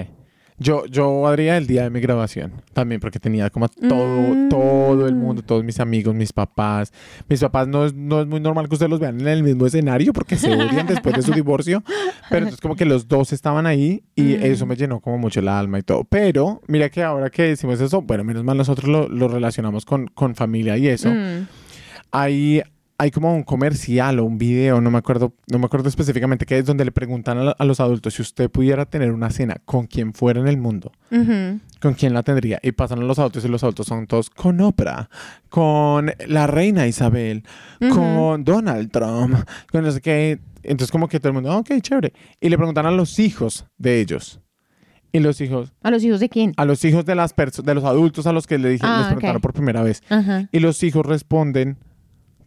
Yo, 0.61 0.87
yo 0.87 1.27
haría 1.29 1.57
el 1.57 1.67
día 1.69 1.85
de 1.85 1.91
mi 1.91 2.01
graduación 2.01 2.53
también, 2.73 3.01
porque 3.01 3.21
tenía 3.21 3.49
como 3.51 3.69
todo, 3.69 4.07
Mm. 4.35 4.49
todo 4.49 5.07
el 5.07 5.15
mundo, 5.15 5.43
todos 5.43 5.63
mis 5.63 5.79
amigos, 5.79 6.15
mis 6.15 6.33
papás. 6.33 6.93
Mis 7.29 7.41
papás 7.41 7.69
no 7.69 7.85
es, 7.87 7.95
no 7.95 8.21
es 8.23 8.27
muy 8.27 8.41
normal 8.41 8.69
que 8.69 8.75
ustedes 8.75 8.91
los 8.91 8.99
vean 8.99 9.21
en 9.21 9.29
el 9.29 9.43
mismo 9.45 9.67
escenario 9.67 10.13
porque 10.13 10.37
se 10.37 10.53
odian 10.53 10.87
después 10.87 11.15
de 11.15 11.23
su 11.23 11.33
divorcio. 11.33 11.83
Pero 12.29 12.39
entonces 12.41 12.61
como 12.61 12.75
que 12.75 12.85
los 12.85 13.07
dos 13.07 13.33
estaban 13.33 13.67
ahí 13.67 14.03
y 14.17 14.23
Mm. 14.23 14.43
eso 14.43 14.67
me 14.67 14.75
llenó 14.77 15.01
como 15.01 15.17
mucho 15.19 15.39
el 15.41 15.49
alma 15.49 15.79
y 15.79 15.83
todo. 15.83 16.05
Pero 16.05 16.61
mira 16.67 16.89
que 16.91 17.03
ahora 17.05 17.31
que 17.31 17.43
decimos 17.45 17.81
eso, 17.81 18.03
bueno, 18.03 18.25
menos 18.25 18.43
mal 18.43 18.57
nosotros 18.57 18.89
lo, 18.89 19.09
lo 19.09 19.29
relacionamos 19.29 19.85
con, 19.85 20.09
con 20.09 20.35
familia 20.35 20.77
y 20.77 20.89
eso. 20.89 21.09
Mm. 21.11 21.47
hay, 22.11 22.63
hay 23.01 23.13
como 23.13 23.33
un 23.33 23.45
comercial 23.45 24.19
o 24.19 24.25
un 24.25 24.39
video, 24.39 24.81
no 24.81 24.91
me 24.91 24.99
acuerdo, 24.99 25.33
no 25.47 25.59
me 25.61 25.67
acuerdo 25.67 25.89
específicamente 25.89 26.47
qué 26.47 26.59
es, 26.59 26.67
donde 26.67 26.85
le 26.85 26.91
preguntan 26.91 27.39
a, 27.39 27.51
a 27.53 27.65
los 27.65 27.79
adultos 27.79 28.15
si 28.15 28.23
usted 28.23 28.51
pudiera 28.51 28.87
tener 28.87 29.13
una 29.13 29.31
cena 29.31 29.57
con 29.65 29.87
quien 29.87 30.13
fuera 30.15 30.41
en 30.41 30.49
el 30.49 30.57
mundo. 30.59 30.91
¿con 31.81 31.95
quién 31.95 32.13
la 32.13 32.25
tendría? 32.25 32.59
Y 32.61 32.73
pasan 32.73 32.99
a 32.99 33.03
los 33.05 33.19
adultos 33.21 33.45
y 33.45 33.49
los 33.49 33.63
adultos 33.63 33.87
son 33.87 34.07
todos 34.09 34.31
con 34.31 34.61
Oprah, 34.61 35.09
con 35.49 36.11
la 36.27 36.47
reina 36.49 36.87
Isabel, 36.89 37.45
con 37.95 38.43
Donald 38.45 38.91
Trump, 38.91 39.37
con 39.71 39.85
no 39.85 39.91
sé 39.93 40.01
qué. 40.01 40.41
Entonces 40.65 40.91
como 40.91 41.07
que 41.09 41.21
todo 41.21 41.29
el 41.29 41.35
mundo, 41.35 41.53
"Ah, 41.53 41.59
ok, 41.59 41.71
chévere. 41.81 42.13
Y 42.41 42.49
le 42.49 42.57
preguntan 42.57 42.85
a 42.87 42.91
los 42.91 43.19
hijos 43.21 43.65
de 43.79 44.01
ellos. 44.01 44.41
Y 45.13 45.21
los 45.21 45.41
hijos, 45.41 45.73
¿A 45.83 45.91
los 45.91 46.03
hijos 46.05 46.21
de 46.21 46.29
quién? 46.29 46.53
a 46.57 46.65
los 46.67 46.85
hijos 46.85 47.07
de 47.07 47.15
las 47.15 47.35
de 47.37 47.75
los 47.75 47.85
adultos 47.85 48.27
a 48.27 48.33
los 48.33 48.47
que 48.47 48.59
le 48.59 48.69
dije, 48.71 48.85
Ah, 48.85 48.97
les 48.99 49.03
ok. 49.07 49.13
preguntaron 49.13 49.41
por 49.41 49.53
primera 49.55 49.83
vez. 49.83 50.03
Y 50.53 50.59
los 50.59 50.83
hijos 50.83 51.07
responden 51.07 51.79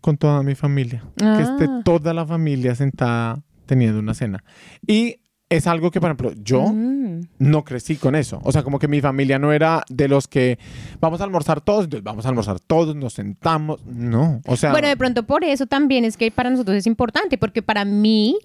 con 0.01 0.17
toda 0.17 0.43
mi 0.43 0.55
familia. 0.55 1.03
Que 1.15 1.41
esté 1.43 1.65
Ah. 1.69 1.81
toda 1.85 2.13
la 2.13 2.25
familia 2.25 2.75
sentada 2.75 3.41
teniendo 3.65 3.99
una 3.99 4.13
cena. 4.13 4.43
Y 4.85 5.17
es 5.49 5.67
algo 5.67 5.91
que, 5.91 5.99
por 5.99 6.07
ejemplo, 6.09 6.31
yo 6.43 6.63
Mm. 6.71 7.21
no 7.39 7.63
crecí 7.63 7.97
con 7.97 8.15
eso. 8.15 8.39
O 8.43 8.51
sea, 8.51 8.63
como 8.63 8.79
que 8.79 8.87
mi 8.87 9.01
familia 9.01 9.37
no 9.37 9.51
era 9.51 9.83
de 9.89 10.07
los 10.07 10.27
que 10.27 10.57
vamos 11.01 11.19
a 11.21 11.25
almorzar 11.25 11.59
todos, 11.61 11.87
vamos 12.03 12.25
a 12.25 12.29
almorzar 12.29 12.59
todos, 12.59 12.95
nos 12.95 13.13
sentamos. 13.13 13.85
No, 13.85 14.41
o 14.47 14.55
sea, 14.55 14.71
Bueno, 14.71 14.87
de 14.87 14.95
pronto 14.97 15.23
por 15.23 15.43
eso 15.43 15.65
también 15.67 16.05
es 16.05 16.15
que 16.17 16.31
para 16.31 16.49
nosotros 16.49 16.77
es 16.77 16.87
importante, 16.87 17.37
porque 17.37 17.61
para 17.61 17.83
mí 17.85 18.37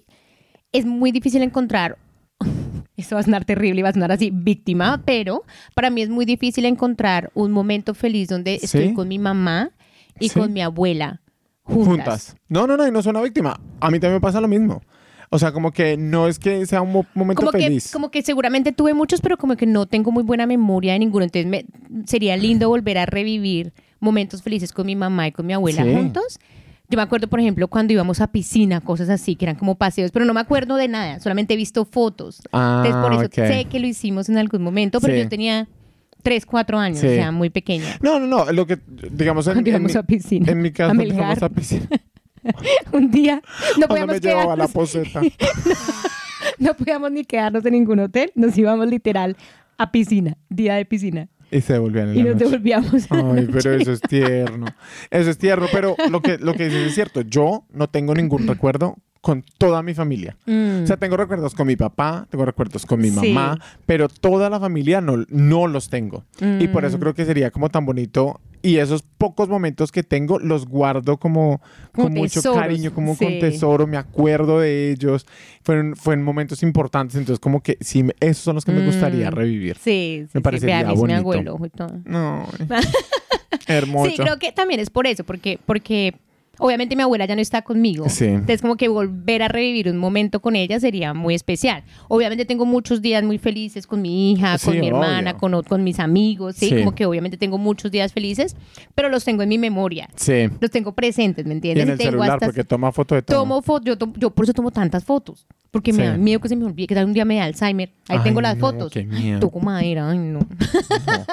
es 0.73 0.85
muy 0.85 1.11
difícil 1.13 1.41
encontrar, 1.43 1.97
esto 2.97 3.15
va 3.15 3.21
a 3.21 3.23
sonar 3.23 3.45
terrible 3.45 3.79
y 3.79 3.83
va 3.83 3.89
a 3.89 3.93
sonar 3.93 4.11
así, 4.11 4.29
víctima, 4.33 5.01
pero 5.05 5.43
para 5.75 5.89
mí 5.89 6.01
es 6.01 6.09
muy 6.09 6.25
difícil 6.25 6.65
encontrar 6.65 7.31
un 7.35 7.51
momento 7.51 7.93
feliz 7.93 8.27
donde 8.27 8.55
estoy 8.55 8.89
Sí. 8.89 8.93
con 8.93 9.07
mi 9.07 9.17
mamá 9.17 9.71
y 10.19 10.27
Sí. 10.29 10.39
con 10.39 10.51
mi 10.51 10.61
abuela 10.61 11.21
juntas. 11.67 11.85
juntas. 11.87 12.35
No, 12.49 12.65
no, 12.67 12.77
no, 12.77 12.87
y 12.87 12.91
no 12.91 13.01
soy 13.03 13.11
una 13.11 13.21
víctima. 13.21 13.59
A 13.79 13.91
mí 13.91 13.99
también 13.99 14.15
me 14.15 14.21
pasa 14.21 14.41
lo 14.41 14.47
mismo. 14.47 14.81
O 15.29 15.37
sea, 15.39 15.51
como 15.51 15.71
que 15.71 15.97
no 15.97 16.27
es 16.27 16.39
que 16.39 16.65
sea 16.65 16.81
un 16.81 16.91
mo- 16.93 17.05
momento 17.13 17.41
Como 17.41 17.51
que, 17.51 17.59
feliz. 17.65 17.91
como 17.91 18.09
que 18.11 18.21
seguramente 18.21 18.71
tuve 18.71 18.93
muchos, 18.93 19.19
pero 19.19 19.37
como 19.37 19.57
que 19.57 19.65
no 19.65 19.85
tengo 19.85 20.11
muy 20.11 20.23
buena 20.23 20.45
memoria 20.47 20.93
de 20.93 20.99
ninguno. 20.99 21.25
Entonces 21.25 21.45
me, 21.45 21.65
sería 22.05 22.37
lindo 22.37 22.69
volver 22.69 22.97
a 22.97 23.05
revivir 23.05 23.73
momentos 23.99 24.41
felices 24.41 24.71
con 24.71 24.85
mi 24.85 24.95
mamá 24.95 25.27
y 25.27 25.31
con 25.33 25.45
mi 25.45 25.51
abuela 25.53 25.83
Sí. 25.83 25.93
juntos. 25.93 26.39
Yo 26.89 26.95
me 26.95 27.01
acuerdo, 27.03 27.27
por 27.27 27.41
ejemplo, 27.41 27.67
cuando 27.67 27.91
íbamos 27.91 28.21
a 28.21 28.27
piscina, 28.27 28.79
cosas 28.79 29.09
así, 29.09 29.35
que 29.35 29.43
eran 29.43 29.57
como 29.57 29.75
paseos, 29.75 30.11
pero 30.11 30.23
no 30.23 30.33
me 30.33 30.39
acuerdo 30.39 30.77
de 30.77 30.87
nada, 30.87 31.19
solamente 31.19 31.55
he 31.55 31.57
visto 31.57 31.83
fotos. 31.83 32.41
Ah, 32.53 32.81
Entonces 32.85 33.03
por 33.03 33.13
eso 33.13 33.25
ok. 33.25 33.47
sé 33.53 33.65
que 33.65 33.79
lo 33.81 33.87
hicimos 33.87 34.29
en 34.29 34.37
algún 34.37 34.63
momento, 34.63 35.01
pero 35.01 35.13
Sí. 35.13 35.23
yo 35.23 35.27
tenía 35.27 35.67
3, 36.27 36.45
4 36.45 36.77
años, 36.77 36.99
Sí. 36.99 37.07
o 37.07 37.09
sea, 37.09 37.31
muy 37.31 37.49
pequeña. 37.49 37.85
No, 38.01 38.19
no, 38.19 38.27
no. 38.27 38.51
Lo 38.51 38.67
que, 38.67 38.77
digamos, 38.85 39.47
en, 39.47 39.63
mi, 39.63 39.71
a 39.93 40.03
piscina. 40.03 40.51
en 40.51 40.61
mi 40.61 40.71
casa, 40.71 41.01
íbamos 41.01 41.41
a 41.41 41.47
piscina. 41.47 41.87
Un 42.91 43.09
día 43.11 43.41
no 43.79 43.87
podíamos 43.87 44.21
me 44.21 44.57
la 44.57 44.67
poseta. 44.67 45.21
no 46.59 46.73
podíamos 46.73 47.11
ni 47.11 47.23
quedarnos 47.23 47.65
en 47.65 47.71
ningún 47.71 47.99
hotel, 47.99 48.33
nos 48.35 48.57
íbamos 48.57 48.87
literal 48.87 49.37
a 49.77 49.89
piscina, 49.89 50.35
día 50.49 50.75
de 50.75 50.83
piscina, 50.83 51.29
Y 51.49 51.61
se 51.61 51.73
devolvían 51.73 52.09
en 52.09 52.15
y 52.15 52.23
la 52.23 52.23
nos 52.25 52.33
noche. 52.33 52.45
devolvíamos. 52.45 53.07
Ay, 53.09 53.23
noche. 53.23 53.47
pero 53.53 53.73
eso 53.75 53.93
es 53.93 54.01
tierno. 54.01 54.65
Eso 55.09 55.29
es 55.29 55.37
tierno, 55.37 55.67
pero 55.71 55.95
lo 56.11 56.21
que, 56.21 56.37
lo 56.39 56.53
que 56.55 56.65
dices 56.65 56.87
es 56.87 56.93
cierto. 56.93 57.21
Yo 57.21 57.65
no 57.71 57.87
tengo 57.87 58.13
ningún 58.13 58.47
recuerdo 58.47 58.97
con 59.21 59.43
toda 59.57 59.81
mi 59.83 59.93
familia. 59.93 60.37
Mm. 60.45 60.83
O 60.83 60.87
sea, 60.87 60.97
tengo 60.97 61.17
recuerdos 61.17 61.53
con 61.55 61.67
mi 61.67 61.75
papá, 61.75 62.27
tengo 62.29 62.45
recuerdos 62.45 62.85
con 62.85 62.99
mi 63.01 63.09
Sí. 63.09 63.15
mamá, 63.33 63.59
pero 63.85 64.07
toda 64.09 64.49
la 64.49 64.59
familia 64.59 65.01
no, 65.01 65.25
no 65.29 65.67
los 65.67 65.89
tengo. 65.89 66.23
Y 66.59 66.67
por 66.67 66.85
eso 66.85 66.97
Mm. 66.97 66.99
creo 67.01 67.13
que 67.13 67.25
sería 67.25 67.51
como 67.51 67.69
tan 67.69 67.85
bonito. 67.85 68.39
Y 68.63 68.77
esos 68.77 69.03
pocos 69.03 69.47
momentos 69.49 69.91
que 69.91 70.01
tengo 70.03 70.39
los 70.39 70.65
guardo 70.65 71.17
como 71.17 71.61
Como 71.93 72.07
con 72.07 72.13
mucho 72.17 72.39
tesoros, 72.41 72.59
cariño, 72.59 72.91
como 72.93 73.15
con 73.15 73.27
sí. 73.27 73.39
tesoro, 73.39 73.85
me 73.87 73.97
acuerdo 73.97 74.59
de 74.59 74.91
ellos. 74.91 75.25
Fueron, 75.63 75.95
fueron 75.95 76.23
momentos 76.25 76.63
importantes, 76.63 77.15
entonces 77.17 77.39
como 77.39 77.61
que 77.61 77.77
sí, 77.81 78.03
esos 78.19 78.43
son 78.43 78.55
los 78.55 78.65
que 78.65 78.71
me 78.71 78.83
gustaría 78.85 79.29
Mm. 79.29 79.33
revivir. 79.33 79.77
Sí, 79.77 80.25
sí, 80.33 80.39
Me 80.43 80.59
sí, 80.59 80.65
vea, 80.65 80.83
mí 80.87 80.93
es 80.93 81.01
mi 81.03 81.13
abuelo. 81.13 81.57
No, 82.05 82.45
hermoso. 83.67 84.09
Sí, 84.11 84.17
creo 84.17 84.37
que 84.39 84.51
también 84.51 84.79
es 84.79 84.89
por 84.89 85.07
eso, 85.07 85.23
porque, 85.23 85.59
porque 85.65 86.15
obviamente 86.59 86.95
mi 86.95 87.01
abuela 87.03 87.25
ya 87.25 87.35
no 87.35 87.41
está 87.41 87.61
conmigo. 87.61 88.09
Sí. 88.09 88.25
Entonces, 88.25 88.61
como 88.61 88.75
que 88.77 88.87
volver 88.87 89.43
a 89.43 89.47
revivir 89.47 89.89
un 89.89 89.97
momento 89.97 90.39
con 90.39 90.55
ella 90.55 90.79
sería 90.79 91.13
muy 91.13 91.35
especial. 91.35 91.83
Obviamente 92.07 92.45
tengo 92.45 92.65
muchos 92.65 93.01
días 93.01 93.23
muy 93.23 93.37
felices 93.37 93.85
con 93.87 94.01
mi 94.01 94.31
hija, 94.31 94.57
con 94.63 94.73
Sí, 94.73 94.79
mi 94.79 94.87
hermana, 94.87 95.35
con, 95.37 95.83
mis 95.83 95.99
amigos, 95.99 96.55
¿sí? 96.55 96.69
Sí. 96.69 96.75
Como 96.79 96.95
que 96.95 97.05
obviamente 97.05 97.37
tengo 97.37 97.57
muchos 97.57 97.91
días 97.91 98.13
felices, 98.13 98.55
pero 98.95 99.09
los 99.09 99.23
tengo 99.23 99.43
en 99.43 99.49
mi 99.49 99.57
memoria. 99.57 100.09
Sí. 100.15 100.49
Los 100.59 100.71
tengo 100.71 100.93
presentes, 100.93 101.45
¿me 101.45 101.53
Y 101.53 101.57
entiendes? 101.57 101.83
en 101.85 101.89
el 101.91 101.97
tengo 101.97 102.11
celular, 102.11 102.31
hasta- 102.31 102.45
porque 102.47 102.63
toma 102.63 102.91
foto 102.91 103.15
de 103.15 103.21
todo. 103.21 103.37
Tomo 103.39 103.61
fotos, 103.61 103.85
yo, 103.85 103.97
tomo- 103.97 104.13
yo 104.17 104.29
por 104.31 104.45
eso 104.45 104.53
tomo 104.53 104.71
tantas 104.71 105.03
fotos, 105.03 105.45
porque 105.71 105.93
me 105.93 106.05
da 106.05 106.17
miedo 106.17 106.39
que 106.39 106.49
se 106.49 106.55
me 106.55 106.65
olvide, 106.65 106.87
que 106.87 106.95
tal 106.95 107.05
un 107.05 107.13
día 107.13 107.25
me 107.25 107.35
da 107.37 107.43
Alzheimer. 107.45 107.89
Ahí 108.07 108.17
Ay, 108.17 108.23
tengo 108.23 108.41
las 108.41 108.57
no, 108.57 108.61
fotos. 108.67 108.91
qué 108.91 109.03
miedo. 109.03 109.39
Toco 109.39 109.59
madera, 109.59 110.09
ay 110.09 110.17
no. 110.17 110.39
No. 110.39 110.47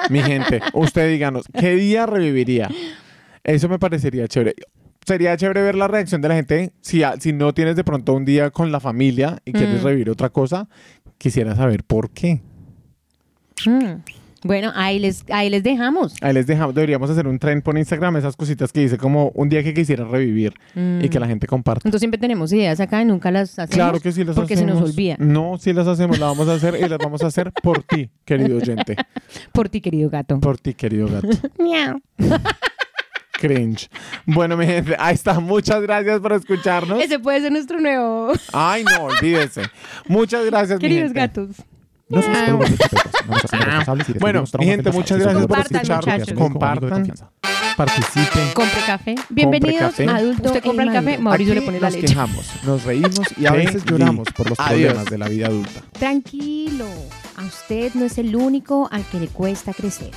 Mi 0.09 0.19
gente, 0.21 0.61
usted 0.73 1.09
díganos, 1.09 1.45
¿qué 1.59 1.75
día 1.75 2.05
reviviría? 2.05 2.69
Eso 3.43 3.69
me 3.69 3.79
parecería 3.79 4.27
chévere. 4.27 4.55
Sería 5.05 5.37
chévere 5.37 5.61
ver 5.61 5.75
la 5.75 5.87
reacción 5.87 6.21
de 6.21 6.27
la 6.29 6.35
gente. 6.35 6.71
Si, 6.81 7.01
si 7.19 7.31
no 7.33 7.53
tienes 7.53 7.75
de 7.75 7.83
pronto 7.83 8.13
un 8.13 8.25
día 8.25 8.49
con 8.51 8.71
la 8.71 8.79
familia 8.79 9.39
y 9.45 9.51
quieres 9.53 9.81
Mm. 9.81 9.85
revivir 9.85 10.09
otra 10.09 10.29
cosa, 10.29 10.67
quisiera 11.17 11.55
saber 11.55 11.83
por 11.83 12.09
qué. 12.09 12.41
Mm. 13.65 14.01
Bueno, 14.43 14.71
ahí 14.75 14.99
les, 14.99 15.23
ahí 15.31 15.49
les 15.49 15.63
dejamos. 15.63 16.13
Ahí 16.21 16.31
les 16.31 16.45
dejamos, 16.45 16.75
deberíamos 16.75 17.09
hacer 17.09 17.25
un 17.27 17.39
tren 17.39 17.63
por 17.63 17.75
Instagram, 17.79 18.17
esas 18.17 18.35
cositas 18.35 18.71
que 18.71 18.79
dice 18.81 18.95
como 18.99 19.29
un 19.33 19.49
día 19.49 19.63
que 19.63 19.73
quisiera 19.73 20.05
revivir 20.05 20.53
y 21.01 21.09
que 21.09 21.19
la 21.19 21.25
gente 21.25 21.47
comparta. 21.47 21.79
Entonces 21.87 22.01
siempre 22.01 22.19
tenemos 22.19 22.53
ideas 22.53 22.79
acá 22.79 23.01
y 23.01 23.05
nunca 23.05 23.31
las 23.31 23.57
hacemos. 23.57 23.73
Claro 23.73 23.99
que 23.99 24.11
sí 24.11 24.23
las 24.23 24.35
Porque 24.35 24.53
hacemos. 24.53 24.75
se 24.75 24.79
nos 24.81 24.89
olvida. 24.91 25.15
No, 25.17 25.57
sí 25.57 25.73
las 25.73 25.87
hacemos, 25.87 26.19
las 26.19 26.29
vamos 26.29 26.47
a 26.47 26.53
hacer 26.53 26.75
y 26.79 26.87
las 26.87 26.99
vamos 26.99 27.23
a 27.23 27.27
hacer 27.27 27.51
por 27.63 27.81
ti, 27.81 28.11
querido 28.23 28.57
oyente. 28.57 28.95
Por 29.51 29.67
ti, 29.69 29.81
querido 29.81 30.09
gato. 30.11 30.39
Por 30.39 30.59
ti, 30.59 30.75
querido 30.75 31.07
gato. 31.07 31.27
Miau. 31.59 31.99
Cringe. 33.47 33.89
Bueno, 34.25 34.57
mi 34.57 34.65
gente, 34.65 34.95
ahí 34.99 35.13
está. 35.15 35.39
Muchas 35.39 35.81
gracias 35.81 36.19
por 36.19 36.33
escucharnos. 36.33 37.01
Ese 37.03 37.19
puede 37.19 37.41
ser 37.41 37.51
nuestro 37.51 37.79
nuevo. 37.79 38.33
Ay, 38.53 38.83
no, 38.83 39.03
olvídese. 39.05 39.63
Muchas 40.07 40.45
gracias, 40.45 40.79
mi 40.79 40.87
Queridos 40.87 41.13
gente. 41.13 41.19
gatos. 41.19 41.49
No 42.07 42.21
somos 42.21 42.37
Ah. 42.37 42.47
nos 42.51 43.41
responsables 43.41 44.09
y 44.09 44.13
Bueno, 44.19 44.43
mi 44.59 44.65
gente, 44.65 44.91
muchas 44.91 45.17
gracias 45.19 45.47
por 45.47 45.59
escucharnos. 45.59 46.33
Compartan, 46.33 46.89
confianza. 46.89 47.31
participen. 47.75 48.51
Compre 48.53 48.81
café. 48.85 49.15
Bienvenidos 49.29 49.99
a 49.99 50.15
Adulto 50.17 50.43
Usted 50.49 50.63
compra 50.63 50.83
el 50.85 50.91
café. 50.93 51.17
Mauricio 51.17 51.53
Aquí 51.53 51.59
le 51.61 51.65
pone 51.65 51.79
la 51.79 51.87
nos 51.87 51.95
leche. 51.95 52.07
quejamos, 52.07 52.45
nos 52.63 52.83
reímos 52.83 53.21
y 53.37 53.45
a 53.47 53.51
veces 53.53 53.83
lloramos 53.85 54.27
por 54.35 54.49
los 54.49 54.59
Adiós. 54.59 54.93
problemas 54.93 55.05
de 55.05 55.17
la 55.17 55.27
vida 55.29 55.47
adulta. 55.47 55.81
Tranquilo. 55.97 56.85
A 57.37 57.43
usted 57.43 57.93
no 57.95 58.05
es 58.05 58.17
el 58.19 58.35
único 58.35 58.87
al 58.91 59.03
que 59.05 59.19
le 59.19 59.27
cuesta 59.27 59.73
crecer. 59.73 60.11